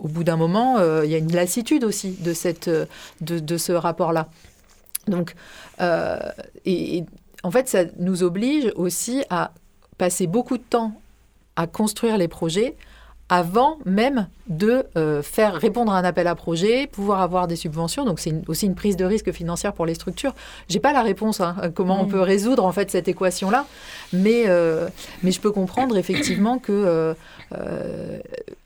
au 0.00 0.08
bout 0.08 0.24
d'un 0.24 0.36
moment, 0.36 0.78
euh, 0.78 1.04
il 1.04 1.10
y 1.10 1.14
a 1.14 1.18
une 1.18 1.32
lassitude 1.32 1.84
aussi 1.84 2.12
de, 2.12 2.32
cette, 2.32 2.68
euh, 2.68 2.86
de, 3.20 3.56
ce 3.56 3.72
rapport-là. 3.72 4.28
Donc, 5.06 5.34
euh, 5.80 6.18
et 6.64 7.04
en 7.42 7.50
fait, 7.50 7.68
ça 7.68 7.84
nous 7.98 8.22
oblige 8.22 8.72
aussi 8.76 9.24
à 9.30 9.52
passer 9.98 10.26
beaucoup 10.26 10.58
de 10.58 10.62
temps 10.62 11.00
à 11.56 11.66
construire 11.66 12.18
les 12.18 12.28
projets 12.28 12.76
avant 13.30 13.78
même 13.86 14.28
de 14.48 14.84
euh, 14.98 15.22
faire 15.22 15.54
répondre 15.54 15.90
à 15.92 15.96
un 15.98 16.04
appel 16.04 16.26
à 16.26 16.34
projet, 16.34 16.86
pouvoir 16.86 17.22
avoir 17.22 17.48
des 17.48 17.56
subventions. 17.56 18.04
Donc 18.04 18.20
c'est 18.20 18.34
aussi 18.48 18.66
une 18.66 18.74
prise 18.74 18.96
de 18.98 19.04
risque 19.06 19.32
financière 19.32 19.72
pour 19.72 19.86
les 19.86 19.94
structures. 19.94 20.34
J'ai 20.68 20.78
pas 20.78 20.92
la 20.92 21.00
réponse 21.02 21.40
hein, 21.40 21.56
à 21.60 21.70
comment 21.70 22.02
on 22.02 22.04
Mm. 22.04 22.10
peut 22.10 22.20
résoudre 22.20 22.64
en 22.66 22.72
fait 22.72 22.90
cette 22.90 23.08
équation-là, 23.08 23.64
mais 24.12 24.44
euh, 24.46 24.88
mais 25.22 25.30
je 25.32 25.40
peux 25.40 25.50
comprendre 25.52 25.96
effectivement 25.96 26.58
que 26.58 26.70
euh, 26.72 27.14
euh, 27.58 28.18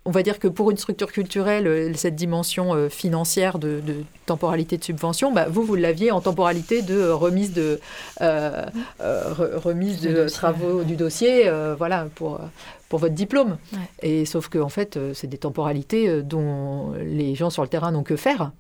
on 0.05 0.11
va 0.11 0.23
dire 0.23 0.39
que 0.39 0.49
pour 0.49 0.71
une 0.71 0.77
structure 0.77 1.13
culturelle, 1.13 1.67
euh, 1.67 1.93
cette 1.95 2.15
dimension 2.17 2.75
euh, 2.75 2.89
financière 2.89 3.59
de, 3.59 3.81
de 3.81 3.97
temporalité 4.27 4.79
de 4.79 4.85
subvention, 4.85 5.33
bah, 5.33 5.47
vous, 5.49 5.63
vous 5.63 5.75
l'aviez 5.75 6.11
en 6.11 6.21
temporalité 6.21 6.83
de 6.83 7.09
remise 7.09 7.53
de, 7.53 7.79
euh, 8.21 8.65
re- 9.01 9.57
remise 9.57 10.01
Du 10.01 10.09
de 10.09 10.15
dossier. 10.15 10.37
travaux 10.37 10.83
du 10.85 10.97
dossier, 10.97 11.49
euh, 11.49 11.75
voilà, 11.77 12.07
pour, 12.15 12.41
pour 12.89 12.99
votre 12.99 13.15
diplôme. 13.15 13.59
Ouais. 13.73 13.79
Et 14.03 14.25
sauf 14.25 14.49
que, 14.49 14.59
en 14.59 14.69
fait, 14.71 14.99
c'est 15.15 15.27
des 15.27 15.39
temporalités 15.39 16.23
dont 16.23 16.93
les 17.01 17.35
gens 17.35 17.51
sur 17.51 17.63
le 17.63 17.69
terrain 17.69 17.91
n'ont 17.93 18.03
que 18.03 18.17
faire. 18.17 18.53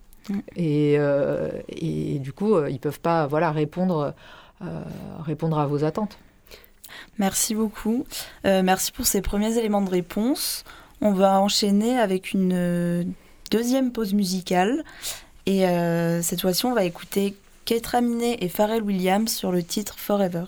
Et, 0.56 0.98
et 1.70 2.18
du 2.18 2.32
coup, 2.34 2.62
ils 2.66 2.78
peuvent 2.80 3.00
pas 3.00 3.26
voilà, 3.26 3.50
répondre, 3.50 4.12
répondre 5.24 5.58
à 5.58 5.66
vos 5.66 5.84
attentes. 5.84 6.18
Merci 7.18 7.54
beaucoup. 7.54 8.04
Euh, 8.44 8.62
merci 8.62 8.92
pour 8.92 9.06
ces 9.06 9.22
premiers 9.22 9.56
éléments 9.58 9.82
de 9.82 9.90
réponse. 9.90 10.64
On 11.00 11.12
va 11.12 11.40
enchaîner 11.40 11.98
avec 11.98 12.32
une 12.32 12.52
euh, 12.52 13.04
deuxième 13.50 13.92
pause 13.92 14.14
musicale. 14.14 14.84
Et 15.46 15.66
euh, 15.66 16.22
cette 16.22 16.40
fois-ci, 16.40 16.66
on 16.66 16.74
va 16.74 16.84
écouter 16.84 17.34
Ketra 17.64 18.00
Minet 18.00 18.38
et 18.40 18.48
Pharrell 18.48 18.82
Williams 18.82 19.32
sur 19.32 19.52
le 19.52 19.62
titre 19.62 19.98
Forever. 19.98 20.44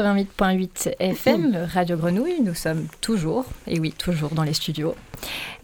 88.8 0.00 0.94
FM, 0.98 1.68
Radio 1.74 1.94
Grenouille, 1.98 2.40
nous 2.42 2.54
sommes 2.54 2.86
toujours, 3.02 3.44
et 3.66 3.78
oui, 3.78 3.92
toujours 3.92 4.30
dans 4.30 4.44
les 4.44 4.54
studios. 4.54 4.94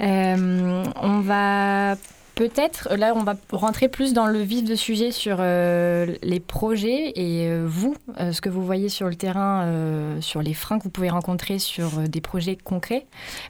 Euh, 0.02 0.84
on 1.00 1.20
va 1.20 1.96
peut-être, 2.34 2.94
là, 2.94 3.14
on 3.16 3.22
va 3.22 3.34
rentrer 3.50 3.88
plus 3.88 4.12
dans 4.12 4.26
le 4.26 4.40
vif 4.40 4.62
de 4.62 4.74
sujet 4.74 5.10
sur 5.10 5.38
euh, 5.40 6.14
les 6.22 6.38
projets 6.38 7.12
et 7.14 7.48
euh, 7.48 7.64
vous, 7.66 7.96
euh, 8.20 8.32
ce 8.32 8.42
que 8.42 8.50
vous 8.50 8.62
voyez 8.62 8.90
sur 8.90 9.08
le 9.08 9.14
terrain, 9.14 10.20
sur 10.20 10.42
les 10.42 10.52
freins 10.52 10.78
que 10.78 10.84
vous 10.84 10.90
pouvez 10.90 11.08
rencontrer 11.08 11.58
sur 11.58 12.00
des 12.00 12.20
projets 12.20 12.56
concrets. 12.56 13.06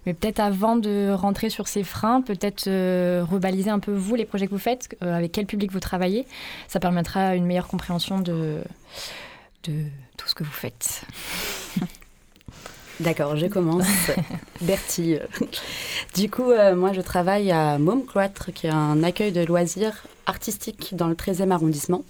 Mais 0.07 0.15
peut-être 0.15 0.39
avant 0.39 0.77
de 0.77 1.11
rentrer 1.11 1.51
sur 1.51 1.67
ces 1.67 1.83
freins, 1.83 2.23
peut-être 2.23 2.71
rebaliser 3.23 3.71
un 3.71 3.81
peu 3.81 3.93
vous, 3.93 4.15
les 4.15 4.25
projets 4.25 4.47
que 4.47 4.53
vous 4.53 4.59
faites, 4.59 4.97
avec 5.01 5.33
quel 5.33 5.47
public 5.47 5.73
vous 5.73 5.81
travaillez. 5.81 6.27
Ça 6.69 6.79
permettra 6.79 7.35
une 7.35 7.45
meilleure 7.45 7.67
compréhension 7.67 8.21
de 8.21 8.61
de 9.65 9.85
tout 10.27 10.31
ce 10.31 10.35
que 10.35 10.43
vous 10.45 10.51
faites. 10.51 11.03
D'accord, 13.01 13.37
je 13.37 13.47
commence. 13.47 13.87
Bertie. 14.63 15.19
Du 16.17 16.29
coup, 16.31 16.51
euh, 16.51 16.75
moi, 16.75 16.93
je 16.93 17.01
travaille 17.01 17.53
à 17.53 17.79
Môme 17.79 18.05
Cloître, 18.05 18.53
qui 18.53 18.67
est 18.67 18.71
un 18.71 19.03
accueil 19.05 19.31
de 19.31 19.45
loisirs 19.45 20.05
artistiques 20.27 20.97
dans 20.97 21.07
le 21.07 21.15
13e 21.15 21.51
arrondissement. 21.53 22.03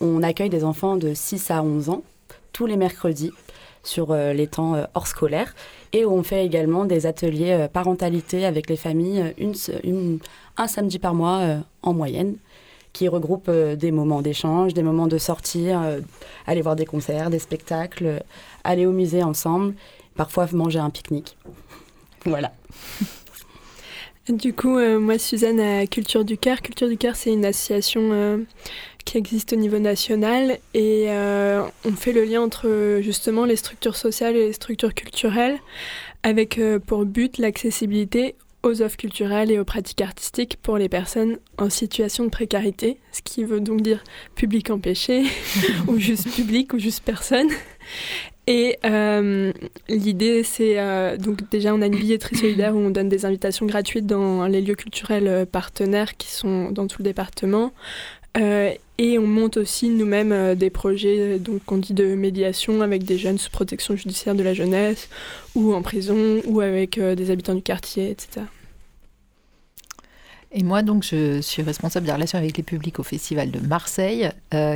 On 0.00 0.22
accueille 0.22 0.48
des 0.50 0.62
enfants 0.62 0.96
de 0.96 1.12
6 1.12 1.50
à 1.50 1.62
11 1.64 1.88
ans 1.88 2.02
tous 2.52 2.66
les 2.66 2.76
mercredis 2.76 3.32
sur 3.82 4.12
euh, 4.12 4.32
les 4.32 4.46
temps 4.46 4.74
euh, 4.76 4.84
hors 4.94 5.06
scolaires 5.08 5.54
et 5.92 6.04
on 6.04 6.22
fait 6.22 6.44
également 6.44 6.84
des 6.84 7.06
ateliers 7.06 7.52
euh, 7.52 7.68
parentalité 7.68 8.44
avec 8.44 8.68
les 8.68 8.76
familles 8.76 9.20
euh, 9.22 9.32
une, 9.38 9.54
se- 9.54 9.72
une- 9.84 10.18
un 10.58 10.66
samedi 10.68 10.98
par 10.98 11.14
mois 11.14 11.38
euh, 11.38 11.58
en 11.82 11.94
moyenne 11.94 12.36
qui 12.92 13.08
regroupe 13.08 13.46
euh, 13.48 13.76
des 13.76 13.92
moments 13.92 14.22
d'échange, 14.22 14.74
des 14.74 14.82
moments 14.82 15.06
de 15.06 15.18
sortir, 15.18 15.80
euh, 15.82 16.00
aller 16.46 16.62
voir 16.62 16.76
des 16.76 16.86
concerts, 16.86 17.30
des 17.30 17.38
spectacles, 17.38 18.06
euh, 18.06 18.18
aller 18.64 18.86
au 18.86 18.92
musée 18.92 19.22
ensemble, 19.22 19.74
parfois 20.16 20.46
manger 20.52 20.78
un 20.78 20.90
pique-nique. 20.90 21.36
Voilà. 22.26 22.52
Du 24.28 24.52
coup, 24.52 24.78
moi, 24.78 25.18
Suzanne, 25.18 25.58
à 25.58 25.86
Culture 25.86 26.22
du 26.22 26.36
Cœur. 26.36 26.60
Culture 26.60 26.86
du 26.86 26.98
Cœur, 26.98 27.16
c'est 27.16 27.32
une 27.32 27.46
association 27.46 28.44
qui 29.06 29.16
existe 29.16 29.54
au 29.54 29.56
niveau 29.56 29.78
national 29.78 30.58
et 30.74 31.06
on 31.08 31.92
fait 31.96 32.12
le 32.12 32.24
lien 32.24 32.42
entre 32.42 32.98
justement 33.00 33.46
les 33.46 33.56
structures 33.56 33.96
sociales 33.96 34.36
et 34.36 34.48
les 34.48 34.52
structures 34.52 34.92
culturelles 34.92 35.56
avec 36.22 36.60
pour 36.86 37.06
but 37.06 37.38
l'accessibilité 37.38 38.34
aux 38.62 38.82
offres 38.82 38.96
culturelles 38.96 39.50
et 39.50 39.58
aux 39.58 39.64
pratiques 39.64 40.02
artistiques 40.02 40.56
pour 40.60 40.76
les 40.76 40.88
personnes 40.88 41.38
en 41.58 41.70
situation 41.70 42.24
de 42.24 42.30
précarité, 42.30 42.98
ce 43.12 43.22
qui 43.22 43.44
veut 43.44 43.60
donc 43.60 43.80
dire 43.80 44.04
public 44.34 44.70
empêché, 44.70 45.24
ou 45.88 45.98
juste 45.98 46.30
public, 46.30 46.72
ou 46.74 46.78
juste 46.78 47.02
personne. 47.04 47.48
Et 48.46 48.78
euh, 48.84 49.52
l'idée, 49.88 50.42
c'est 50.42 50.78
euh, 50.78 51.16
donc 51.16 51.48
déjà, 51.50 51.74
on 51.74 51.82
a 51.82 51.86
une 51.86 51.96
billetterie 51.96 52.36
solidaire 52.36 52.74
où 52.74 52.78
on 52.78 52.90
donne 52.90 53.08
des 53.08 53.24
invitations 53.24 53.64
gratuites 53.66 54.06
dans 54.06 54.46
les 54.46 54.60
lieux 54.60 54.74
culturels 54.74 55.28
euh, 55.28 55.46
partenaires 55.46 56.16
qui 56.16 56.28
sont 56.30 56.70
dans 56.72 56.86
tout 56.86 56.98
le 56.98 57.04
département. 57.04 57.72
Euh, 58.36 58.72
et 59.00 59.18
on 59.18 59.26
monte 59.26 59.56
aussi 59.56 59.88
nous-mêmes 59.88 60.30
euh, 60.30 60.54
des 60.54 60.68
projets, 60.68 61.20
euh, 61.20 61.38
donc 61.38 61.64
qu'on 61.64 61.78
dit 61.78 61.94
de 61.94 62.14
médiation 62.14 62.82
avec 62.82 63.04
des 63.04 63.16
jeunes 63.16 63.38
sous 63.38 63.50
protection 63.50 63.96
judiciaire 63.96 64.34
de 64.34 64.42
la 64.42 64.52
jeunesse, 64.52 65.08
ou 65.54 65.72
en 65.72 65.80
prison, 65.80 66.42
ou 66.44 66.60
avec 66.60 66.98
euh, 66.98 67.14
des 67.14 67.30
habitants 67.30 67.54
du 67.54 67.62
quartier, 67.62 68.10
etc. 68.10 68.44
Et 70.52 70.62
moi, 70.64 70.82
donc, 70.82 71.02
je 71.02 71.40
suis 71.40 71.62
responsable 71.62 72.04
des 72.04 72.12
relations 72.12 72.36
avec 72.36 72.58
les 72.58 72.62
publics 72.62 72.98
au 72.98 73.02
Festival 73.02 73.50
de 73.50 73.60
Marseille, 73.60 74.30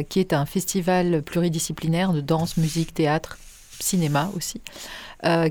qui 0.09 0.21
est 0.21 0.33
un 0.33 0.47
festival 0.47 1.21
pluridisciplinaire 1.23 2.13
de 2.13 2.21
danse, 2.21 2.57
musique, 2.57 2.95
théâtre, 2.95 3.39
cinéma 3.81 4.31
aussi, 4.37 4.61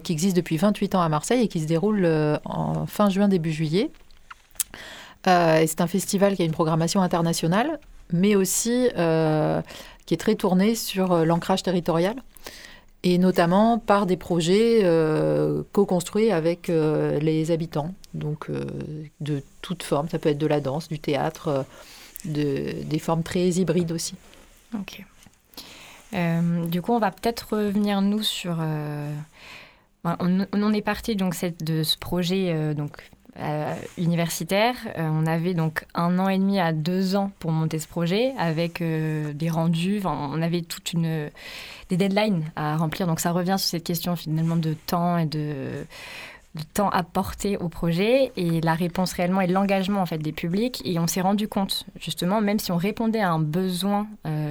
qui 0.01 0.13
existe 0.13 0.37
depuis 0.37 0.55
28 0.55 0.95
ans 0.95 1.01
à 1.01 1.09
Marseille 1.09 1.43
et 1.43 1.49
qui 1.49 1.59
se 1.59 1.65
déroule 1.65 2.07
en 2.45 2.85
fin 2.85 3.09
juin, 3.09 3.27
début 3.27 3.51
juillet. 3.51 3.91
et 5.27 5.65
c'est 5.67 5.81
un 5.81 5.87
festival 5.87 6.37
qui 6.37 6.41
a 6.41 6.45
une 6.45 6.53
programmation 6.53 7.01
internationale, 7.01 7.81
mais 8.13 8.35
aussi 8.35 8.87
qui 10.05 10.13
est 10.13 10.17
très 10.17 10.35
tourné 10.35 10.75
sur 10.75 11.25
l'ancrage 11.25 11.63
territorial 11.63 12.15
et 13.03 13.17
notamment 13.17 13.79
par 13.79 14.05
des 14.05 14.15
projets 14.17 14.79
euh, 14.83 15.63
co-construits 15.73 16.31
avec 16.31 16.69
euh, 16.69 17.19
les 17.19 17.51
habitants, 17.51 17.93
donc 18.13 18.49
euh, 18.49 18.65
de 19.19 19.43
toutes 19.61 19.83
formes. 19.83 20.07
Ça 20.07 20.19
peut 20.19 20.29
être 20.29 20.37
de 20.37 20.47
la 20.47 20.61
danse, 20.61 20.87
du 20.87 20.99
théâtre, 20.99 21.65
de, 22.23 22.73
des 22.83 22.99
formes 22.99 23.23
très 23.23 23.49
hybrides 23.49 23.91
aussi. 23.91 24.15
Ok. 24.73 25.03
du 26.13 26.81
coup, 26.81 26.93
on 26.93 26.99
va 26.99 27.11
peut-être 27.11 27.55
revenir 27.55 28.01
nous 28.01 28.23
sur. 28.23 28.57
On, 30.05 30.45
on, 30.51 30.73
est 30.73 30.81
parti 30.81 31.15
donc 31.15 31.33
de 31.61 31.83
ce 31.83 31.97
projet 31.97 32.73
donc 32.73 33.09
euh, 33.39 33.73
universitaire. 33.97 34.75
Euh, 34.95 35.09
on 35.11 35.25
avait 35.25 35.55
donc 35.55 35.85
un 35.95 36.19
an 36.19 36.29
et 36.29 36.37
demi 36.37 36.59
à 36.59 36.71
deux 36.71 37.15
ans 37.15 37.31
pour 37.39 37.51
monter 37.51 37.79
ce 37.79 37.87
projet 37.87 38.31
avec 38.37 38.79
euh, 38.79 39.33
des 39.33 39.49
rendus. 39.49 40.01
on 40.05 40.39
avait 40.39 40.61
toute 40.61 40.93
une 40.93 41.31
des 41.89 41.97
deadlines 41.97 42.51
à 42.55 42.77
remplir. 42.77 43.07
Donc 43.07 43.19
ça 43.19 43.31
revient 43.31 43.55
sur 43.57 43.69
cette 43.69 43.85
question 43.85 44.15
finalement 44.15 44.55
de 44.55 44.73
temps 44.73 45.17
et 45.17 45.25
de, 45.25 45.83
de 46.53 46.63
temps 46.75 46.89
apporté 46.89 47.57
au 47.57 47.69
projet 47.69 48.31
et 48.37 48.61
la 48.61 48.75
réponse 48.75 49.13
réellement 49.13 49.41
et 49.41 49.47
l'engagement 49.47 50.01
en 50.01 50.05
fait 50.05 50.19
des 50.19 50.31
publics. 50.31 50.83
Et 50.85 50.99
on 50.99 51.07
s'est 51.07 51.21
rendu 51.21 51.47
compte 51.47 51.87
justement, 51.99 52.39
même 52.39 52.59
si 52.59 52.71
on 52.71 52.77
répondait 52.77 53.21
à 53.21 53.31
un 53.31 53.39
besoin 53.39 54.05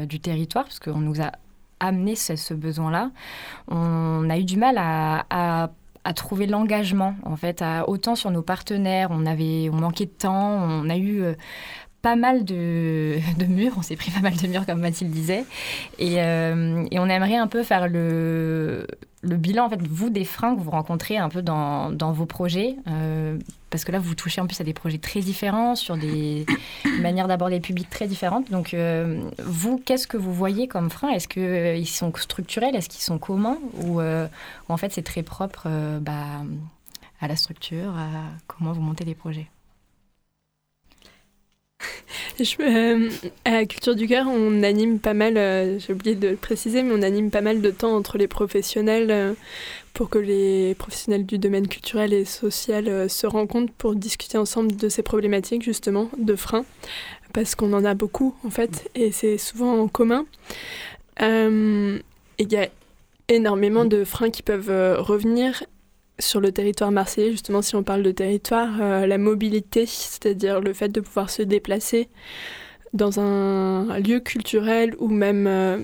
du 0.09 0.19
territoire, 0.19 0.65
parce 0.65 0.81
qu'on 0.81 0.99
nous 0.99 1.23
a 1.23 1.31
amené 1.79 2.17
ce, 2.17 2.35
ce 2.35 2.53
besoin-là, 2.53 3.13
on 3.69 4.29
a 4.29 4.39
eu 4.39 4.45
du 4.45 4.57
mal 4.57 4.77
à 4.77 5.71
à 6.05 6.13
trouver 6.15 6.47
l'engagement, 6.47 7.15
en 7.25 7.37
fait, 7.37 7.63
à, 7.63 7.89
autant 7.89 8.17
sur 8.17 8.31
nos 8.31 8.43
partenaires, 8.43 9.09
on, 9.11 9.25
avait, 9.25 9.69
on 9.71 9.77
manquait 9.77 10.07
de 10.07 10.11
temps, 10.11 10.59
on 10.61 10.89
a 10.91 10.97
eu 10.97 11.23
euh, 11.23 11.35
pas 12.03 12.17
mal 12.17 12.45
de, 12.45 13.21
murs, 13.49 13.75
on 13.79 13.83
s'est 13.83 13.97
pris 13.97 14.11
pas 14.11 14.21
mal 14.21 14.37
de 14.37 14.47
murs, 14.49 14.67
comme 14.67 14.81
Mathilde 14.81 15.13
disait, 15.13 15.45
et, 15.99 16.21
euh, 16.21 16.85
on 16.93 17.09
aimerait 17.09 17.37
un 17.37 17.47
peu 17.47 17.63
faire 17.63 17.89
le, 17.89 18.87
bilan, 19.23 19.67
en 19.67 19.71
fait, 19.71 19.81
vous, 19.81 20.11
des 20.11 20.25
freins 20.25 20.57
que 20.57 20.61
vous 20.61 20.73
rencontrez 20.73 21.17
un 21.17 21.29
peu 21.29 21.43
dans, 21.43 22.13
vos 22.13 22.27
projets, 22.27 22.77
euh, 22.89 23.39
parce 23.71 23.85
que 23.85 23.93
là, 23.93 24.01
vous 24.01 24.17
touchez 24.17 24.41
en 24.41 24.47
plus 24.47 24.61
à 24.61 24.65
des 24.65 24.75
projets 24.75 24.99
très 24.99 25.21
différents, 25.21 25.77
sur 25.77 25.97
des 25.97 26.45
manières 27.01 27.29
d'aborder 27.29 27.57
le 27.57 27.63
public 27.63 27.89
très 27.89 28.09
différentes. 28.09 28.51
Donc, 28.51 28.75
euh, 28.75 29.23
vous, 29.45 29.79
qu'est-ce 29.79 30.09
que 30.09 30.17
vous 30.17 30.35
voyez 30.35 30.67
comme 30.67 30.91
freins 30.91 31.11
Est-ce 31.11 31.29
qu'ils 31.29 31.89
sont 31.89 32.13
structurels? 32.17 32.75
Est-ce 32.75 32.89
qu'ils 32.89 33.03
sont 33.03 33.19
communs? 33.19 33.59
Ou 33.85 34.01
en 34.01 34.77
fait, 34.77 34.93
c'est 34.93 35.03
très 35.03 35.23
propre 35.23 35.69
bah, 36.01 36.43
à 37.21 37.29
la 37.29 37.37
structure, 37.37 37.97
à 37.97 38.09
comment 38.49 38.73
vous 38.73 38.83
montez 38.83 39.05
les 39.05 39.15
projets? 39.15 39.47
je, 42.39 43.11
à 43.45 43.65
Culture 43.65 43.95
du 43.95 44.07
Cœur, 44.07 44.27
on 44.29 44.63
anime 44.63 44.99
pas 44.99 45.15
mal, 45.15 45.37
euh, 45.37 45.79
j'ai 45.79 45.93
oublié 45.93 46.15
de 46.15 46.29
le 46.29 46.37
préciser, 46.37 46.83
mais 46.83 46.93
on 46.95 47.03
anime 47.03 47.31
pas 47.31 47.41
mal 47.41 47.61
de 47.61 47.71
temps 47.71 47.95
entre 47.95 48.19
les 48.19 48.29
professionnels 48.29 49.11
euh, 49.11 49.35
pour 49.95 50.09
que 50.09 50.19
les 50.19 50.75
professionnels 50.75 51.27
du 51.27 51.39
domaine 51.39 51.69
culturel 51.69 52.13
et 52.13 52.25
social 52.25 52.89
euh, 52.89 53.09
se 53.09 53.27
rencontrent 53.27 53.73
pour 53.75 53.95
discuter 53.95 54.39
ensemble 54.39 54.77
de 54.77 54.89
ces 54.89 55.03
problématiques, 55.03 55.63
justement, 55.63 56.11
de 56.19 56.37
freins, 56.37 56.65
parce 57.33 57.55
qu'on 57.55 57.73
en 57.73 57.85
a 57.85 57.95
beaucoup, 57.95 58.35
en 58.45 58.51
fait, 58.51 58.91
et 58.95 59.13
c'est 59.13 59.39
souvent 59.39 59.79
en 59.79 59.89
commun. 59.89 60.27
Il 61.21 62.51
y 62.51 62.57
a 62.57 62.69
énormément 63.29 63.85
de 63.85 64.03
freins 64.05 64.31
qui 64.31 64.43
peuvent 64.43 64.99
revenir 64.99 65.63
sur 66.23 66.41
le 66.41 66.53
territoire 66.53 66.91
marseillais, 66.91 67.33
justement, 67.33 67.63
si 67.63 67.77
on 67.77 67.83
parle 67.83 68.03
de 68.03 68.11
territoire, 68.11 68.71
euh, 68.81 69.07
la 69.07 69.19
mobilité, 69.19 69.87
c'est-à-dire 69.87 70.61
le 70.61 70.73
fait 70.73 70.89
de 70.89 71.01
pouvoir 71.01 71.31
se 71.31 71.43
déplacer 71.43 72.09
dans 72.93 73.21
un 73.21 73.99
lieu 73.99 74.21
culturel 74.21 74.95
ou 74.99 75.09
même, 75.09 75.47
euh, 75.47 75.79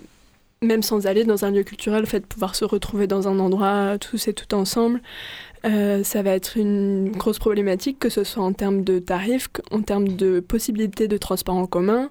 même 0.62 0.82
sans 0.82 1.06
aller 1.06 1.24
dans 1.24 1.44
un 1.44 1.50
lieu 1.50 1.62
culturel, 1.62 2.00
le 2.00 2.06
fait 2.06 2.20
de 2.20 2.26
pouvoir 2.26 2.54
se 2.54 2.64
retrouver 2.64 3.06
dans 3.06 3.28
un 3.28 3.38
endroit 3.38 3.98
tous 3.98 4.28
et 4.28 4.34
tout 4.34 4.54
ensemble, 4.54 5.00
euh, 5.64 6.02
ça 6.04 6.22
va 6.22 6.30
être 6.30 6.56
une 6.56 7.10
grosse 7.10 7.38
problématique, 7.38 7.98
que 7.98 8.08
ce 8.08 8.24
soit 8.24 8.42
en 8.42 8.52
termes 8.52 8.84
de 8.84 8.98
tarifs, 8.98 9.48
en 9.70 9.82
termes 9.82 10.08
de 10.08 10.40
possibilités 10.40 11.08
de 11.08 11.16
transport 11.16 11.56
en 11.56 11.66
commun, 11.66 12.10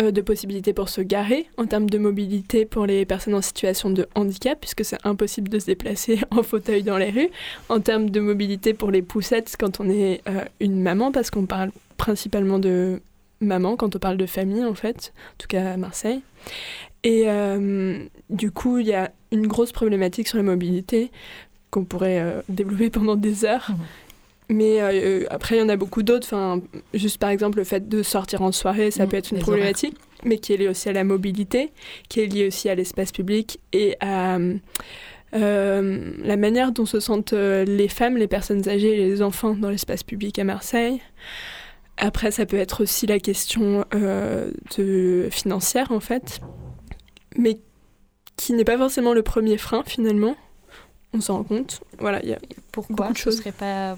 euh, 0.00 0.10
de 0.10 0.20
possibilités 0.20 0.72
pour 0.72 0.88
se 0.88 1.00
garer, 1.00 1.46
en 1.56 1.66
termes 1.66 1.88
de 1.88 1.98
mobilité 1.98 2.64
pour 2.64 2.86
les 2.86 3.04
personnes 3.04 3.34
en 3.34 3.42
situation 3.42 3.90
de 3.90 4.06
handicap, 4.14 4.58
puisque 4.60 4.84
c'est 4.84 4.98
impossible 5.04 5.48
de 5.48 5.58
se 5.58 5.66
déplacer 5.66 6.20
en 6.30 6.42
fauteuil 6.42 6.82
dans 6.82 6.98
les 6.98 7.10
rues, 7.10 7.30
en 7.68 7.80
termes 7.80 8.10
de 8.10 8.20
mobilité 8.20 8.74
pour 8.74 8.90
les 8.90 9.02
poussettes 9.02 9.56
quand 9.58 9.80
on 9.80 9.88
est 9.88 10.20
euh, 10.28 10.44
une 10.60 10.80
maman, 10.80 11.12
parce 11.12 11.30
qu'on 11.30 11.46
parle 11.46 11.70
principalement 11.96 12.58
de 12.58 13.00
maman 13.40 13.76
quand 13.76 13.94
on 13.94 13.98
parle 13.98 14.16
de 14.16 14.26
famille, 14.26 14.64
en 14.64 14.74
fait, 14.74 15.12
en 15.16 15.36
tout 15.38 15.48
cas 15.48 15.72
à 15.72 15.76
Marseille. 15.76 16.22
Et 17.04 17.26
du 18.28 18.50
coup, 18.50 18.78
il 18.78 18.88
y 18.88 18.92
a 18.92 19.12
une 19.30 19.46
grosse 19.46 19.70
problématique 19.72 20.26
sur 20.26 20.36
la 20.36 20.42
mobilité 20.42 21.12
qu'on 21.70 21.84
pourrait 21.84 22.20
euh, 22.20 22.40
développer 22.48 22.90
pendant 22.90 23.16
des 23.16 23.44
heures. 23.44 23.68
Mhm. 23.70 23.76
Mais 24.50 24.80
euh, 24.80 25.26
après, 25.28 25.56
il 25.56 25.58
y 25.58 25.62
en 25.62 25.68
a 25.68 25.76
beaucoup 25.76 26.02
d'autres. 26.02 26.26
Enfin, 26.26 26.62
juste 26.94 27.18
par 27.18 27.28
exemple, 27.28 27.58
le 27.58 27.64
fait 27.64 27.88
de 27.88 28.02
sortir 28.02 28.40
en 28.40 28.50
soirée, 28.50 28.90
ça 28.90 29.04
mhm. 29.04 29.10
peut 29.10 29.16
être 29.18 29.32
une 29.32 29.40
problématique, 29.40 29.96
mais 30.24 30.38
qui 30.38 30.54
est 30.54 30.56
liée 30.56 30.68
aussi 30.68 30.88
à 30.88 30.92
la 30.92 31.04
mobilité, 31.04 31.70
qui 32.08 32.20
est 32.20 32.26
liée 32.26 32.46
aussi 32.46 32.70
à 32.70 32.74
l'espace 32.74 33.12
public 33.12 33.60
et 33.74 33.96
à 34.00 34.38
euh, 35.34 36.12
la 36.24 36.36
manière 36.38 36.72
dont 36.72 36.86
se 36.86 36.98
sentent 36.98 37.34
les 37.34 37.88
femmes, 37.88 38.16
les 38.16 38.28
personnes 38.28 38.66
âgées 38.68 38.94
et 38.94 39.04
les 39.04 39.20
enfants 39.20 39.54
dans 39.54 39.68
l'espace 39.68 40.02
public 40.02 40.38
à 40.38 40.44
Marseille. 40.44 41.02
Après, 41.98 42.30
ça 42.30 42.46
peut 42.46 42.56
être 42.56 42.84
aussi 42.84 43.06
la 43.06 43.18
question 43.18 43.84
de 43.90 45.28
financière, 45.30 45.92
en 45.92 46.00
fait, 46.00 46.40
mais 47.36 47.58
qui 48.36 48.54
n'est 48.54 48.64
pas 48.64 48.78
forcément 48.78 49.12
le 49.12 49.22
premier 49.22 49.58
frein, 49.58 49.82
finalement 49.84 50.36
on 51.12 51.20
s'en 51.20 51.38
rend 51.38 51.44
compte. 51.44 51.80
Voilà, 51.98 52.20
il 52.22 52.28
y 52.28 52.32
a 52.32 52.38
Pourquoi 52.72 53.10
de 53.10 53.16
choses. 53.16 53.38
serait 53.38 53.52
pas... 53.52 53.96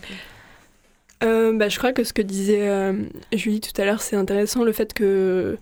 Euh, 1.23 1.53
bah, 1.53 1.69
je 1.69 1.79
crois 1.79 1.93
que 1.93 2.05
ce 2.05 2.13
que 2.13 2.23
disait 2.23 2.69
euh, 2.69 2.95
Julie 3.33 3.61
tout 3.61 3.79
à 3.81 3.85
l'heure, 3.85 4.01
c'est 4.01 4.17
intéressant, 4.17 4.65
le 4.65 4.73
fait 4.73 4.95
que 4.95 5.59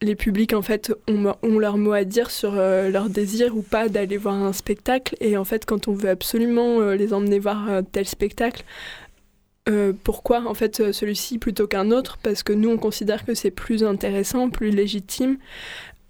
les 0.00 0.14
publics 0.14 0.52
en 0.52 0.62
fait 0.62 0.92
ont, 1.08 1.34
ont 1.42 1.58
leur 1.58 1.76
mot 1.76 1.92
à 1.92 2.04
dire 2.04 2.30
sur 2.30 2.54
euh, 2.56 2.90
leur 2.90 3.08
désir 3.08 3.56
ou 3.56 3.62
pas 3.62 3.88
d'aller 3.88 4.16
voir 4.16 4.34
un 4.34 4.52
spectacle 4.52 5.16
et 5.20 5.36
en 5.36 5.44
fait 5.44 5.64
quand 5.64 5.88
on 5.88 5.92
veut 5.92 6.10
absolument 6.10 6.80
les 6.90 7.14
emmener 7.14 7.38
voir 7.38 7.82
tel 7.92 8.06
spectacle 8.06 8.64
pourquoi 10.02 10.46
en 10.46 10.52
fait 10.52 10.92
celui-ci 10.92 11.38
plutôt 11.38 11.66
qu'un 11.66 11.90
autre? 11.90 12.18
Parce 12.22 12.42
que 12.42 12.52
nous 12.52 12.68
on 12.68 12.76
considère 12.76 13.24
que 13.24 13.32
c'est 13.32 13.50
plus 13.50 13.82
intéressant 13.82 14.50
plus 14.50 14.70
légitime 14.70 15.38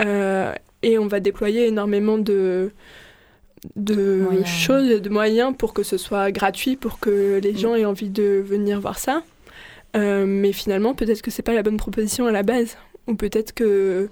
et 0.01 0.99
on 0.99 1.07
va 1.07 1.21
déployer 1.21 1.69
énormément 1.69 2.19
de 2.19 2.73
de 3.77 4.45
choses, 4.45 5.01
de 5.01 5.09
moyens 5.09 5.55
pour 5.57 5.75
que 5.75 5.83
ce 5.83 5.97
soit 5.97 6.31
gratuit, 6.31 6.77
pour 6.77 6.99
que 6.99 7.41
les 7.43 7.53
mm. 7.53 7.59
gens 7.59 7.75
aient 7.75 7.85
envie 7.85 8.11
de 8.11 8.43
venir 8.45 8.81
voir 8.81 8.99
ça. 8.99 9.23
Euh, 9.97 10.25
mais 10.27 10.53
finalement, 10.53 10.95
peut-être 10.95 11.23
que 11.23 11.31
c'est 11.31 11.43
pas 11.43 11.55
la 11.55 11.63
bonne 11.63 11.77
proposition 11.77 12.27
à 12.27 12.33
la 12.33 12.43
base, 12.43 12.77
ou 13.07 13.15
peut-être 13.15 13.53
que 13.53 14.09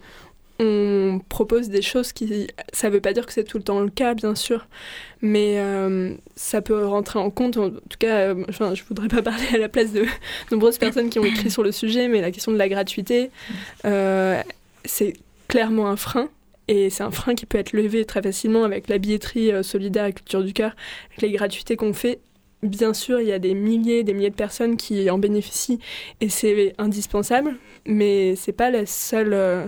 on 0.60 1.20
propose 1.28 1.70
des 1.70 1.82
choses 1.82 2.12
qui, 2.12 2.46
ça 2.72 2.88
veut 2.88 3.00
pas 3.00 3.12
dire 3.12 3.26
que 3.26 3.32
c'est 3.32 3.42
tout 3.42 3.56
le 3.56 3.64
temps 3.64 3.80
le 3.80 3.90
cas, 3.90 4.14
bien 4.14 4.36
sûr, 4.36 4.68
mais 5.20 5.54
euh, 5.56 6.14
ça 6.36 6.62
peut 6.62 6.86
rentrer 6.86 7.18
en 7.18 7.30
compte. 7.30 7.56
En 7.56 7.70
tout 7.70 7.98
cas, 7.98 8.28
euh, 8.28 8.44
enfin, 8.48 8.74
je 8.74 8.84
voudrais 8.84 9.08
pas 9.08 9.22
parler 9.30 9.46
à 9.54 9.58
la 9.58 9.68
place 9.68 9.92
de 9.92 10.04
nombreuses 10.52 10.78
personnes 10.78 11.10
qui 11.10 11.18
ont 11.18 11.24
écrit 11.24 11.50
sur 11.50 11.64
le 11.64 11.72
sujet, 11.72 12.06
mais 12.06 12.20
la 12.20 12.30
question 12.30 12.52
de 12.52 12.58
la 12.58 12.68
gratuité, 12.68 13.30
c'est 14.84 15.14
clairement 15.48 15.88
un 15.88 15.96
frein 15.96 16.28
et 16.72 16.88
c'est 16.88 17.02
un 17.02 17.11
frein 17.11 17.35
qui 17.35 17.44
peut 17.44 17.58
être 17.58 17.74
levé 17.74 18.06
très 18.06 18.22
facilement 18.22 18.64
avec 18.64 18.88
la 18.88 18.96
billetterie 18.96 19.52
euh, 19.52 19.62
solidaire 19.62 20.06
et 20.06 20.12
culture 20.14 20.42
du 20.42 20.54
cœur, 20.54 20.74
avec 21.11 21.20
les 21.20 21.30
gratuités 21.30 21.76
qu'on 21.76 21.92
fait. 21.92 22.18
Bien 22.62 22.94
sûr, 22.94 23.20
il 23.20 23.26
y 23.26 23.32
a 23.32 23.38
des 23.38 23.52
milliers, 23.52 24.04
des 24.04 24.14
milliers 24.14 24.30
de 24.30 24.35
personnes 24.35 24.78
qui 24.78 25.11
en 25.11 25.18
bénéficient 25.18 25.80
et 26.22 26.30
c'est 26.30 26.72
indispensable, 26.78 27.56
mais 27.85 28.37
c'est 28.37 28.52
pas 28.52 28.70
la 28.70 28.87
seule, 28.87 29.35
euh, 29.35 29.66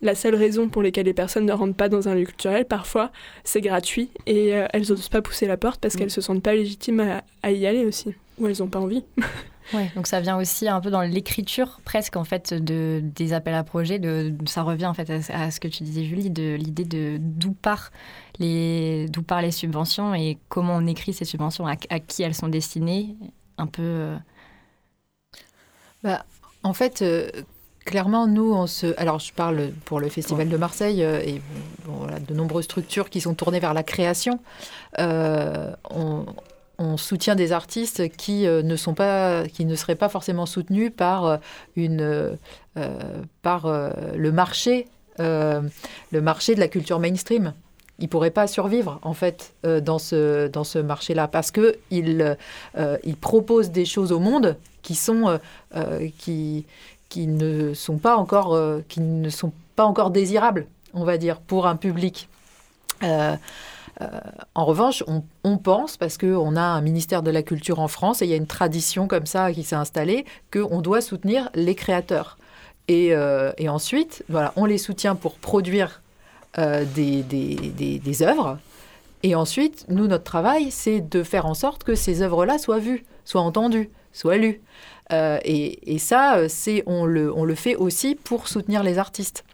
la 0.00 0.14
seule 0.14 0.36
raison 0.36 0.68
pour 0.70 0.82
laquelle 0.82 1.04
les 1.04 1.12
personnes 1.12 1.44
ne 1.44 1.52
rentrent 1.52 1.76
pas 1.76 1.90
dans 1.90 2.08
un 2.08 2.14
lieu 2.14 2.24
culturel. 2.24 2.64
Parfois, 2.64 3.12
c'est 3.44 3.60
gratuit 3.60 4.08
et 4.24 4.54
euh, 4.54 4.66
elles 4.72 4.88
n'osent 4.88 5.10
pas 5.10 5.20
pousser 5.20 5.46
la 5.46 5.58
porte 5.58 5.80
parce 5.82 5.96
mm. 5.96 5.98
qu'elles 5.98 6.10
se 6.10 6.22
sentent 6.22 6.42
pas 6.42 6.54
légitimes 6.54 7.00
à, 7.00 7.24
à 7.42 7.50
y 7.50 7.66
aller 7.66 7.84
aussi, 7.84 8.14
ou 8.38 8.46
elles 8.46 8.56
n'ont 8.60 8.68
pas 8.68 8.80
envie. 8.80 9.04
Ouais, 9.74 9.90
donc 9.94 10.06
ça 10.06 10.20
vient 10.20 10.36
aussi 10.36 10.68
un 10.68 10.80
peu 10.80 10.90
dans 10.90 11.02
l'écriture 11.02 11.80
presque 11.84 12.16
en 12.16 12.24
fait 12.24 12.54
de 12.54 13.00
des 13.02 13.32
appels 13.32 13.54
à 13.54 13.64
projets. 13.64 13.98
De, 13.98 14.34
ça 14.46 14.62
revient 14.62 14.86
en 14.86 14.94
fait 14.94 15.10
à, 15.30 15.50
ce 15.50 15.60
que 15.60 15.68
tu 15.68 15.82
disais 15.82 16.04
Julie, 16.04 16.30
de 16.30 16.54
l'idée 16.54 16.84
de 16.84 17.18
d'où 17.20 17.52
part 17.52 17.90
les 18.38 19.06
d'où 19.08 19.22
part 19.22 19.42
les 19.42 19.50
subventions 19.50 20.14
et 20.14 20.38
comment 20.48 20.76
on 20.76 20.86
écrit 20.86 21.12
ces 21.12 21.24
subventions, 21.24 21.66
à, 21.66 21.76
qui 21.76 22.22
elles 22.22 22.34
sont 22.34 22.48
destinées, 22.48 23.16
un 23.58 23.66
peu. 23.66 23.82
Euh. 23.82 24.16
bah, 26.02 26.24
En 26.62 26.72
fait, 26.72 27.02
euh, 27.02 27.28
clairement, 27.88 28.26
nous, 28.26 28.52
on 28.52 28.66
se. 28.66 28.98
Alors, 28.98 29.18
je 29.18 29.32
parle 29.32 29.70
pour 29.84 29.98
le 29.98 30.08
Festival 30.08 30.48
de 30.48 30.56
Marseille 30.56 31.02
euh, 31.02 31.20
et 31.20 31.40
bon, 31.86 31.94
voilà, 31.94 32.20
de 32.20 32.34
nombreuses 32.34 32.64
structures 32.64 33.08
qui 33.10 33.20
sont 33.20 33.34
tournées 33.34 33.60
vers 33.60 33.74
la 33.74 33.82
création. 33.82 34.40
Euh, 34.98 35.72
on, 35.90 36.26
on, 36.78 36.96
soutient 36.96 37.34
des 37.34 37.52
artistes 37.52 38.08
qui 38.16 38.46
ne 38.46 38.76
sont 38.76 38.94
pas, 38.94 39.46
qui 39.48 39.64
ne 39.64 39.74
seraient 39.74 39.94
pas 39.94 40.08
forcément 40.08 40.46
soutenus 40.46 40.92
par 40.96 41.38
une, 41.76 42.36
par 43.42 43.92
le 44.14 44.32
marché, 44.32 44.86
le 45.18 46.20
marché 46.20 46.54
de 46.54 46.60
la 46.60 46.68
culture 46.68 46.98
mainstream 46.98 47.52
il 47.98 48.04
ne 48.04 48.08
pourrait 48.08 48.30
pas 48.30 48.46
survivre 48.46 49.00
en 49.02 49.12
fait 49.12 49.54
dans 49.64 49.98
ce, 49.98 50.78
marché-là 50.78 51.26
parce 51.26 51.50
qu'il 51.50 52.36
euh, 52.76 52.96
il 53.04 53.16
propose 53.16 53.70
des 53.70 53.84
choses 53.84 54.12
au 54.12 54.20
monde 54.20 54.56
qui 54.82 54.94
sont, 54.94 55.38
euh, 55.74 56.08
ne 57.16 57.74
sont 57.74 57.98
pas 57.98 58.16
encore, 58.16 58.54
euh, 58.54 58.80
qui 58.88 59.00
ne 59.00 59.28
sont 59.28 59.52
pas 59.76 59.84
encore 59.84 60.10
désirables, 60.10 60.66
on 60.94 61.04
va 61.04 61.18
dire, 61.18 61.40
pour 61.40 61.66
un 61.66 61.76
public. 61.76 62.28
Euh, 64.00 64.06
en 64.54 64.64
revanche, 64.64 65.02
on, 65.42 65.58
pense, 65.58 65.96
parce 65.96 66.18
qu'on 66.18 66.56
a 66.56 66.62
un 66.62 66.80
ministère 66.80 67.22
de 67.22 67.30
la 67.30 67.42
Culture 67.42 67.80
en 67.80 67.88
France, 67.88 68.22
et 68.22 68.26
il 68.26 68.30
y 68.30 68.34
a 68.34 68.36
une 68.36 68.46
tradition 68.46 69.08
comme 69.08 69.26
ça 69.26 69.52
qui 69.52 69.62
s'est 69.62 69.76
installée, 69.76 70.24
qu'on 70.52 70.80
doit 70.80 71.00
soutenir 71.00 71.50
les 71.54 71.74
créateurs. 71.74 72.38
Et, 72.86 73.08
et, 73.58 73.68
ensuite, 73.68 74.24
voilà, 74.30 74.52
on 74.56 74.64
les 74.64 74.78
soutient 74.78 75.14
pour 75.14 75.34
produire 75.34 76.00
des, 76.56 77.22
des, 77.22 78.22
œuvres. 78.22 78.58
Et 79.22 79.34
ensuite, 79.34 79.84
nous, 79.88 80.06
notre 80.06 80.24
travail, 80.24 80.70
c'est 80.70 81.00
de 81.00 81.22
faire 81.22 81.44
en 81.44 81.54
sorte 81.54 81.84
que 81.84 81.94
ces 81.94 82.22
œuvres-là 82.22 82.56
soient 82.56 82.78
vues, 82.78 83.04
soient 83.24 83.42
entendues, 83.42 83.90
soient 84.12 84.38
lues. 84.38 84.62
Euh, 85.12 85.38
et, 85.44 85.98
ça, 85.98 86.36
euh, 86.36 86.46
c'est 86.48 86.82
on 86.86 87.04
le 87.04 87.54
fait 87.54 87.76
aussi 87.76 88.14
pour 88.14 88.48
soutenir 88.48 88.82
les 88.82 88.98
artistes. 88.98 89.44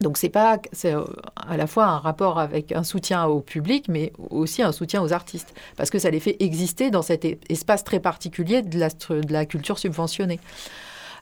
Donc 0.00 0.16
c'est 0.16 0.28
pas 0.28 0.58
c'est 0.72 0.94
euh, 0.94 1.04
à 1.36 1.56
la 1.56 1.66
fois 1.66 1.86
un 1.86 1.98
rapport 1.98 2.38
avec 2.38 2.72
un 2.72 2.84
soutien 2.84 3.24
au 3.26 3.40
public, 3.40 3.86
mais 3.88 4.12
aussi 4.30 4.62
un 4.62 4.72
soutien 4.72 5.02
aux 5.02 5.12
artistes, 5.12 5.54
parce 5.76 5.90
que 5.90 5.98
ça 5.98 6.10
les 6.10 6.20
fait 6.20 6.36
exister 6.40 6.90
dans 6.90 7.02
cet 7.02 7.24
espace 7.50 7.84
très 7.84 8.00
particulier 8.00 8.62
de 8.62 8.78
la, 8.78 8.88
de 8.88 9.32
la 9.32 9.46
culture 9.46 9.78
subventionnée. 9.78 10.40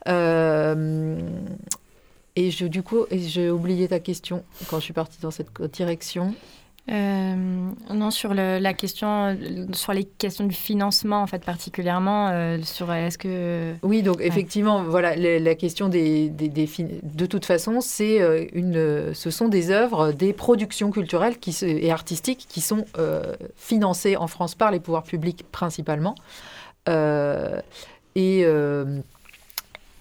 Euh, 0.08 1.18
et 2.36 2.50
je, 2.50 2.66
du 2.66 2.82
coup, 2.82 3.06
j'ai 3.10 3.50
oublié 3.50 3.88
ta 3.88 3.98
question 3.98 4.44
quand 4.68 4.78
je 4.78 4.84
suis 4.84 4.92
partie 4.92 5.20
dans 5.22 5.30
cette 5.30 5.48
direction. 5.72 6.34
Euh, 6.88 7.34
non, 7.92 8.12
sur 8.12 8.32
le, 8.32 8.58
la 8.60 8.72
question, 8.72 9.36
sur 9.72 9.92
les 9.92 10.04
questions 10.04 10.44
du 10.44 10.54
financement 10.54 11.20
en 11.20 11.26
fait 11.26 11.44
particulièrement, 11.44 12.28
euh, 12.28 12.58
sur 12.62 12.92
est-ce 12.92 13.18
que 13.18 13.74
oui, 13.82 14.02
donc 14.02 14.18
ouais. 14.18 14.28
effectivement, 14.28 14.84
voilà, 14.84 15.16
la, 15.16 15.40
la 15.40 15.54
question 15.56 15.88
des, 15.88 16.28
des, 16.28 16.48
des 16.48 16.68
de 17.02 17.26
toute 17.26 17.44
façon, 17.44 17.80
c'est 17.80 18.22
euh, 18.22 18.44
une, 18.52 19.12
ce 19.14 19.30
sont 19.30 19.48
des 19.48 19.72
œuvres, 19.72 20.12
des 20.12 20.32
productions 20.32 20.92
culturelles 20.92 21.38
qui 21.38 21.56
et 21.64 21.90
artistiques 21.90 22.46
qui 22.48 22.60
sont 22.60 22.84
euh, 22.98 23.34
financées 23.56 24.16
en 24.16 24.28
France 24.28 24.54
par 24.54 24.70
les 24.70 24.78
pouvoirs 24.78 25.02
publics 25.02 25.44
principalement, 25.50 26.14
euh, 26.88 27.60
et 28.14 28.44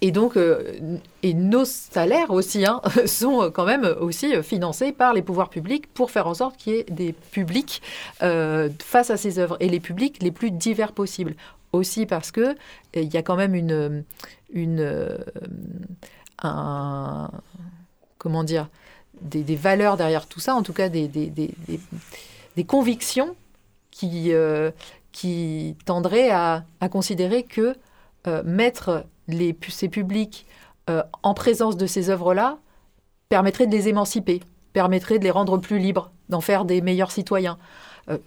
et 0.05 0.11
donc, 0.11 0.37
euh, 0.37 0.99
et 1.23 1.33
nos 1.33 1.65
salaires 1.65 2.29
aussi 2.29 2.63
hein, 2.63 2.79
sont 3.07 3.49
quand 3.51 3.65
même 3.65 3.95
aussi 3.99 4.43
financés 4.43 4.91
par 4.91 5.13
les 5.15 5.23
pouvoirs 5.23 5.49
publics 5.49 5.91
pour 5.91 6.11
faire 6.11 6.27
en 6.27 6.35
sorte 6.35 6.57
qu'il 6.57 6.73
y 6.73 6.75
ait 6.77 6.83
des 6.83 7.11
publics 7.11 7.81
euh, 8.21 8.69
face 8.83 9.09
à 9.09 9.17
ces 9.17 9.39
œuvres 9.39 9.57
et 9.59 9.67
les 9.67 9.79
publics 9.79 10.21
les 10.21 10.29
plus 10.29 10.51
divers 10.51 10.91
possibles. 10.91 11.35
Aussi 11.71 12.05
parce 12.05 12.29
que 12.29 12.41
euh, 12.41 12.53
il 12.93 13.11
y 13.11 13.17
a 13.17 13.23
quand 13.23 13.35
même 13.35 13.55
une, 13.55 14.03
une 14.53 14.79
euh, 14.79 15.17
un, 16.43 17.31
comment 18.19 18.43
dire, 18.43 18.69
des, 19.21 19.55
valeurs 19.55 19.97
derrière 19.97 20.27
tout 20.27 20.39
ça, 20.39 20.53
en 20.53 20.61
tout 20.61 20.73
cas 20.73 20.87
des, 20.87 21.07
des, 21.07 21.31
des 21.31 22.63
convictions 22.63 23.35
qui, 23.89 24.33
euh, 24.33 24.69
qui 25.11 25.75
tendraient 25.83 26.29
à, 26.29 26.63
à 26.79 26.89
considérer 26.89 27.41
que 27.41 27.75
mettre 28.43 29.05
les, 29.27 29.57
ces 29.69 29.89
publics 29.89 30.45
euh, 30.89 31.01
en 31.23 31.33
présence 31.33 31.77
de 31.77 31.87
ces 31.87 32.09
œuvres-là 32.09 32.59
permettrait 33.29 33.65
de 33.65 33.71
les 33.71 33.87
émanciper, 33.87 34.41
permettrait 34.73 35.17
de 35.17 35.23
les 35.23 35.31
rendre 35.31 35.57
plus 35.57 35.79
libres, 35.79 36.11
d'en 36.29 36.41
faire 36.41 36.63
des 36.63 36.81
meilleurs 36.81 37.11
citoyens. 37.11 37.57
Euh, 38.09 38.17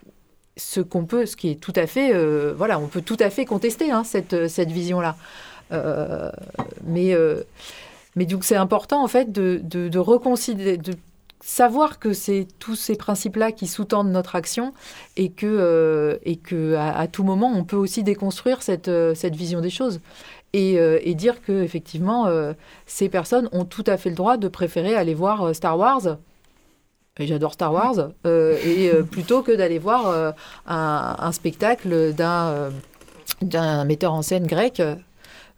ce 0.56 0.80
qu'on 0.80 1.04
peut, 1.04 1.24
ce 1.24 1.36
qui 1.36 1.50
est 1.50 1.60
tout 1.60 1.72
à 1.76 1.86
fait, 1.86 2.12
euh, 2.12 2.52
voilà, 2.56 2.80
on 2.80 2.88
peut 2.88 3.02
tout 3.02 3.16
à 3.20 3.30
fait 3.30 3.44
contester 3.44 3.92
hein, 3.92 4.02
cette, 4.02 4.48
cette 4.48 4.72
vision-là. 4.72 5.16
Mais, 6.84 7.14
mais 8.16 8.24
donc 8.24 8.42
c'est 8.42 8.56
important 8.56 9.04
en 9.04 9.06
fait 9.06 9.30
de, 9.30 9.60
de, 9.62 9.88
de 9.88 9.98
reconsidérer, 9.98 10.78
de 10.78 10.94
savoir 11.40 11.98
que 11.98 12.14
c'est 12.14 12.48
tous 12.58 12.74
ces 12.74 12.96
principes-là 12.96 13.52
qui 13.52 13.66
sous-tendent 13.66 14.10
notre 14.10 14.34
action 14.34 14.72
et 15.16 15.30
que, 15.30 16.18
et 16.24 16.36
que 16.36 16.74
à, 16.74 16.98
à, 16.98 17.06
tout 17.06 17.22
moment 17.22 17.52
on 17.54 17.64
peut 17.64 17.76
aussi 17.76 18.02
déconstruire 18.02 18.62
cette, 18.62 18.90
cette 19.14 19.36
vision 19.36 19.60
des 19.60 19.70
choses 19.70 20.00
et, 20.52 20.78
euh, 20.78 20.98
et 21.02 21.14
dire 21.14 21.42
que 21.42 21.62
effectivement 21.62 22.26
euh, 22.26 22.52
ces 22.86 23.08
personnes 23.08 23.48
ont 23.52 23.64
tout 23.64 23.84
à 23.86 23.96
fait 23.96 24.10
le 24.10 24.16
droit 24.16 24.36
de 24.36 24.48
préférer 24.48 24.94
aller 24.94 25.14
voir 25.14 25.54
Star 25.54 25.78
Wars. 25.78 26.18
Et 27.20 27.26
j'adore 27.26 27.52
Star 27.52 27.72
Wars 27.72 28.10
euh, 28.26 28.56
et 28.64 28.92
plutôt 29.02 29.42
que 29.42 29.50
d'aller 29.52 29.78
voir 29.78 30.34
un, 30.66 31.16
un, 31.18 31.32
spectacle 31.32 32.14
d'un 32.14 32.70
d'un 33.42 33.84
metteur 33.84 34.12
en 34.12 34.22
scène 34.22 34.46
grec 34.46 34.80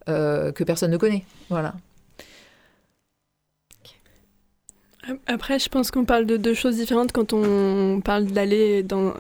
que 0.07 0.65
personne 0.65 0.91
ne 0.91 0.97
connaît. 0.97 1.25
Voilà. 1.51 1.75
Après, 5.27 5.59
je 5.59 5.69
pense 5.69 5.91
qu'on 5.91 6.05
parle 6.05 6.27
de 6.27 6.37
deux 6.37 6.55
choses 6.55 6.77
différentes 6.77 7.13
quand 7.13 7.33
on 7.33 8.01
parle 8.01 8.27
d'aller 8.27 8.83
dans 8.83 9.15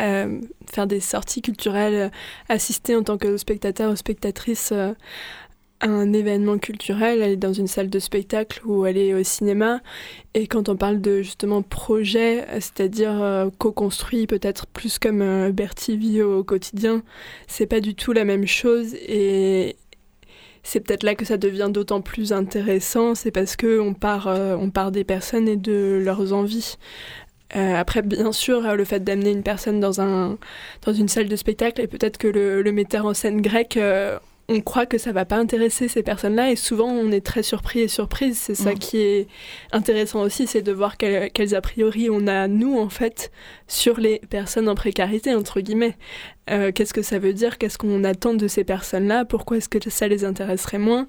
euh, 0.00 0.40
faire 0.66 0.86
des 0.86 1.00
sorties 1.00 1.42
culturelles, 1.42 2.10
assister 2.48 2.96
en 2.96 3.02
tant 3.02 3.18
que 3.18 3.36
spectateur 3.36 3.92
ou 3.92 3.96
spectatrice 3.96 4.70
euh, 4.72 4.92
à 5.80 5.88
un 5.88 6.12
événement 6.12 6.58
culturel, 6.58 7.22
aller 7.22 7.36
dans 7.36 7.52
une 7.52 7.66
salle 7.66 7.90
de 7.90 7.98
spectacle 7.98 8.60
ou 8.64 8.84
aller 8.84 9.14
au 9.14 9.22
cinéma. 9.22 9.80
Et 10.32 10.46
quand 10.46 10.68
on 10.68 10.76
parle 10.76 11.00
de 11.00 11.22
justement 11.22 11.62
projet, 11.62 12.46
c'est-à-dire 12.54 13.22
euh, 13.22 13.50
co-construit 13.58 14.26
peut-être 14.26 14.66
plus 14.66 14.98
comme 14.98 15.20
euh, 15.20 15.52
Bertie 15.52 15.96
vit 15.96 16.22
au 16.22 16.42
quotidien, 16.42 17.02
c'est 17.46 17.66
pas 17.66 17.80
du 17.80 17.94
tout 17.94 18.12
la 18.12 18.24
même 18.24 18.46
chose 18.46 18.94
et 18.94 19.76
c'est 20.62 20.80
peut-être 20.80 21.02
là 21.02 21.14
que 21.14 21.26
ça 21.26 21.36
devient 21.36 21.68
d'autant 21.70 22.00
plus 22.00 22.32
intéressant, 22.32 23.14
c'est 23.14 23.30
parce 23.30 23.54
que 23.54 23.78
on 23.78 23.92
part, 23.92 24.28
euh, 24.28 24.56
part 24.68 24.90
des 24.90 25.04
personnes 25.04 25.46
et 25.46 25.56
de 25.56 26.00
leurs 26.02 26.32
envies. 26.32 26.78
Euh, 27.56 27.74
après, 27.74 28.02
bien 28.02 28.32
sûr, 28.32 28.74
le 28.74 28.84
fait 28.84 29.04
d'amener 29.04 29.30
une 29.30 29.42
personne 29.42 29.80
dans, 29.80 30.00
un, 30.00 30.38
dans 30.84 30.92
une 30.92 31.08
salle 31.08 31.28
de 31.28 31.36
spectacle 31.36 31.80
et 31.80 31.86
peut-être 31.86 32.18
que 32.18 32.28
le, 32.28 32.62
le, 32.62 32.72
metteur 32.72 33.06
en 33.06 33.14
scène 33.14 33.40
grec, 33.40 33.76
euh, 33.76 34.18
on 34.48 34.60
croit 34.60 34.86
que 34.86 34.98
ça 34.98 35.12
va 35.12 35.24
pas 35.24 35.36
intéresser 35.36 35.88
ces 35.88 36.02
personnes-là 36.02 36.50
et 36.50 36.56
souvent 36.56 36.88
on 36.88 37.10
est 37.10 37.24
très 37.24 37.42
surpris 37.42 37.80
et 37.80 37.88
surprise. 37.88 38.38
C'est 38.38 38.54
ça 38.54 38.72
mmh. 38.72 38.78
qui 38.78 38.98
est 38.98 39.28
intéressant 39.72 40.22
aussi, 40.22 40.46
c'est 40.46 40.62
de 40.62 40.72
voir 40.72 40.96
quels, 40.96 41.54
a 41.54 41.60
priori 41.60 42.08
on 42.10 42.26
a 42.26 42.48
nous 42.48 42.78
en 42.78 42.88
fait 42.88 43.30
sur 43.68 43.98
les 43.98 44.20
personnes 44.30 44.68
en 44.68 44.74
précarité 44.74 45.34
entre 45.34 45.60
guillemets. 45.60 45.96
Euh, 46.50 46.72
Qu'est-ce 46.72 46.92
que 46.92 47.02
ça 47.02 47.18
veut 47.18 47.32
dire? 47.32 47.56
Qu'est-ce 47.56 47.78
qu'on 47.78 48.04
attend 48.04 48.34
de 48.34 48.48
ces 48.48 48.64
personnes-là? 48.64 49.24
Pourquoi 49.24 49.56
est-ce 49.58 49.68
que 49.68 49.78
ça 49.88 50.08
les 50.08 50.24
intéresserait 50.24 50.78
moins? 50.78 51.06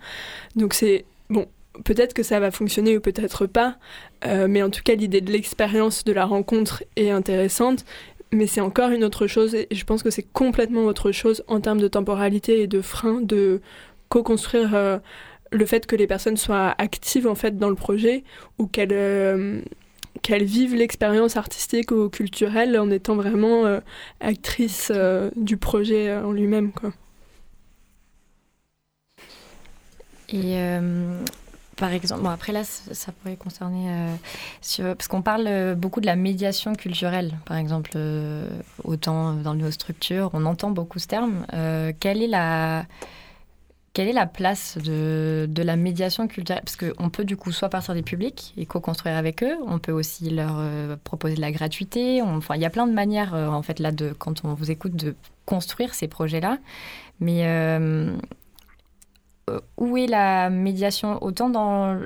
Donc 0.56 0.74
c'est 0.74 1.06
bon. 1.30 1.48
Peut-être 1.84 2.14
que 2.14 2.24
ça 2.24 2.40
va 2.40 2.52
fonctionner 2.52 2.98
ou 2.98 3.02
peut-être 3.02 3.48
pas, 3.48 3.78
euh, 4.26 4.48
mais 4.48 4.64
en 4.64 4.70
tout 4.70 4.82
cas 4.84 4.96
l'idée 4.96 5.22
de 5.22 5.32
l'expérience 5.32 6.04
de 6.04 6.14
la 6.14 6.26
rencontre 6.26 6.84
est 6.96 7.10
intéressante 7.10 7.86
mais 8.32 8.48
c'est 8.48 8.62
encore 8.62 8.90
une 8.90 9.04
autre 9.04 9.28
chose 9.28 9.56
et 9.56 9.68
je 9.72 9.86
pense 9.86 10.04
que 10.04 10.10
c'est 10.10 10.26
complètement 10.34 10.86
autre 10.86 11.12
chose 11.12 11.44
en 11.48 11.62
termes 11.62 11.80
de 11.80 11.88
temporalité 11.88 12.62
et 12.62 12.68
de 12.68 12.82
frein 12.82 13.22
de 13.22 13.62
co-construire 14.10 14.76
euh, 14.76 14.98
le 15.52 15.66
fait 15.66 15.86
que 15.86 15.96
les 15.96 16.08
personnes 16.08 16.36
soient 16.36 16.76
actives 16.78 17.28
en 17.28 17.36
fait 17.36 17.58
dans 17.58 17.70
le 17.70 17.76
projet 17.76 18.24
ou 18.58 18.68
qu'elles 18.68 18.90
euh, 18.92 19.62
vivent 20.28 20.76
l'expérience 20.76 21.38
artistique 21.38 21.92
ou 21.92 22.10
culturelle 22.10 22.78
en 22.78 22.90
étant 22.90 23.16
vraiment 23.16 23.80
actrices 24.20 24.92
du 25.36 25.56
projet 25.56 26.14
en 26.14 26.32
lui-même. 26.32 26.72
Et 30.30 30.58
par 31.76 31.92
exemple, 31.92 32.24
bon 32.24 32.30
après 32.30 32.54
là, 32.54 32.64
ça 32.64 33.12
pourrait 33.12 33.36
concerner, 33.36 33.90
euh, 33.90 34.96
parce 34.96 35.08
qu'on 35.08 35.22
parle 35.22 35.46
euh, 35.48 35.76
beaucoup 35.76 36.00
de 36.00 36.06
la 36.06 36.16
médiation 36.16 36.74
culturelle, 36.74 37.38
par 37.46 37.58
exemple, 37.58 37.92
euh, 37.96 38.48
autant 38.84 39.34
dans 39.34 39.54
nos 39.54 39.72
structures, 39.72 40.30
on 40.34 40.46
entend 40.46 40.72
beaucoup 40.72 41.00
ce 41.00 41.08
terme. 41.08 41.46
Quelle 42.00 42.22
est 42.22 42.28
la 42.28 42.86
quelle 43.94 44.10
est 44.10 44.14
la 44.14 44.26
place 44.26 44.78
de, 44.78 45.46
de 45.50 45.64
la 45.64 45.78
médiation 45.78 46.28
culturelle? 46.28 46.62
Parce 46.66 46.76
qu'on 46.76 47.10
peut 47.10 47.24
du 47.24 47.38
coup 47.38 47.54
soit 47.54 47.70
partir 47.70 47.94
des 47.94 48.02
publics 48.02 48.54
et 48.58 48.66
co-construire 48.66 49.16
avec 49.16 49.42
eux, 49.42 49.56
on 49.66 49.80
peut 49.80 49.94
aussi 49.94 50.30
leur 50.30 50.62
proposer 51.06 51.36
de 51.36 51.42
la 51.42 51.54
gratuité. 51.54 52.22
Enfin, 52.22 52.56
il 52.56 52.62
y 52.62 52.66
a 52.66 52.70
plein 52.70 52.88
de 52.88 52.94
manières, 52.94 53.34
en 53.34 53.62
fait, 53.62 53.80
là, 53.80 53.94
de, 53.94 54.12
quand 54.12 54.44
on 54.44 54.54
vous 54.54 54.70
écoute, 54.70 54.98
de 54.98 55.16
construire 55.46 55.94
ces 55.94 56.10
projets-là. 56.10 56.58
Mais 57.22 57.46
où 59.78 59.98
est 59.98 60.08
la 60.08 60.50
médiation 60.50 61.24
autant 61.24 61.50
dans, 61.50 62.00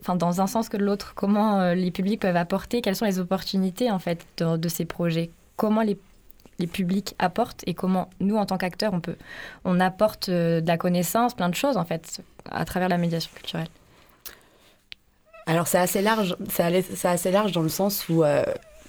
enfin, 0.00 0.16
dans 0.16 0.40
un 0.40 0.46
sens 0.46 0.68
que 0.68 0.76
l'autre 0.76 1.14
Comment 1.14 1.72
les 1.72 1.90
publics 1.90 2.20
peuvent 2.20 2.36
apporter 2.36 2.82
Quelles 2.82 2.96
sont 2.96 3.06
les 3.06 3.18
opportunités 3.18 3.90
en 3.90 3.98
fait 3.98 4.26
de, 4.36 4.56
de 4.56 4.68
ces 4.68 4.84
projets 4.84 5.30
Comment 5.56 5.82
les 5.82 5.96
les 6.58 6.66
publics 6.66 7.14
apportent 7.18 7.62
et 7.66 7.74
comment 7.74 8.10
nous, 8.20 8.36
en 8.36 8.46
tant 8.46 8.58
qu'acteurs, 8.58 8.92
on 8.94 9.00
peut, 9.00 9.16
on 9.64 9.80
apporte 9.80 10.28
euh, 10.28 10.60
de 10.60 10.66
la 10.66 10.76
connaissance, 10.76 11.34
plein 11.34 11.48
de 11.48 11.54
choses 11.54 11.76
en 11.76 11.84
fait, 11.84 12.20
à 12.50 12.64
travers 12.64 12.88
la 12.88 12.98
médiation 12.98 13.30
culturelle. 13.34 13.68
Alors 15.46 15.66
c'est 15.66 15.78
assez 15.78 16.00
large, 16.00 16.36
c'est 16.48 17.04
assez 17.04 17.30
large 17.30 17.52
dans 17.52 17.62
le 17.62 17.68
sens 17.68 18.08
où 18.08 18.24
euh, 18.24 18.44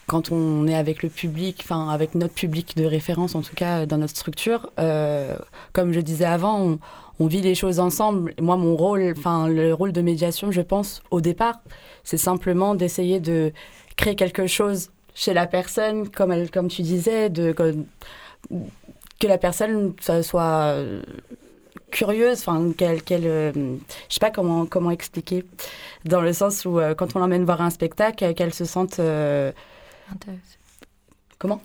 quand 0.07 0.31
on 0.31 0.67
est 0.67 0.75
avec 0.75 1.03
le 1.03 1.09
public, 1.09 1.61
enfin 1.61 1.89
avec 1.89 2.15
notre 2.15 2.33
public 2.33 2.77
de 2.77 2.85
référence 2.85 3.35
en 3.35 3.41
tout 3.41 3.55
cas 3.55 3.85
dans 3.85 3.97
notre 3.97 4.15
structure, 4.15 4.71
euh, 4.79 5.35
comme 5.73 5.91
je 5.91 5.99
disais 5.99 6.25
avant, 6.25 6.77
on, 7.19 7.27
vit 7.27 7.41
les 7.41 7.55
choses 7.55 7.79
ensemble. 7.79 8.33
Moi 8.39 8.57
mon 8.57 8.75
rôle, 8.75 9.13
enfin 9.17 9.47
le 9.47 9.73
rôle 9.73 9.91
de 9.91 10.01
médiation, 10.01 10.51
je 10.51 10.61
pense 10.61 11.01
au 11.11 11.21
départ, 11.21 11.59
c'est 12.03 12.17
simplement 12.17 12.75
d'essayer 12.75 13.19
de 13.19 13.51
créer 13.95 14.15
quelque 14.15 14.47
chose 14.47 14.91
chez 15.13 15.33
la 15.33 15.47
personne, 15.47 16.09
comme, 16.09 16.31
elle, 16.31 16.51
comme 16.51 16.67
tu 16.67 16.81
disais, 16.81 17.29
de, 17.29 17.53
que, 17.53 19.27
la 19.27 19.37
personne 19.37 19.93
soit 20.21 20.73
euh, 20.73 21.01
curieuse, 21.89 22.39
enfin 22.39 22.71
qu'elle, 22.77 23.01
qu'elle 23.01 23.25
euh, 23.25 23.51
je 23.53 24.13
sais 24.13 24.19
pas 24.19 24.29
comment 24.29 24.67
comment 24.67 24.91
expliquer, 24.91 25.45
dans 26.03 26.21
le 26.21 26.31
sens 26.33 26.65
où 26.65 26.79
euh, 26.79 26.93
quand 26.93 27.15
on 27.15 27.19
l'emmène 27.19 27.45
voir 27.45 27.61
un 27.61 27.71
spectacle, 27.71 28.33
qu'elle 28.35 28.53
se 28.53 28.65
sente. 28.65 28.99
Comment? 31.39 31.61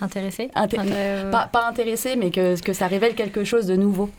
Intéressée 0.00 0.50
pas, 0.52 1.48
pas, 1.50 1.66
intéressée, 1.68 2.16
mais 2.16 2.30
que, 2.30 2.60
que 2.60 2.72
ça 2.72 2.86
révèle 2.86 3.14
quelque 3.14 3.44
chose 3.44 3.66
de 3.66 3.76
nouveau. 3.76 4.10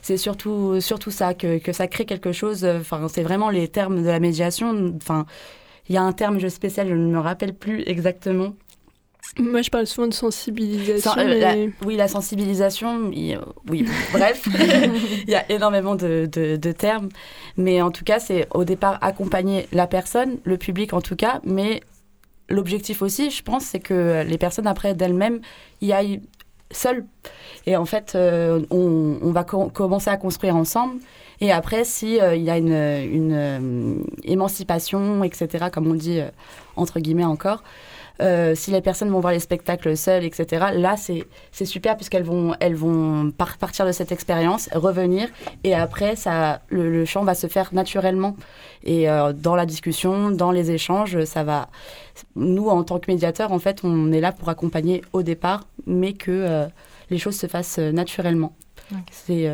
C'est 0.00 0.16
surtout, 0.16 0.80
surtout 0.80 1.10
ça, 1.10 1.34
que, 1.34 1.58
que 1.58 1.72
ça 1.72 1.88
crée 1.88 2.06
quelque 2.06 2.32
chose. 2.32 2.64
Enfin, 2.64 3.06
c'est 3.08 3.22
vraiment 3.22 3.50
les 3.50 3.68
termes 3.68 4.02
de 4.02 4.08
la 4.08 4.18
médiation. 4.18 4.94
Enfin, 4.96 5.26
il 5.88 5.94
y 5.94 5.98
a 5.98 6.02
un 6.02 6.12
terme 6.12 6.40
spécial, 6.48 6.88
je 6.88 6.94
ne 6.94 7.12
me 7.12 7.18
rappelle 7.18 7.52
plus 7.52 7.82
exactement. 7.86 8.54
Moi, 9.38 9.62
je 9.62 9.70
parle 9.70 9.86
souvent 9.86 10.08
de 10.08 10.14
sensibilisation. 10.14 11.12
Euh, 11.18 11.68
oui, 11.84 11.96
la 11.96 12.08
sensibilisation, 12.08 13.10
oui, 13.68 13.86
bref, 14.12 14.48
il 15.26 15.30
y 15.30 15.34
a 15.34 15.50
énormément 15.50 15.94
de, 15.94 16.28
de, 16.30 16.72
termes. 16.72 17.08
Mais 17.56 17.80
en 17.82 17.90
tout 17.90 18.04
cas, 18.04 18.18
c'est 18.18 18.48
au 18.52 18.64
départ 18.64 18.98
accompagner 19.02 19.68
la 19.72 19.86
personne, 19.86 20.38
le 20.44 20.56
public 20.56 20.92
en 20.92 21.00
tout 21.00 21.16
cas. 21.16 21.40
Mais 21.44 21.80
l'objectif 22.50 23.02
aussi, 23.02 23.30
je 23.30 23.42
pense, 23.42 23.64
c'est 23.64 23.80
que 23.80 24.24
les 24.26 24.38
personnes, 24.38 24.66
après 24.66 24.94
d'elles-mêmes, 24.94 25.40
y 25.80 25.92
aillent 25.92 26.20
seules. 26.70 27.04
Et 27.66 27.76
en 27.76 27.84
fait, 27.84 28.12
euh, 28.14 28.64
on, 28.70 29.30
va 29.32 29.44
commencer 29.44 30.10
à 30.10 30.16
construire 30.16 30.56
ensemble. 30.56 31.00
Et 31.40 31.52
après, 31.52 31.84
s'il 31.84 32.20
euh, 32.20 32.36
y 32.36 32.50
a 32.50 32.58
une, 32.58 32.72
euh, 32.72 33.94
émancipation, 34.24 35.24
etc., 35.24 35.66
comme 35.72 35.86
on 35.86 35.94
dit, 35.94 36.20
entre 36.76 37.00
guillemets 37.00 37.24
encore, 37.24 37.62
si 38.54 38.70
les 38.70 38.80
personnes 38.80 39.10
vont 39.10 39.20
voir 39.20 39.32
les 39.32 39.40
spectacles 39.40 39.96
seules, 39.96 40.24
etc., 40.24 40.66
là, 40.74 40.96
c'est 40.96 41.64
super 41.64 41.96
puisqu'elles 41.96 42.24
vont, 42.24 42.54
elles 42.60 42.74
vont 42.74 43.32
partir 43.58 43.86
de 43.86 43.92
cette 43.92 44.12
expérience, 44.12 44.68
revenir, 44.74 45.28
et 45.64 45.74
après, 45.74 46.16
ça, 46.16 46.60
le, 46.68 46.90
le, 46.90 47.04
chant 47.04 47.24
va 47.24 47.34
se 47.34 47.46
faire 47.46 47.72
naturellement. 47.72 48.36
Et 48.84 49.06
dans 49.34 49.54
la 49.54 49.66
discussion, 49.66 50.30
dans 50.30 50.50
les 50.50 50.70
échanges, 50.70 51.24
ça 51.24 51.44
va... 51.44 51.68
Nous, 52.36 52.68
en 52.68 52.82
tant 52.82 52.98
que 52.98 53.10
médiateurs, 53.10 53.52
en 53.52 53.58
fait, 53.58 53.80
on 53.84 54.12
est 54.12 54.20
là 54.20 54.32
pour 54.32 54.48
accompagner 54.48 55.02
au 55.12 55.22
départ, 55.22 55.66
mais 55.86 56.12
que 56.12 56.66
les 57.10 57.18
choses 57.18 57.36
se 57.36 57.46
fassent 57.46 57.78
naturellement. 57.78 58.52
C'est 59.10 59.48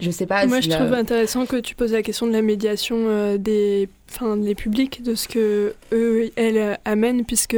je 0.00 0.10
sais 0.10 0.26
pas. 0.26 0.46
Moi, 0.46 0.60
je 0.60 0.70
trouve 0.70 0.92
intéressant 0.92 1.46
que 1.46 1.56
tu 1.56 1.74
poses 1.74 1.92
la 1.92 2.02
question 2.02 2.26
de 2.26 2.32
la 2.32 2.42
médiation 2.42 2.96
euh, 3.08 3.38
des, 3.38 3.88
enfin, 4.10 4.36
des 4.36 4.54
publics, 4.54 5.02
de 5.02 5.14
ce 5.14 5.28
que 5.28 5.74
eux, 5.92 6.30
elles 6.36 6.78
amènent, 6.84 7.24
puisque, 7.24 7.56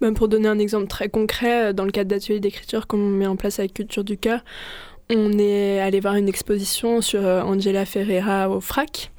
même 0.00 0.14
pour 0.14 0.28
donner 0.28 0.48
un 0.48 0.58
exemple 0.58 0.88
très 0.88 1.08
concret, 1.08 1.66
euh, 1.66 1.72
dans 1.72 1.84
le 1.84 1.92
cadre 1.92 2.10
d'ateliers 2.10 2.40
d'écriture 2.40 2.86
qu'on 2.86 2.98
met 2.98 3.26
en 3.26 3.36
place 3.36 3.58
avec 3.58 3.74
Culture 3.74 4.04
du 4.04 4.16
cœur, 4.16 4.44
on 5.10 5.38
est 5.38 5.80
allé 5.80 6.00
voir 6.00 6.14
une 6.16 6.28
exposition 6.28 7.00
sur 7.00 7.24
euh, 7.24 7.42
Angela 7.42 7.84
Ferreira 7.84 8.50
au 8.50 8.60
FRAC. 8.60 9.12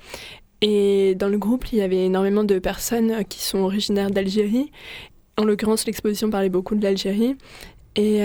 Et 0.61 1.15
dans 1.15 1.27
le 1.27 1.37
groupe, 1.37 1.71
il 1.71 1.79
y 1.79 1.81
avait 1.81 2.05
énormément 2.05 2.43
de 2.43 2.59
personnes 2.59 3.23
qui 3.25 3.41
sont 3.43 3.59
originaires 3.59 4.09
d'Algérie. 4.09 4.71
En 5.37 5.43
l'occurrence, 5.43 5.85
l'exposition 5.85 6.29
parlait 6.29 6.49
beaucoup 6.49 6.75
de 6.75 6.81
l'Algérie. 6.81 7.35
Et 7.97 8.21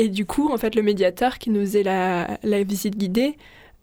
et 0.00 0.08
du 0.08 0.24
coup, 0.24 0.50
en 0.50 0.56
fait, 0.56 0.74
le 0.76 0.80
médiateur 0.80 1.38
qui 1.38 1.50
nous 1.50 1.60
faisait 1.60 1.82
la, 1.82 2.38
visite 2.62 2.96
guidée 2.96 3.36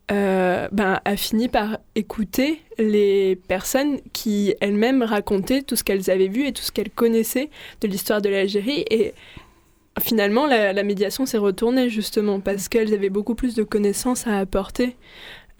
euh, 0.09 0.67
ben, 0.71 0.99
a 1.05 1.15
fini 1.15 1.47
par 1.47 1.77
écouter 1.93 2.59
les 2.79 3.35
personnes 3.35 3.99
qui 4.13 4.55
elles-mêmes 4.59 5.03
racontaient 5.03 5.61
tout 5.61 5.75
ce 5.75 5.83
qu'elles 5.83 6.09
avaient 6.09 6.27
vu 6.27 6.47
et 6.47 6.53
tout 6.53 6.63
ce 6.63 6.71
qu'elles 6.71 6.89
connaissaient 6.89 7.51
de 7.81 7.87
l'histoire 7.87 8.19
de 8.19 8.29
l'Algérie. 8.29 8.83
Et 8.89 9.13
finalement, 10.01 10.47
la, 10.47 10.81
médiation 10.81 11.27
s'est 11.27 11.37
retournée 11.37 11.87
justement 11.87 12.39
parce 12.39 12.67
qu'elles 12.67 12.95
avaient 12.95 13.11
beaucoup 13.11 13.35
plus 13.35 13.53
de 13.53 13.61
connaissances 13.61 14.25
à 14.25 14.39
apporter. 14.39 14.95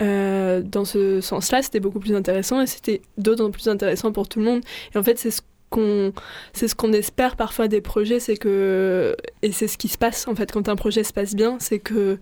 Euh, 0.02 0.60
dans 0.60 0.84
ce 0.84 1.20
sens-là, 1.20 1.62
c'était 1.62 1.78
beaucoup 1.78 2.00
plus 2.00 2.16
intéressant 2.16 2.60
et 2.62 2.66
c'était 2.66 3.00
d'autant 3.16 3.52
plus 3.52 3.68
intéressant 3.68 4.10
pour 4.10 4.28
tout 4.28 4.40
le 4.40 4.44
monde. 4.44 4.62
Et 4.92 4.98
en 4.98 5.04
fait, 5.04 5.20
c'est 5.20 5.30
ce 5.30 5.40
qu'on 5.70 6.12
c'est 6.52 6.68
ce 6.68 6.74
qu'on 6.74 6.92
espère 6.92 7.36
parfois 7.36 7.68
des 7.68 7.80
projets 7.80 8.20
c'est 8.20 8.36
que 8.36 9.16
et 9.42 9.52
c'est 9.52 9.68
ce 9.68 9.78
qui 9.78 9.88
se 9.88 9.98
passe 9.98 10.28
en 10.28 10.34
fait 10.34 10.50
quand 10.52 10.68
un 10.68 10.76
projet 10.76 11.04
se 11.04 11.12
passe 11.12 11.34
bien 11.34 11.56
c'est 11.60 11.78
que 11.78 12.18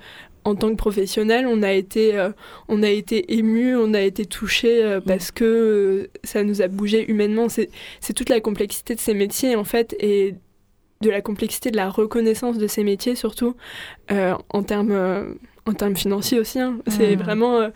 en 0.47 0.55
tant 0.55 0.71
que 0.71 0.77
professionnel 0.77 1.47
on 1.47 1.63
a 1.63 1.73
été 1.73 2.17
euh, 2.17 2.31
on 2.69 2.83
a 2.83 2.89
été 2.89 3.35
ému 3.35 3.77
on 3.77 3.95
a 3.95 4.01
été 4.01 4.25
touché 4.27 4.83
euh, 4.83 5.01
mm. 5.01 5.03
parce 5.03 5.31
que 5.33 5.45
euh, 5.45 6.11
ça 6.25 6.45
nous 6.45 6.63
a 6.63 6.69
bougé 6.69 7.11
humainement 7.11 7.49
c'est 7.49 7.69
c'est 8.01 8.13
toute 8.13 8.29
la 8.29 8.41
complexité 8.41 8.95
de 8.95 9.01
ces 9.01 9.15
métiers 9.15 9.57
en 9.57 9.65
fait 9.65 9.97
et 9.99 10.35
de 11.03 11.11
la 11.11 11.21
complexité 11.21 11.71
de 11.71 11.77
la 11.77 11.91
reconnaissance 11.91 12.59
de 12.59 12.67
ces 12.67 12.85
métiers 12.85 13.17
surtout 13.17 13.55
en 14.09 14.63
termes 14.63 15.37
en 15.67 15.73
termes 15.75 15.97
financiers 15.97 16.39
aussi 16.39 16.59
hein. 16.59 16.79
c'est 16.87 17.17
mm. 17.17 17.21
vraiment 17.21 17.71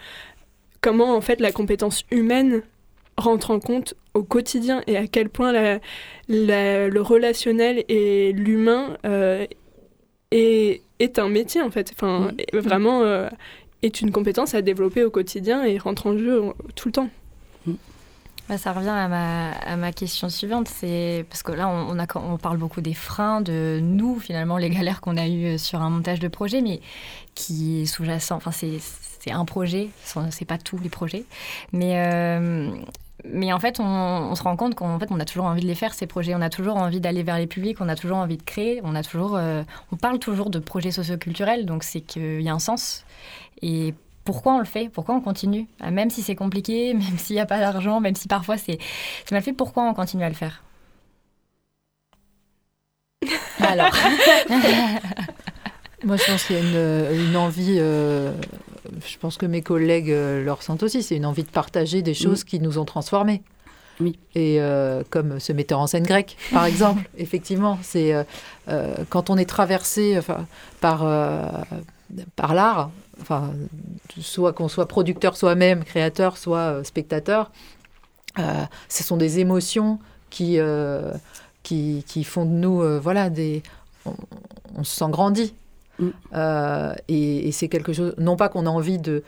comment 0.80 1.14
en 1.14 1.20
fait 1.20 1.40
la 1.40 1.52
compétence 1.52 2.04
humaine 2.10 2.62
rentre 3.20 3.50
en 3.50 3.60
compte 3.60 3.94
au 4.14 4.22
quotidien 4.22 4.82
et 4.86 4.96
à 4.96 5.06
quel 5.06 5.28
point 5.28 5.52
le 6.28 7.00
relationnel 7.00 7.84
et 7.88 8.32
l'humain 8.32 8.96
euh, 9.04 9.46
est, 10.30 10.82
est, 10.98 11.18
un 11.18 11.28
métier 11.28 11.62
en 11.62 11.70
fait. 11.70 11.92
Enfin, 11.92 12.32
vraiment 12.52 13.02
euh, 13.02 13.28
est 13.82 14.00
une 14.00 14.10
compétence 14.10 14.54
à 14.54 14.62
développer 14.62 15.04
au 15.04 15.10
quotidien 15.10 15.64
et 15.64 15.78
rentre 15.78 16.06
en 16.06 16.16
jeu 16.16 16.42
tout 16.74 16.88
le 16.88 16.92
temps. 16.92 17.10
Bah, 18.50 18.58
ça 18.58 18.72
revient 18.72 18.88
à 18.88 19.06
ma, 19.06 19.52
à 19.52 19.76
ma 19.76 19.92
question 19.92 20.28
suivante, 20.28 20.66
c'est 20.66 21.24
parce 21.30 21.44
que 21.44 21.52
là 21.52 21.68
on, 21.68 21.96
a, 22.00 22.06
on 22.16 22.36
parle 22.36 22.56
beaucoup 22.56 22.80
des 22.80 22.94
freins, 22.94 23.40
de 23.40 23.78
nous 23.80 24.18
finalement, 24.18 24.58
les 24.58 24.70
galères 24.70 25.00
qu'on 25.00 25.16
a 25.16 25.28
eues 25.28 25.56
sur 25.56 25.80
un 25.82 25.88
montage 25.88 26.18
de 26.18 26.26
projet, 26.26 26.60
mais 26.60 26.80
qui 27.36 27.82
est 27.82 27.86
sous-jacent, 27.86 28.34
enfin 28.34 28.50
c'est 28.50 29.30
un 29.30 29.44
projet, 29.44 29.90
c'est 30.30 30.46
pas 30.46 30.58
tous 30.58 30.78
les 30.78 30.88
projets, 30.88 31.22
mais 31.72 32.02
euh, 32.04 32.72
mais 33.24 33.52
en 33.52 33.60
fait, 33.60 33.80
on, 33.80 34.34
se 34.34 34.42
rend 34.42 34.56
compte 34.56 34.74
qu'en 34.74 34.98
fait, 34.98 35.08
on 35.10 35.20
a 35.20 35.24
toujours 35.24 35.46
envie 35.46 35.62
de 35.62 35.66
les 35.66 35.74
faire, 35.74 35.94
ces 35.94 36.06
projets. 36.06 36.34
On 36.34 36.40
a 36.40 36.50
toujours 36.50 36.76
envie 36.76 37.00
d'aller 37.00 37.22
vers 37.22 37.38
les 37.38 37.46
publics, 37.46 37.78
on 37.80 37.88
a 37.88 37.96
toujours 37.96 38.18
envie 38.18 38.36
de 38.36 38.42
créer. 38.42 38.80
On, 38.84 38.94
a 38.94 39.02
toujours, 39.02 39.36
euh, 39.36 39.62
on 39.92 39.96
parle 39.96 40.18
toujours 40.18 40.50
de 40.50 40.58
projets 40.58 40.90
socioculturels, 40.90 41.66
donc 41.66 41.84
c'est 41.84 42.00
qu'il 42.00 42.40
y 42.40 42.48
a 42.48 42.54
un 42.54 42.58
sens. 42.58 43.04
Et 43.62 43.94
pourquoi 44.24 44.54
on 44.54 44.58
le 44.58 44.64
fait? 44.64 44.88
Pourquoi 44.88 45.14
on 45.14 45.20
continue? 45.20 45.66
Ah, 45.80 45.90
Même 45.90 46.10
si 46.10 46.22
c'est 46.22 46.36
compliqué, 46.36 46.94
même 46.94 47.18
s'il 47.18 47.36
n'y 47.36 47.40
a 47.40 47.46
pas 47.46 47.58
d'argent, 47.60 48.00
même 48.00 48.16
si 48.16 48.28
parfois 48.28 48.56
c'est 48.56 48.78
mal 49.30 49.42
fait, 49.42 49.52
pourquoi 49.52 49.84
on 49.84 49.94
continue 49.94 50.24
à 50.24 50.28
le 50.28 50.34
faire? 50.34 50.62
Alors 53.60 53.94
Moi, 56.02 56.16
je 56.16 56.24
pense 56.24 56.44
qu'il 56.44 56.56
y 56.56 56.58
a 56.58 56.62
une, 56.62 57.28
une 57.28 57.36
envie 57.36 57.76
euh, 57.78 58.32
je 59.06 59.18
pense 59.18 59.36
que 59.36 59.46
mes 59.46 59.62
collègues 59.62 60.10
euh, 60.10 60.44
le 60.44 60.52
ressentent 60.52 60.82
aussi, 60.82 61.02
c'est 61.02 61.16
une 61.16 61.26
envie 61.26 61.44
de 61.44 61.50
partager 61.50 62.02
des 62.02 62.14
choses 62.14 62.44
qui 62.44 62.60
nous 62.60 62.78
ont 62.78 62.84
transformés. 62.84 63.42
Oui. 64.00 64.18
Et 64.34 64.60
euh, 64.60 65.02
comme 65.10 65.38
ce 65.40 65.52
metteur 65.52 65.78
en 65.78 65.86
scène 65.86 66.04
grec, 66.04 66.36
par 66.52 66.64
exemple, 66.66 67.08
effectivement, 67.18 67.78
c'est 67.82 68.14
euh, 68.68 68.94
quand 69.10 69.30
on 69.30 69.36
est 69.36 69.48
traversé 69.48 70.16
enfin, 70.18 70.46
par, 70.80 71.00
par 72.36 72.54
l'art, 72.54 72.90
enfin, 73.20 73.52
soit 74.20 74.52
qu'on 74.52 74.68
soit 74.68 74.86
producteur 74.86 75.36
soi-même, 75.36 75.84
créateur, 75.84 76.38
soit 76.38 76.82
spectateur, 76.84 77.50
ce 78.36 79.02
sont 79.02 79.18
des 79.18 79.40
émotions 79.40 79.98
qui, 80.30 80.58
qui, 81.62 82.04
qui, 82.06 82.24
font 82.24 82.46
de 82.46 82.52
nous, 82.52 83.00
voilà, 83.00 83.28
des, 83.28 83.62
on, 84.06 84.14
on 84.76 84.84
se 84.84 84.96
sent 84.96 85.10
grandi 85.10 85.52
Mm. 86.00 86.08
Euh, 86.34 86.94
et, 87.08 87.52
c'est 87.52 87.68
quelque 87.68 87.92
chose, 87.92 88.14
non 88.18 88.36
pas 88.36 88.48
qu'on 88.48 88.66
a 88.66 88.70
envie 88.70 88.98
de, 88.98 89.22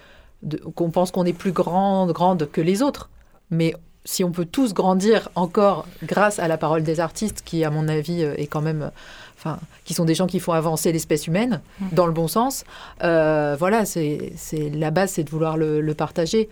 qu'on 0.75 0.91
pense 0.91 1.11
qu'on 1.11 1.25
est 1.25 1.33
plus 1.33 1.53
grande, 1.53 2.13
grande 2.13 2.51
que 2.51 2.61
les 2.61 2.83
autres, 2.83 3.11
mais 3.51 3.75
si 4.05 4.25
on 4.25 4.33
peut 4.33 4.45
tous 4.45 4.75
grandir 4.75 5.29
encore 5.37 5.87
grâce 6.03 6.39
à 6.41 6.49
la 6.49 6.59
parole 6.59 6.83
des 6.83 6.99
artistes, 6.99 7.43
qui 7.45 7.65
à 7.65 7.71
mon 7.71 7.87
avis 7.89 8.25
euh, 8.25 8.35
est 8.37 8.47
quand 8.47 8.61
même, 8.61 8.91
enfin, 9.39 9.59
qui 9.85 9.95
sont 9.95 10.05
des 10.05 10.15
gens 10.15 10.27
qui 10.27 10.41
font 10.41 10.53
avancer 10.53 10.91
l'espèce 10.91 11.27
humaine 11.27 11.61
dans 11.93 12.07
le 12.07 12.13
bon 12.13 12.27
sens. 12.27 12.65
Euh, 13.05 13.55
voilà, 13.59 13.85
c'est 13.85 14.33
la 14.75 14.91
base, 14.91 15.13
c'est 15.13 15.25
de 15.25 15.31
vouloir 15.31 15.57
le, 15.57 15.81
le, 15.81 15.95
partager. 15.95 16.49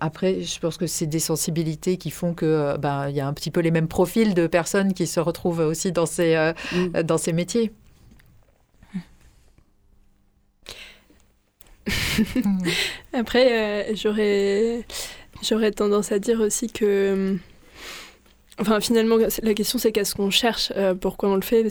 Après, 0.00 0.42
je 0.42 0.58
pense 0.60 0.76
que 0.76 0.86
c'est 0.86 1.06
des 1.06 1.18
sensibilités 1.18 1.96
qui 1.96 2.10
font 2.10 2.34
que 2.34 2.76
ben 2.76 3.08
il 3.08 3.16
y 3.16 3.20
a 3.20 3.26
un 3.26 3.32
petit 3.32 3.50
peu 3.50 3.60
les 3.60 3.70
mêmes 3.70 3.88
profils 3.88 4.34
de 4.34 4.46
personnes 4.46 4.92
qui 4.92 5.06
se 5.06 5.20
retrouvent 5.20 5.60
aussi 5.60 5.92
dans 5.92 6.06
ces 6.06 6.34
euh, 6.34 6.52
mm. 6.72 7.02
dans 7.02 7.18
ces 7.18 7.32
métiers. 7.32 7.72
Après, 13.12 13.52
euh, 13.90 13.94
j'aurais 13.94 14.84
j'aurais 15.42 15.72
tendance 15.72 16.12
à 16.12 16.18
dire 16.18 16.40
aussi 16.40 16.68
que 16.68 17.38
Enfin, 18.60 18.80
finalement, 18.80 19.16
la 19.42 19.54
question 19.54 19.78
c'est 19.78 19.90
qu'est-ce 19.90 20.14
qu'on 20.14 20.30
cherche, 20.30 20.72
euh, 20.76 20.94
pourquoi 20.94 21.28
on 21.28 21.34
le 21.34 21.42
fait, 21.42 21.66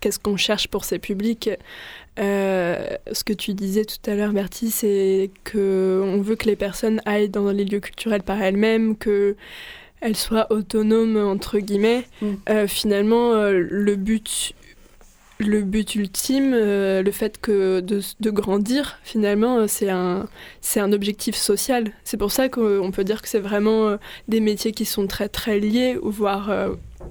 qu'est-ce 0.00 0.18
qu'on 0.20 0.36
cherche 0.36 0.68
pour 0.68 0.84
ces 0.84 1.00
publics. 1.00 1.50
Euh, 2.20 2.96
ce 3.12 3.24
que 3.24 3.32
tu 3.32 3.54
disais 3.54 3.84
tout 3.84 3.98
à 4.08 4.14
l'heure, 4.14 4.32
Bertie, 4.32 4.70
c'est 4.70 5.30
qu'on 5.50 6.20
veut 6.20 6.36
que 6.36 6.46
les 6.46 6.56
personnes 6.56 7.00
aillent 7.06 7.28
dans 7.28 7.50
les 7.50 7.64
lieux 7.64 7.80
culturels 7.80 8.22
par 8.22 8.40
elles-mêmes, 8.40 8.96
qu'elles 8.96 10.16
soient 10.16 10.46
autonomes, 10.52 11.16
entre 11.16 11.58
guillemets. 11.58 12.04
Mm. 12.22 12.26
Euh, 12.50 12.66
finalement, 12.68 13.32
le 13.50 13.96
but 13.96 14.54
le 15.38 15.62
but 15.62 15.94
ultime, 15.94 16.52
euh, 16.52 17.02
le 17.02 17.10
fait 17.12 17.40
que 17.40 17.80
de, 17.80 18.30
grandir, 18.30 18.98
finalement, 19.04 19.58
euh, 19.58 19.66
c'est 19.68 19.88
un, 19.88 20.26
c'est 20.60 20.80
un 20.80 20.92
objectif 20.92 21.36
social. 21.36 21.92
C'est 22.04 22.16
pour 22.16 22.32
ça 22.32 22.48
qu'on 22.48 22.90
peut 22.90 23.04
dire 23.04 23.22
que 23.22 23.28
c'est 23.28 23.38
vraiment 23.38 23.88
euh, 23.88 23.96
des 24.26 24.40
métiers 24.40 24.72
qui 24.72 24.84
sont 24.84 25.06
très 25.06 25.28
très 25.28 25.60
liés, 25.60 25.96
voire, 26.02 26.50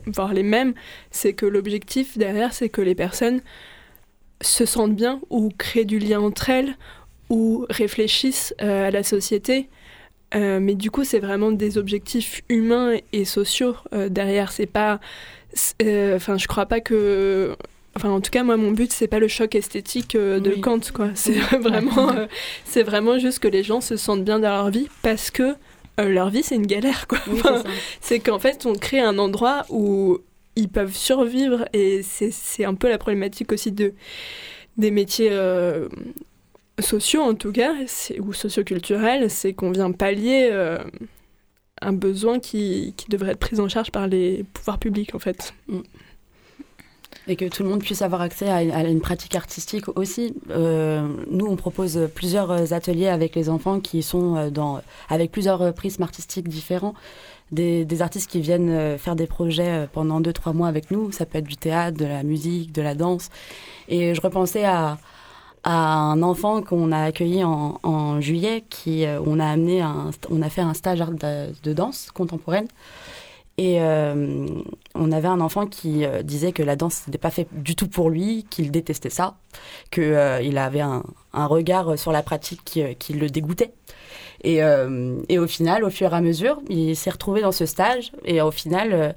voire 0.05 0.33
les 0.33 0.43
mêmes. 0.43 0.73
C'est 1.11 1.33
que 1.33 1.45
l'objectif 1.45 2.17
derrière, 2.17 2.53
c'est 2.53 2.69
que 2.69 2.81
les 2.81 2.95
personnes 2.95 3.41
se 4.41 4.65
sentent 4.65 4.95
bien 4.95 5.21
ou 5.29 5.49
créent 5.57 5.85
du 5.85 5.97
lien 5.97 6.19
entre 6.19 6.49
elles 6.49 6.75
ou 7.29 7.65
réfléchissent 7.69 8.53
à 8.59 8.91
la 8.91 9.03
société. 9.03 9.69
mais 10.33 10.75
du 10.75 10.91
coup, 10.91 11.03
c'est 11.03 11.19
vraiment 11.19 11.51
des 11.51 11.77
objectifs 11.77 12.41
humains 12.49 12.97
et 13.13 13.25
sociaux 13.25 13.75
derrière. 14.09 14.51
C'est 14.51 14.67
pas, 14.67 14.99
enfin, 15.81 16.37
je 16.37 16.47
crois 16.47 16.67
pas 16.67 16.81
que 16.81 17.55
Enfin, 17.97 18.11
en 18.11 18.21
tout 18.21 18.29
cas, 18.29 18.43
moi, 18.43 18.57
mon 18.57 18.69
but, 18.69 18.93
c'est 18.93 19.07
pas 19.07 19.17
le 19.17 19.27
choc 19.27 19.55
esthétique 19.55 20.13
euh, 20.13 20.39
de 20.39 20.51
Kant, 20.51 20.81
quoi. 20.93 21.09
C'est 21.15 21.33
vraiment, 21.59 22.11
euh, 22.11 22.27
c'est 22.63 22.83
vraiment 22.83 23.17
juste 23.17 23.39
que 23.39 23.47
les 23.47 23.63
gens 23.63 23.81
se 23.81 23.97
sentent 23.97 24.23
bien 24.23 24.37
dans 24.37 24.51
leur 24.51 24.69
vie 24.69 24.87
parce 25.01 25.31
que 25.31 25.55
euh, 25.99 26.07
leur 26.07 26.29
vie, 26.29 26.43
c'est 26.43 26.53
une 26.53 26.67
galère, 26.67 27.07
quoi. 27.07 27.17
c'est 27.99 28.19
qu'en 28.19 28.37
fait, 28.37 28.67
on 28.67 28.73
crée 28.73 28.99
un 28.99 29.17
endroit 29.17 29.65
où 29.71 30.19
ils 30.55 30.69
peuvent 30.69 30.95
survivre 30.95 31.67
et 31.73 32.03
c'est 32.03 32.65
un 32.65 32.75
peu 32.75 32.87
la 32.87 32.99
problématique 32.99 33.51
aussi 33.51 33.71
de, 33.71 33.95
des 34.77 34.91
métiers 34.91 35.31
sociaux, 36.79 37.21
en 37.21 37.33
tout 37.33 37.51
cas, 37.51 37.73
ou 38.19 38.31
socioculturels, 38.31 39.31
c'est 39.31 39.53
qu'on 39.53 39.71
vient 39.71 39.91
pallier 39.91 40.51
un 41.81 41.93
besoin 41.93 42.39
qui, 42.39 42.93
qui, 42.97 43.09
devrait 43.09 43.31
être 43.31 43.39
pris 43.39 43.59
en 43.59 43.69
charge 43.69 43.91
par 43.91 44.07
les 44.07 44.45
pouvoirs 44.53 44.79
publics, 44.79 45.15
en 45.15 45.19
fait. 45.19 45.53
Mm 45.67 45.81
et 47.27 47.35
que 47.35 47.45
tout 47.45 47.63
le 47.63 47.69
monde 47.69 47.81
puisse 47.81 48.01
avoir 48.01 48.21
accès 48.21 48.49
à, 48.49 48.83
une 48.83 49.01
pratique 49.01 49.35
artistique 49.35 49.85
aussi. 49.95 50.33
Euh, 50.49 51.07
nous, 51.29 51.45
on 51.45 51.55
propose 51.55 52.09
plusieurs 52.15 52.73
ateliers 52.73 53.09
avec 53.09 53.35
les 53.35 53.49
enfants 53.49 53.79
qui 53.79 54.01
sont 54.01 54.35
euh, 54.35 54.49
dans, 54.49 54.81
avec 55.09 55.31
plusieurs 55.31 55.73
prismes 55.73 56.03
artistiques 56.03 56.47
différents. 56.47 56.93
Des, 57.51 58.01
artistes 58.01 58.29
qui 58.29 58.41
viennent 58.41 58.69
euh, 58.69 58.97
faire 58.97 59.15
des 59.15 59.27
projets 59.27 59.87
pendant 59.93 60.19
deux, 60.19 60.33
trois 60.33 60.53
mois 60.53 60.67
avec 60.67 60.91
nous. 60.91 61.11
Ça 61.11 61.25
peut 61.25 61.37
être 61.37 61.47
du 61.47 61.57
théâtre, 61.57 61.97
de 61.97 62.05
la 62.05 62.23
musique, 62.23 62.71
de 62.71 62.81
la 62.81 62.95
danse. 62.95 63.29
Et 63.89 64.15
je 64.15 64.21
repensais 64.21 64.65
à, 64.65 64.97
un 65.63 66.21
enfant 66.21 66.61
qu'on 66.61 66.93
a 66.93 67.03
accueilli 67.03 67.43
en, 67.43 68.21
juillet, 68.21 68.63
qui, 68.69 69.05
on, 69.25 69.37
a 69.37 69.45
amené 69.47 69.83
on 70.29 70.41
a 70.41 70.49
fait 70.49 70.61
un 70.61 70.73
stage 70.73 70.99
de, 70.99 71.51
de 71.61 71.73
danse 71.73 72.09
contemporaine. 72.13 72.67
Et 73.59 73.81
euh, 73.81 74.45
on 74.93 75.11
avait 75.11 75.27
un 75.27 75.41
enfant 75.41 75.65
qui 75.65 76.05
euh, 76.05 76.21
disait 76.21 76.51
que 76.51 76.61
la 76.61 76.75
danse 76.75 77.07
n'était 77.07 77.17
pas 77.17 77.31
fait 77.31 77.47
du 77.51 77.75
tout 77.75 77.87
pour 77.87 78.11
lui, 78.11 78.45
qu'il 78.51 78.69
détestait 78.69 79.09
ça, 79.09 79.35
qu'il 79.89 80.03
euh, 80.03 80.57
avait 80.57 80.81
un, 80.81 81.03
regard 81.33 81.97
sur 81.97 82.11
la 82.11 82.21
pratique 82.21 82.61
qui, 82.63 83.13
le 83.13 83.29
dégoûtait. 83.29 83.71
Et, 84.43 84.59
et, 85.29 85.39
au 85.39 85.47
final, 85.47 85.83
au 85.83 85.89
fur 85.89 86.13
et 86.13 86.15
à 86.15 86.21
mesure, 86.21 86.59
il 86.69 86.95
s'est 86.95 87.09
retrouvé 87.09 87.41
dans 87.41 87.51
ce 87.51 87.65
stage. 87.65 88.11
Et 88.25 88.41
au 88.41 88.49
final, 88.49 89.15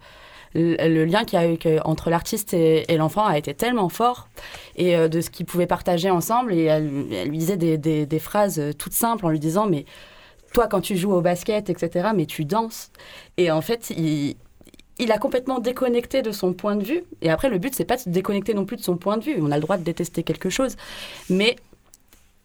le, 0.55 1.05
lien 1.05 1.25
qu'il 1.25 1.39
y 1.39 1.43
a 1.43 1.51
eu 1.51 1.59
entre 1.85 2.11
l'artiste 2.11 2.53
et, 2.53 2.85
l'enfant 2.97 3.25
a 3.25 3.39
été 3.39 3.55
tellement 3.55 3.89
fort. 3.89 4.29
Et 4.77 5.09
de 5.09 5.21
ce 5.23 5.31
qu'ils 5.31 5.47
pouvaient 5.47 5.67
partager 5.67 6.11
ensemble. 6.11 6.53
Et 6.53 6.65
elle, 6.65 7.29
lui 7.29 7.39
disait 7.39 7.57
des, 7.57 8.19
phrases 8.19 8.61
toutes 8.79 8.95
simples 8.95 9.25
en 9.25 9.31
lui 9.31 9.41
disant 9.41 9.67
Mais 9.67 9.87
toi, 10.53 10.67
quand 10.67 10.81
tu 10.81 10.97
joues 10.97 11.13
au 11.13 11.21
basket, 11.21 11.71
etc., 11.71 12.11
mais 12.15 12.27
tu 12.27 12.45
danses. 12.45 12.91
Et 13.37 13.51
en 13.51 13.61
fait, 13.61 13.91
il, 13.91 14.37
il 14.99 15.13
a 15.13 15.19
complètement 15.19 15.59
déconnecté 15.59 16.23
de 16.23 16.33
son 16.33 16.53
point 16.53 16.77
de 16.77 16.85
vue. 16.85 17.05
Et 17.23 17.31
après, 17.31 17.49
le 17.49 17.59
but, 17.59 17.75
c'est 17.75 17.85
pas 17.85 17.97
de 17.97 18.03
se 18.03 18.09
déconnecter 18.09 18.55
non 18.55 18.65
plus 18.65 18.77
de 18.77 18.83
son 18.83 18.97
point 18.97 19.17
de 19.17 19.25
vue. 19.25 19.37
On 19.41 19.51
a 19.51 19.57
le 19.57 19.63
droit 19.63 19.77
de 19.77 19.85
détester 19.85 20.23
quelque 20.23 20.51
chose. 20.51 20.77
Mais 21.29 21.57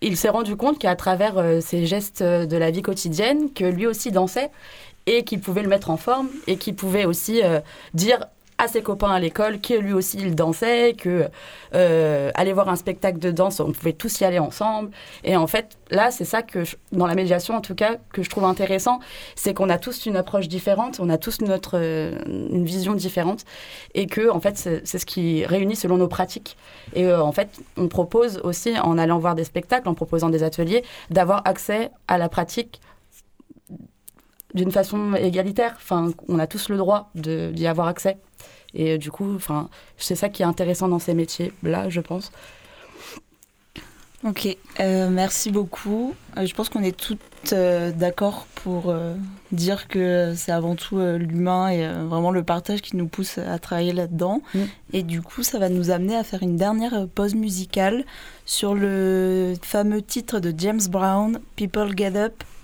il 0.01 0.18
s'est 0.18 0.30
rendu 0.30 0.56
compte 0.56 0.80
qu'à 0.80 0.95
travers 0.95 1.38
euh, 1.38 1.62
ces 1.62 1.86
gestes 1.86 2.22
de 2.22 2.58
la 2.58 2.72
vie 2.72 2.82
quotidienne, 2.82 3.51
que 3.53 3.66
lui 3.66 3.88
aussi 3.88 4.12
dansait 4.12 4.51
et 5.08 5.24
qu'il 5.24 5.39
pouvait 5.39 5.62
le 5.62 5.70
mettre 5.70 5.89
en 5.89 5.97
forme 5.97 6.30
et 6.47 6.58
qu'il 6.58 6.76
pouvait 6.76 7.06
aussi 7.06 7.43
euh, 7.43 7.60
dire 7.93 8.26
à 8.58 8.68
ses 8.68 8.82
copains 8.82 9.12
à 9.12 9.20
l'école 9.20 9.60
que 9.60 9.74
lui 9.74 9.93
aussi 9.93 10.18
il 10.18 10.34
dansait, 10.34 10.93
que 10.97 11.30
euh, 11.74 12.32
aller 12.36 12.53
voir 12.53 12.70
un 12.70 12.76
spectacle 12.76 13.20
de 13.20 13.32
danse, 13.32 13.60
on 13.60 13.72
pouvait 13.72 13.93
tous 13.93 14.22
y 14.22 14.24
aller 14.24 14.39
ensemble. 14.39 14.91
Et 15.24 15.36
en 15.36 15.47
fait, 15.47 15.78
là, 15.91 16.10
c'est 16.12 16.26
ça 16.26 16.41
que, 16.41 16.64
dans 16.91 17.06
la 17.06 17.16
médiation 17.16 17.56
en 17.56 17.62
tout 17.62 17.76
cas, 17.76 17.95
que 18.14 18.24
je 18.24 18.30
trouve 18.30 18.45
intéressant, 18.45 18.99
c'est 19.36 19.53
qu'on 19.53 19.70
a 19.70 19.78
tous 19.78 20.06
une 20.06 20.16
approche 20.16 20.47
différente, 20.47 20.99
on 21.01 21.10
a 21.10 21.18
tous 21.18 21.41
notre 21.41 21.76
une 21.76 22.66
vision 22.66 22.93
différente, 22.93 23.43
et 23.93 24.08
que 24.08 24.30
en 24.30 24.39
fait, 24.39 24.58
c'est 24.58 24.97
ce 24.97 25.06
qui 25.06 25.45
réunit 25.45 25.76
selon 25.76 25.97
nos 25.97 26.08
pratiques. 26.08 26.58
Et 26.93 27.06
euh, 27.06 27.22
en 27.22 27.32
fait, 27.32 27.49
on 27.78 27.88
propose 27.88 28.39
aussi, 28.43 28.78
en 28.80 28.97
allant 28.97 29.20
voir 29.20 29.36
des 29.36 29.43
spectacles, 29.43 29.89
en 29.89 29.93
proposant 29.93 30.30
des 30.30 30.43
ateliers, 30.43 30.84
d'avoir 31.10 31.41
accès 31.45 31.91
à 32.08 32.18
la 32.18 32.30
pratique 32.30 32.80
d'une 34.56 34.72
façon 34.72 35.14
égalitaire. 35.14 35.74
Enfin, 35.76 36.12
on 36.28 36.39
a 36.39 36.47
tous 36.47 36.70
le 36.70 36.78
droit 36.78 37.12
d'y 37.14 37.68
avoir 37.68 37.88
accès. 37.88 38.18
Et 38.74 38.93
euh, 38.93 38.97
du 38.97 39.12
coup, 39.12 39.36
enfin, 39.36 39.70
c'est 39.97 40.16
ça 40.16 40.30
qui 40.30 40.41
est 40.41 40.45
intéressant 40.45 40.88
dans 40.88 40.99
ces 40.99 41.14
métiers-là, 41.14 41.89
je 41.89 42.01
pense. 42.01 42.32
Ok, 44.24 44.58
euh, 44.80 45.10
merci 45.10 45.51
beaucoup. 45.51 46.16
Euh, 46.38 46.45
je 46.45 46.53
pense 46.56 46.70
qu'on 46.70 46.82
est 46.82 46.97
toutes 46.97 47.20
d'accord 47.53 48.47
pour 48.56 48.91
dire 49.51 49.88
que 49.88 50.34
c'est 50.36 50.51
avant 50.51 50.76
tout 50.76 50.97
l'humain 50.97 51.70
et 51.70 51.88
vraiment 51.88 52.32
le 52.32 52.41
partage 52.41 52.82
qui 52.82 52.95
nous 52.95 53.06
pousse 53.06 53.38
à 53.38 53.60
travailler 53.60 53.93
là-dedans. 53.93 54.41
Mm. 54.56 54.60
Et 54.93 55.03
du 55.03 55.22
coup, 55.22 55.43
ça 55.43 55.60
va 55.60 55.70
nous 55.70 55.91
amener 55.91 56.16
à 56.16 56.24
faire 56.24 56.41
une 56.41 56.56
dernière 56.56 57.08
pause 57.14 57.36
musicale 57.36 58.03
sur 58.47 58.74
le 58.74 59.53
fameux 59.62 60.01
titre 60.01 60.39
de 60.39 60.51
James 60.58 60.82
Brown, 60.89 61.39
People 61.56 61.95
Get 61.95 62.16
Up 62.16 62.43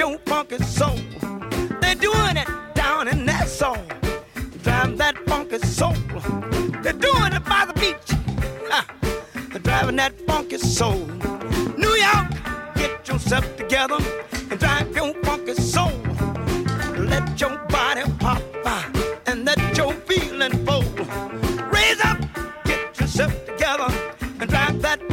your 0.00 0.16
funky 0.20 0.56
soul. 0.64 0.96
They're 1.82 1.94
doing 1.94 2.36
it 2.38 2.48
down 2.74 3.06
in 3.06 3.26
that 3.26 3.46
soul. 3.46 3.76
Drive 4.62 4.96
that 4.96 5.14
funky 5.26 5.58
soul. 5.58 5.92
They're 6.82 7.00
doing 7.08 7.32
it 7.38 7.44
by 7.44 7.66
the 7.66 7.74
beach. 7.74 8.08
Uh, 8.72 9.58
driving 9.58 9.96
that 9.96 10.14
funky 10.26 10.56
soul. 10.56 11.00
New 11.76 11.94
York, 12.06 12.30
get 12.76 13.06
yourself 13.08 13.44
together 13.58 13.98
and 14.50 14.58
drive 14.58 14.96
your 14.96 15.12
funky 15.22 15.52
soul. 15.52 15.92
Let 16.96 17.38
your 17.38 17.58
body 17.68 18.04
pop 18.20 18.42
by 18.64 18.82
and 19.26 19.44
let 19.44 19.60
your 19.76 19.92
feeling 20.08 20.64
fold. 20.64 20.98
Raise 21.74 22.02
up, 22.06 22.18
get 22.64 22.98
yourself 22.98 23.34
together 23.44 23.88
and 24.40 24.48
drive 24.48 24.80
that 24.80 25.09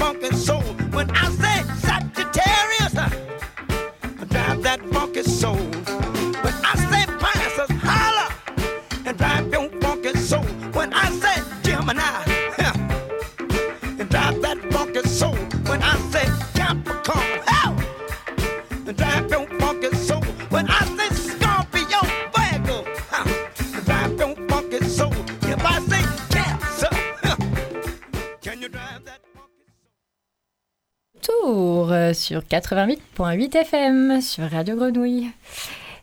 sur 32.28 32.42
88.8 32.42 33.56
FM 33.56 34.20
sur 34.20 34.52
Radio 34.52 34.76
Grenouille. 34.76 35.30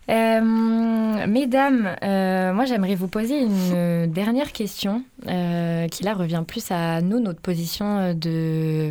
Euh, 0.09 1.27
mesdames, 1.27 1.95
euh, 2.03 2.55
moi 2.55 2.65
j'aimerais 2.65 2.95
vous 2.95 3.09
poser 3.09 3.43
une 3.43 4.07
dernière 4.07 4.53
question 4.53 5.03
euh, 5.29 5.87
qui 5.89 6.03
là 6.03 6.15
revient 6.15 6.43
plus 6.49 6.71
à 6.71 7.03
nous, 7.03 7.21
notre 7.21 7.43
position 7.43 8.15
de 8.15 8.91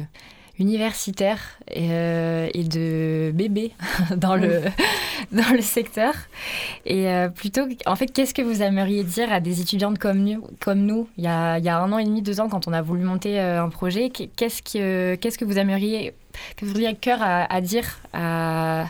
universitaire 0.64 1.39
et, 1.70 1.89
euh, 1.91 2.47
et 2.53 2.64
de 2.64 3.32
bébé 3.34 3.74
dans 4.18 4.36
le, 4.36 4.61
dans 5.32 5.51
le 5.51 5.61
secteur. 5.61 6.14
Et 6.86 7.09
euh, 7.09 7.28
plutôt, 7.28 7.68
en 7.86 7.95
fait, 7.95 8.07
qu'est-ce 8.07 8.34
que 8.34 8.41
vous 8.41 8.61
aimeriez 8.61 9.03
dire 9.03 9.32
à 9.32 9.41
des 9.41 9.59
étudiantes 9.59 9.99
comme 9.99 10.20
nous, 10.20 10.41
comme 10.61 10.80
nous 10.80 11.09
il, 11.18 11.26
y 11.26 11.28
a, 11.28 11.59
il 11.59 11.66
y 11.66 11.70
a 11.70 11.78
un 11.78 11.91
an 11.91 11.97
et 11.97 12.05
demi, 12.05 12.22
deux 12.22 12.39
ans, 12.39 12.47
quand 12.47 12.68
on 12.68 12.74
a 12.74 12.82
voulu 12.82 13.03
monter 13.03 13.39
euh, 13.39 13.64
un 13.64 13.70
projet 13.70 14.09
Qu'est-ce 14.09 14.64
que, 14.64 15.16
qu'est-ce 15.16 15.38
que 15.38 15.45
vous 15.45 15.57
aimeriez, 15.57 16.14
que 16.55 16.66
vous 16.66 16.72
auriez 16.72 16.88
à 16.88 16.93
cœur 16.93 17.22
à, 17.22 17.53
à 17.53 17.61
dire 17.61 17.99
à 18.14 18.86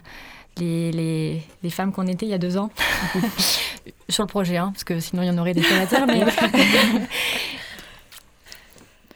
les, 0.57 0.91
les, 0.91 1.41
les 1.63 1.69
femmes 1.71 1.91
qu'on 1.91 2.05
était 2.05 2.28
il 2.28 2.30
y 2.30 2.36
a 2.36 2.38
deux 2.38 2.57
ans? 2.57 2.69
Sur 4.09 4.24
le 4.24 4.28
projet, 4.28 4.57
hein, 4.57 4.69
parce 4.74 4.84
que 4.84 4.99
sinon 4.99 5.24
il 5.24 5.28
y 5.28 5.32
en 5.32 5.38
aurait 5.39 5.55
des 5.55 5.63
sénateurs. 5.63 6.05
Mais... 6.05 6.24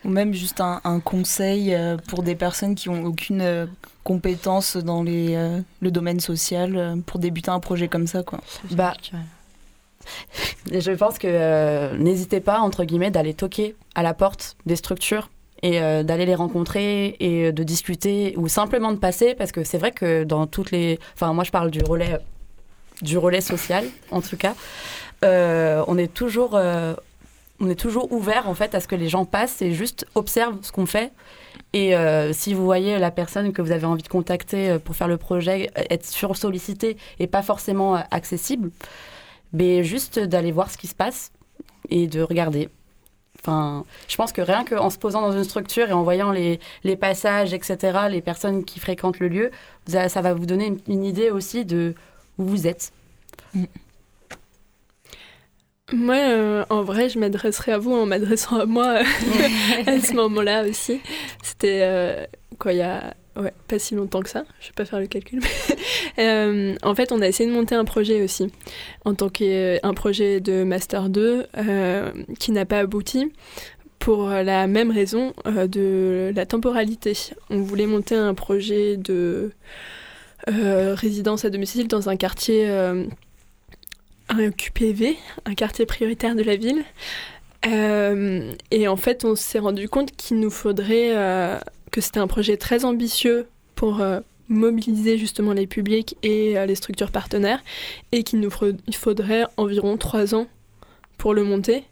Ou 0.04 0.10
même 0.10 0.32
juste 0.32 0.60
un, 0.60 0.80
un 0.84 1.00
conseil 1.00 1.74
euh, 1.74 1.96
pour 1.96 2.22
des 2.22 2.36
personnes 2.36 2.74
qui 2.76 2.88
ont 2.88 3.04
aucune 3.04 3.40
euh, 3.40 3.66
compétence 4.04 4.76
dans 4.76 5.02
les, 5.02 5.34
euh, 5.34 5.60
le 5.80 5.90
domaine 5.90 6.20
social 6.20 6.76
euh, 6.76 6.96
pour 7.04 7.18
débuter 7.18 7.50
un 7.50 7.60
projet 7.60 7.88
comme 7.88 8.06
ça, 8.06 8.22
quoi. 8.22 8.40
Bah, 8.70 8.94
je 10.72 10.92
pense 10.92 11.18
que 11.18 11.26
euh, 11.28 11.96
n'hésitez 11.98 12.40
pas, 12.40 12.60
entre 12.60 12.84
guillemets, 12.84 13.10
d'aller 13.10 13.34
toquer 13.34 13.74
à 13.94 14.02
la 14.02 14.14
porte 14.14 14.56
des 14.66 14.76
structures 14.76 15.30
et 15.62 15.82
euh, 15.82 16.04
d'aller 16.04 16.26
les 16.26 16.36
rencontrer 16.36 17.16
et 17.18 17.46
euh, 17.46 17.52
de 17.52 17.64
discuter 17.64 18.34
ou 18.36 18.46
simplement 18.46 18.92
de 18.92 18.98
passer 18.98 19.34
parce 19.34 19.50
que 19.50 19.64
c'est 19.64 19.78
vrai 19.78 19.90
que 19.90 20.22
dans 20.22 20.46
toutes 20.46 20.70
les... 20.70 21.00
Enfin, 21.14 21.32
moi, 21.32 21.42
je 21.42 21.50
parle 21.50 21.72
du 21.72 21.82
relais, 21.82 22.18
du 23.02 23.18
relais 23.18 23.40
social, 23.40 23.84
en 24.12 24.20
tout 24.22 24.36
cas. 24.36 24.54
Euh, 25.24 25.82
on 25.88 25.98
est 25.98 26.14
toujours... 26.14 26.58
on 27.60 27.68
est 27.68 27.78
toujours 27.78 28.12
ouvert 28.12 28.48
en 28.48 28.54
fait 28.54 28.74
à 28.74 28.80
ce 28.80 28.88
que 28.88 28.94
les 28.94 29.08
gens 29.08 29.24
passent 29.24 29.62
et 29.62 29.72
juste 29.72 30.06
observent 30.14 30.58
ce 30.62 30.72
qu'on 30.72 30.86
fait. 30.86 31.12
Et 31.72 31.96
euh, 31.96 32.32
si 32.32 32.54
vous 32.54 32.64
voyez 32.64 32.98
la 32.98 33.10
personne 33.10 33.52
que 33.52 33.60
vous 33.60 33.72
avez 33.72 33.84
envie 33.84 34.02
de 34.02 34.08
contacter 34.08 34.70
euh, 34.70 34.78
pour 34.78 34.96
faire 34.96 35.08
le 35.08 35.18
projet 35.18 35.70
euh, 35.76 35.82
être 35.90 36.06
sur-sollicité 36.06 36.96
et 37.18 37.26
pas 37.26 37.42
forcément 37.42 37.96
accessible, 38.10 38.70
mais 39.52 39.82
juste 39.84 40.18
d'aller 40.18 40.52
voir 40.52 40.70
ce 40.70 40.78
qui 40.78 40.86
se 40.86 40.94
passe 40.94 41.32
et 41.90 42.06
de 42.06 42.22
regarder. 42.22 42.68
Enfin, 43.40 43.84
je 44.08 44.16
pense 44.16 44.32
que 44.32 44.40
rien 44.40 44.64
qu'en 44.64 44.90
se 44.90 44.98
posant 44.98 45.20
dans 45.20 45.32
une 45.32 45.44
structure 45.44 45.88
et 45.88 45.92
en 45.92 46.02
voyant 46.02 46.32
les, 46.32 46.58
les 46.84 46.96
passages, 46.96 47.54
etc., 47.54 47.98
les 48.10 48.20
personnes 48.20 48.64
qui 48.64 48.80
fréquentent 48.80 49.20
le 49.20 49.28
lieu, 49.28 49.50
ça, 49.86 50.08
va 50.20 50.34
vous 50.34 50.46
donner 50.46 50.66
une, 50.66 50.80
une 50.88 51.04
idée 51.04 51.30
aussi 51.30 51.64
de 51.64 51.94
où 52.38 52.44
vous 52.44 52.66
êtes. 52.66 52.92
Moi, 55.92 56.16
euh, 56.16 56.64
en 56.68 56.82
vrai, 56.82 57.08
je 57.08 57.18
m'adresserai 57.18 57.72
à 57.72 57.78
vous 57.78 57.92
en 57.92 58.06
m'adressant 58.06 58.58
à 58.58 58.66
moi 58.66 58.98
à 59.86 60.00
ce 60.00 60.14
moment-là 60.14 60.64
aussi. 60.64 61.00
C'était 61.42 61.80
euh, 61.82 62.26
quoi, 62.58 62.72
il 62.72 62.78
y 62.78 62.82
a 62.82 63.14
ouais, 63.36 63.52
pas 63.68 63.78
si 63.78 63.94
longtemps 63.94 64.20
que 64.20 64.28
ça, 64.28 64.44
je 64.60 64.66
vais 64.66 64.74
pas 64.74 64.84
faire 64.84 65.00
le 65.00 65.06
calcul. 65.06 65.40
euh, 66.18 66.74
en 66.82 66.94
fait, 66.94 67.10
on 67.10 67.22
a 67.22 67.28
essayé 67.28 67.48
de 67.48 67.54
monter 67.54 67.74
un 67.74 67.84
projet 67.84 68.22
aussi, 68.22 68.52
en 69.04 69.14
tant 69.14 69.30
qu'un 69.30 69.94
projet 69.94 70.40
de 70.40 70.62
Master 70.62 71.08
2 71.08 71.46
euh, 71.56 72.10
qui 72.38 72.52
n'a 72.52 72.66
pas 72.66 72.80
abouti 72.80 73.32
pour 73.98 74.28
la 74.28 74.66
même 74.66 74.90
raison 74.90 75.32
euh, 75.46 75.66
de 75.66 76.32
la 76.34 76.46
temporalité. 76.46 77.14
On 77.50 77.60
voulait 77.60 77.86
monter 77.86 78.14
un 78.14 78.34
projet 78.34 78.96
de 78.96 79.52
euh, 80.48 80.94
résidence 80.94 81.44
à 81.44 81.50
domicile 81.50 81.88
dans 81.88 82.08
un 82.08 82.16
quartier 82.16 82.68
euh, 82.68 83.04
un 84.28 84.50
QPV, 84.50 85.16
un 85.44 85.54
quartier 85.54 85.86
prioritaire 85.86 86.34
de 86.34 86.42
la 86.42 86.56
ville. 86.56 86.84
Euh, 87.66 88.52
et 88.70 88.88
en 88.88 88.96
fait, 88.96 89.24
on 89.24 89.34
s'est 89.34 89.58
rendu 89.58 89.88
compte 89.88 90.14
qu'il 90.16 90.38
nous 90.40 90.50
faudrait, 90.50 91.16
euh, 91.16 91.58
que 91.90 92.00
c'était 92.00 92.20
un 92.20 92.26
projet 92.26 92.56
très 92.56 92.84
ambitieux 92.84 93.46
pour 93.74 94.00
euh, 94.00 94.20
mobiliser 94.48 95.18
justement 95.18 95.52
les 95.52 95.66
publics 95.66 96.16
et 96.22 96.54
les 96.66 96.74
structures 96.74 97.10
partenaires, 97.10 97.62
et 98.12 98.22
qu'il 98.22 98.40
nous 98.40 98.50
faudrait 98.50 99.44
environ 99.56 99.96
trois 99.98 100.34
ans 100.34 100.46
pour 101.18 101.34
le 101.34 101.44
monter, 101.44 101.84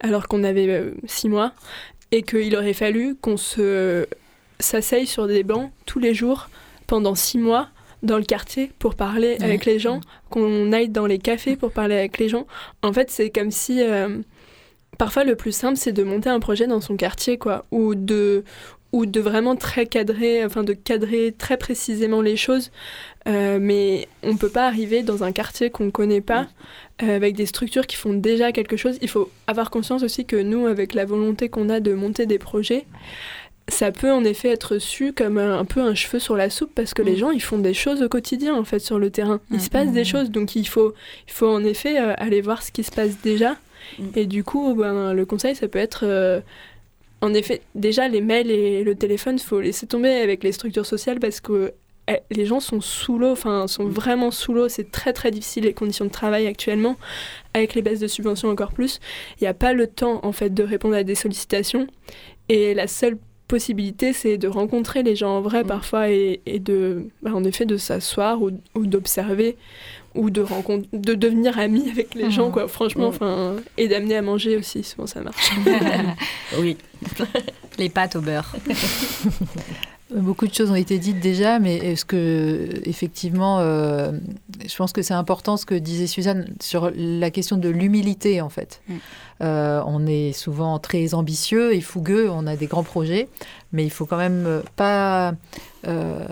alors 0.00 0.26
qu'on 0.26 0.42
avait 0.42 0.90
six 1.06 1.28
mois, 1.28 1.52
et 2.10 2.22
qu'il 2.22 2.56
aurait 2.56 2.72
fallu 2.72 3.14
qu'on 3.16 3.36
se 3.36 4.06
s'asseye 4.58 5.06
sur 5.06 5.26
des 5.26 5.42
bancs 5.42 5.70
tous 5.84 5.98
les 5.98 6.14
jours 6.14 6.48
pendant 6.86 7.14
six 7.14 7.38
mois 7.38 7.68
dans 8.02 8.18
le 8.18 8.24
quartier 8.24 8.70
pour 8.78 8.94
parler 8.94 9.36
Ouais. 9.38 9.44
avec 9.44 9.64
les 9.64 9.78
gens, 9.78 10.00
qu'on 10.30 10.72
aille 10.72 10.88
dans 10.88 11.06
les 11.06 11.18
cafés 11.18 11.56
pour 11.56 11.72
parler 11.72 11.96
avec 11.96 12.18
les 12.18 12.28
gens. 12.28 12.46
En 12.82 12.92
fait, 12.92 13.10
c'est 13.10 13.30
comme 13.30 13.50
si 13.50 13.82
euh, 13.82 14.18
parfois 14.98 15.24
le 15.24 15.36
plus 15.36 15.52
simple 15.52 15.76
c'est 15.76 15.92
de 15.92 16.02
monter 16.02 16.28
un 16.30 16.40
projet 16.40 16.66
dans 16.66 16.80
son 16.80 16.96
quartier 16.96 17.38
quoi 17.38 17.64
ou 17.70 17.94
de 17.94 18.44
ou 18.90 19.04
de 19.04 19.20
vraiment 19.20 19.54
très 19.54 19.84
cadrer 19.86 20.44
enfin 20.44 20.64
de 20.64 20.72
cadrer 20.72 21.34
très 21.36 21.56
précisément 21.56 22.20
les 22.22 22.36
choses 22.36 22.70
Euh, 23.28 23.58
mais 23.60 24.08
on 24.22 24.36
peut 24.38 24.48
pas 24.48 24.66
arriver 24.66 25.02
dans 25.02 25.22
un 25.22 25.32
quartier 25.32 25.68
qu'on 25.68 25.90
connaît 25.90 26.22
pas 26.22 26.46
euh, 27.02 27.14
avec 27.14 27.34
des 27.36 27.44
structures 27.44 27.86
qui 27.86 27.96
font 27.96 28.14
déjà 28.14 28.52
quelque 28.52 28.78
chose 28.78 28.96
il 29.02 29.08
faut 29.10 29.28
avoir 29.46 29.70
conscience 29.70 30.02
aussi 30.02 30.24
que 30.24 30.36
nous 30.36 30.66
avec 30.66 30.94
la 30.94 31.04
volonté 31.04 31.50
qu'on 31.50 31.68
a 31.68 31.78
de 31.80 31.92
monter 31.92 32.24
des 32.24 32.38
projets 32.38 32.86
ça 33.68 33.92
peut 33.92 34.10
en 34.10 34.24
effet 34.24 34.48
être 34.48 34.78
su 34.78 35.12
comme 35.12 35.38
un, 35.38 35.58
un 35.58 35.64
peu 35.64 35.80
un 35.80 35.94
cheveu 35.94 36.18
sur 36.18 36.36
la 36.36 36.50
soupe 36.50 36.72
parce 36.74 36.94
que 36.94 37.02
les 37.02 37.16
gens 37.16 37.30
ils 37.30 37.42
font 37.42 37.58
des 37.58 37.74
choses 37.74 38.02
au 38.02 38.08
quotidien 38.08 38.54
en 38.54 38.64
fait 38.64 38.78
sur 38.78 38.98
le 38.98 39.10
terrain. 39.10 39.40
Il 39.50 39.60
se 39.60 39.70
passe 39.70 39.92
des 39.92 40.04
choses 40.04 40.30
donc 40.30 40.56
il 40.56 40.66
faut, 40.66 40.94
il 41.26 41.32
faut 41.32 41.48
en 41.48 41.62
effet 41.64 42.00
euh, 42.00 42.14
aller 42.16 42.40
voir 42.40 42.62
ce 42.62 42.72
qui 42.72 42.82
se 42.82 42.90
passe 42.90 43.20
déjà. 43.22 43.56
Et 44.16 44.26
du 44.26 44.44
coup, 44.44 44.74
ben, 44.74 45.12
le 45.12 45.24
conseil 45.26 45.54
ça 45.54 45.68
peut 45.68 45.78
être 45.78 46.00
euh, 46.04 46.40
en 47.20 47.34
effet 47.34 47.62
déjà 47.74 48.08
les 48.08 48.20
mails 48.20 48.50
et 48.50 48.84
le 48.84 48.94
téléphone, 48.94 49.38
faut 49.38 49.60
laisser 49.60 49.86
tomber 49.86 50.14
avec 50.20 50.42
les 50.42 50.52
structures 50.52 50.86
sociales 50.86 51.20
parce 51.20 51.40
que 51.40 51.72
eh, 52.10 52.20
les 52.30 52.46
gens 52.46 52.60
sont 52.60 52.80
sous 52.80 53.18
l'eau, 53.18 53.32
enfin 53.32 53.66
sont 53.66 53.84
vraiment 53.84 54.30
sous 54.30 54.54
l'eau. 54.54 54.68
C'est 54.68 54.90
très 54.90 55.12
très 55.12 55.30
difficile 55.30 55.64
les 55.64 55.74
conditions 55.74 56.06
de 56.06 56.10
travail 56.10 56.46
actuellement, 56.46 56.96
avec 57.52 57.74
les 57.74 57.82
baisses 57.82 58.00
de 58.00 58.06
subventions 58.06 58.48
encore 58.48 58.72
plus. 58.72 58.98
Il 59.40 59.44
n'y 59.44 59.48
a 59.48 59.54
pas 59.54 59.74
le 59.74 59.86
temps 59.86 60.20
en 60.22 60.32
fait 60.32 60.54
de 60.54 60.62
répondre 60.62 60.94
à 60.94 61.02
des 61.02 61.14
sollicitations 61.14 61.86
et 62.48 62.72
la 62.72 62.86
seule 62.86 63.18
possibilité, 63.48 64.12
c'est 64.12 64.38
de 64.38 64.46
rencontrer 64.48 65.02
les 65.02 65.16
gens 65.16 65.38
en 65.38 65.40
vrai 65.40 65.64
parfois 65.64 66.10
et, 66.10 66.40
et 66.46 66.58
de, 66.60 67.06
bah, 67.22 67.30
en 67.34 67.42
effet, 67.44 67.64
de 67.66 67.76
s'asseoir 67.76 68.40
ou, 68.42 68.50
ou 68.74 68.86
d'observer 68.86 69.56
ou 70.14 70.30
de 70.30 70.40
rencontre, 70.40 70.86
de 70.92 71.14
devenir 71.14 71.58
ami 71.58 71.88
avec 71.90 72.14
les 72.14 72.30
gens, 72.30 72.50
quoi. 72.50 72.68
Franchement, 72.68 73.08
Mhm. 73.08 73.14
enfin, 73.14 73.56
et 73.76 73.88
d'amener 73.88 74.16
à 74.16 74.22
manger 74.22 74.56
aussi, 74.56 74.82
souvent 74.84 75.06
ça 75.06 75.20
marche. 75.22 75.50
oui. 76.60 76.76
Les 77.78 77.88
pâtes 77.88 78.16
au 78.16 78.20
beurre. 78.20 78.56
Beaucoup 80.14 80.46
de 80.46 80.54
choses 80.54 80.70
ont 80.70 80.74
été 80.74 80.98
dites 80.98 81.20
déjà, 81.20 81.58
mais 81.58 81.76
est-ce 81.76 82.06
que, 82.06 82.70
effectivement, 82.84 83.58
euh, 83.60 84.12
je 84.66 84.74
pense 84.74 84.92
que 84.92 85.02
c'est 85.02 85.14
important 85.14 85.58
ce 85.58 85.66
que 85.66 85.74
disait 85.74 86.06
Suzanne 86.06 86.54
sur 86.60 86.90
la 86.94 87.30
question 87.30 87.58
de 87.58 87.68
l'humilité, 87.68 88.40
en 88.40 88.48
fait. 88.48 88.80
Mm. 88.88 88.94
Euh, 89.42 89.82
on 89.86 90.06
est 90.06 90.32
souvent 90.32 90.78
très 90.78 91.12
ambitieux 91.12 91.74
et 91.74 91.82
fougueux, 91.82 92.30
on 92.30 92.46
a 92.46 92.56
des 92.56 92.66
grands 92.66 92.84
projets, 92.84 93.28
mais 93.72 93.84
il 93.84 93.90
faut 93.90 94.06
quand 94.06 94.16
même 94.16 94.62
pas. 94.76 95.34
euh, 95.86 96.26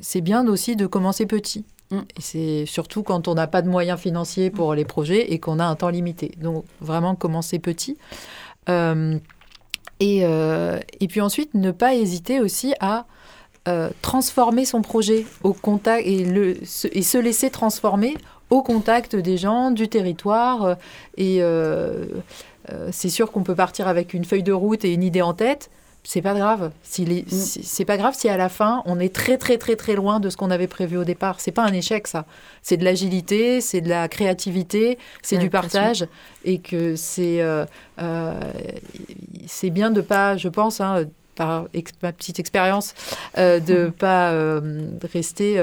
c'est 0.00 0.22
bien 0.22 0.46
aussi 0.48 0.74
de 0.74 0.86
commencer 0.86 1.26
petit. 1.26 1.64
Et 1.92 2.20
c'est 2.20 2.66
surtout 2.66 3.02
quand 3.02 3.28
on 3.28 3.34
n'a 3.34 3.48
pas 3.48 3.62
de 3.62 3.68
moyens 3.68 4.00
financiers 4.00 4.48
pour 4.48 4.74
les 4.74 4.84
projets 4.84 5.32
et 5.32 5.40
qu'on 5.40 5.58
a 5.58 5.64
un 5.64 5.74
temps 5.74 5.88
limité. 5.88 6.32
Donc, 6.40 6.64
vraiment 6.80 7.16
commencer 7.16 7.58
petit. 7.58 7.98
Euh, 10.02 10.80
et, 11.00 11.08
puis 11.08 11.20
ensuite, 11.20 11.54
ne 11.54 11.70
pas 11.70 11.94
hésiter 11.94 12.40
aussi 12.40 12.74
à 12.80 13.06
euh, 13.68 13.90
transformer 14.02 14.64
son 14.64 14.82
projet 14.82 15.26
au 15.42 15.52
contact 15.52 16.06
et, 16.06 16.24
se, 16.64 17.18
laisser 17.18 17.50
transformer 17.50 18.16
au 18.48 18.62
contact 18.62 19.14
des 19.14 19.36
gens, 19.36 19.70
du 19.70 19.88
territoire. 19.88 20.64
euh, 20.64 20.74
Et 21.16 21.42
c'est 22.92 23.10
sûr 23.10 23.30
qu'on 23.30 23.42
peut 23.42 23.54
partir 23.54 23.88
avec 23.88 24.14
une 24.14 24.24
feuille 24.24 24.42
de 24.42 24.52
route 24.52 24.84
et 24.84 24.92
une 24.92 25.02
idée 25.02 25.22
en 25.22 25.34
tête. 25.34 25.70
C'est 26.12 26.22
pas 26.22 26.34
grave. 26.34 26.72
Si 26.82 27.04
les- 27.04 27.24
si- 27.28 27.62
C'est 27.62 27.84
pas 27.84 27.96
grave 27.96 28.14
si 28.16 28.28
à 28.28 28.36
la 28.36 28.48
fin 28.48 28.82
on 28.84 28.98
est 28.98 29.14
très 29.14 29.38
très 29.38 29.58
très 29.58 29.76
très 29.76 29.94
loin 29.94 30.18
de 30.18 30.28
ce 30.28 30.36
qu'on 30.36 30.50
avait 30.50 30.66
prévu 30.66 30.96
au 30.96 31.04
départ. 31.04 31.38
C'est 31.38 31.52
pas 31.52 31.62
un 31.62 31.72
échec 31.72 32.08
ça. 32.08 32.26
C'est 32.62 32.76
de 32.76 32.84
l'agilité, 32.84 33.60
c'est 33.60 33.80
de 33.80 33.88
la 33.88 34.08
créativité, 34.08 34.98
c'est 35.22 35.36
Ouais, 35.36 35.42
du 35.42 35.50
partage 35.50 36.08
et 36.44 36.58
que 36.58 36.96
c'est 36.96 37.40
euh, 37.40 37.64
euh, 38.02 38.34
c'est 39.46 39.70
bien 39.70 39.92
de 39.92 40.00
pas, 40.00 40.36
je 40.36 40.48
pense, 40.48 40.80
hein, 40.80 41.04
par 41.36 41.68
ma 42.02 42.12
petite 42.12 42.40
expérience, 42.40 42.92
de 43.36 43.60
ne 43.60 43.86
mmh. 43.86 43.92
pas 43.92 44.34
rester 45.12 45.62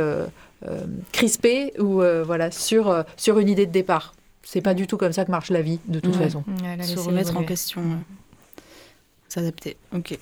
crispé 1.12 1.74
ou 1.78 2.02
voilà, 2.26 2.52
sur, 2.52 3.04
sur 3.18 3.38
une 3.40 3.50
idée 3.50 3.66
de 3.66 3.74
départ. 3.74 4.14
C'est 4.44 4.62
pas 4.62 4.74
du 4.74 4.88
tout 4.88 4.96
comme 4.96 5.12
ça 5.12 5.26
que 5.26 5.32
marche 5.32 5.50
la 5.50 5.62
vie, 5.62 5.80
de 5.90 6.00
toute 6.00 6.16
façon. 6.16 6.46
Se 6.84 6.98
remettre 7.00 7.36
en 7.36 7.44
question, 7.44 7.82
s'adapter. 9.30 9.78
Ok. 9.96 10.18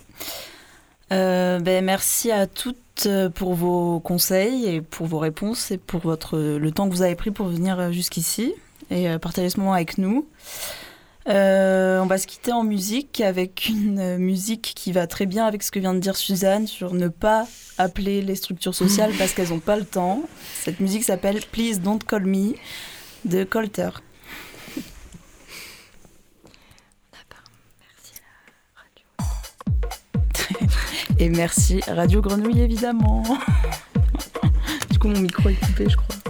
ben, 1.09 1.85
merci 1.85 2.31
à 2.31 2.47
toutes 2.47 3.07
pour 3.35 3.53
vos 3.53 3.99
conseils 3.99 4.65
et 4.67 4.81
pour 4.81 5.07
vos 5.07 5.19
réponses 5.19 5.71
et 5.71 5.77
pour 5.77 6.01
votre, 6.01 6.37
le 6.37 6.71
temps 6.71 6.89
que 6.89 6.93
vous 6.93 7.01
avez 7.01 7.15
pris 7.15 7.31
pour 7.31 7.47
venir 7.47 7.91
jusqu'ici 7.91 8.53
et 8.89 9.17
partager 9.19 9.49
ce 9.49 9.59
moment 9.59 9.73
avec 9.73 9.97
nous. 9.97 10.27
Euh, 11.27 11.99
on 12.01 12.05
va 12.05 12.19
se 12.19 12.27
quitter 12.27 12.51
en 12.51 12.63
musique 12.63 13.19
avec 13.19 13.67
une 13.67 14.17
musique 14.17 14.73
qui 14.75 14.91
va 14.91 15.07
très 15.07 15.25
bien 15.25 15.45
avec 15.45 15.63
ce 15.63 15.71
que 15.71 15.79
vient 15.79 15.95
de 15.95 15.99
dire 15.99 16.15
Suzanne 16.15 16.67
sur 16.67 16.93
ne 16.93 17.07
pas 17.07 17.47
appeler 17.77 18.21
les 18.21 18.35
structures 18.35 18.75
sociales 18.75 19.11
parce 19.17 19.33
qu'elles 19.33 19.49
n'ont 19.49 19.59
pas 19.59 19.75
le 19.75 19.85
temps. 19.85 20.23
Cette 20.53 20.79
musique 20.79 21.03
s'appelle 21.03 21.41
Please 21.51 21.79
Don't 21.79 21.99
Call 21.99 22.25
Me 22.25 22.53
de 23.25 23.43
Colter. 23.43 23.89
Et 31.19 31.29
merci 31.29 31.81
Radio 31.87 32.21
Grenouille 32.21 32.61
évidemment. 32.61 33.23
du 34.91 34.99
coup 34.99 35.07
mon 35.07 35.19
micro 35.19 35.49
est 35.49 35.55
coupé 35.55 35.89
je 35.89 35.95
crois. 35.95 36.24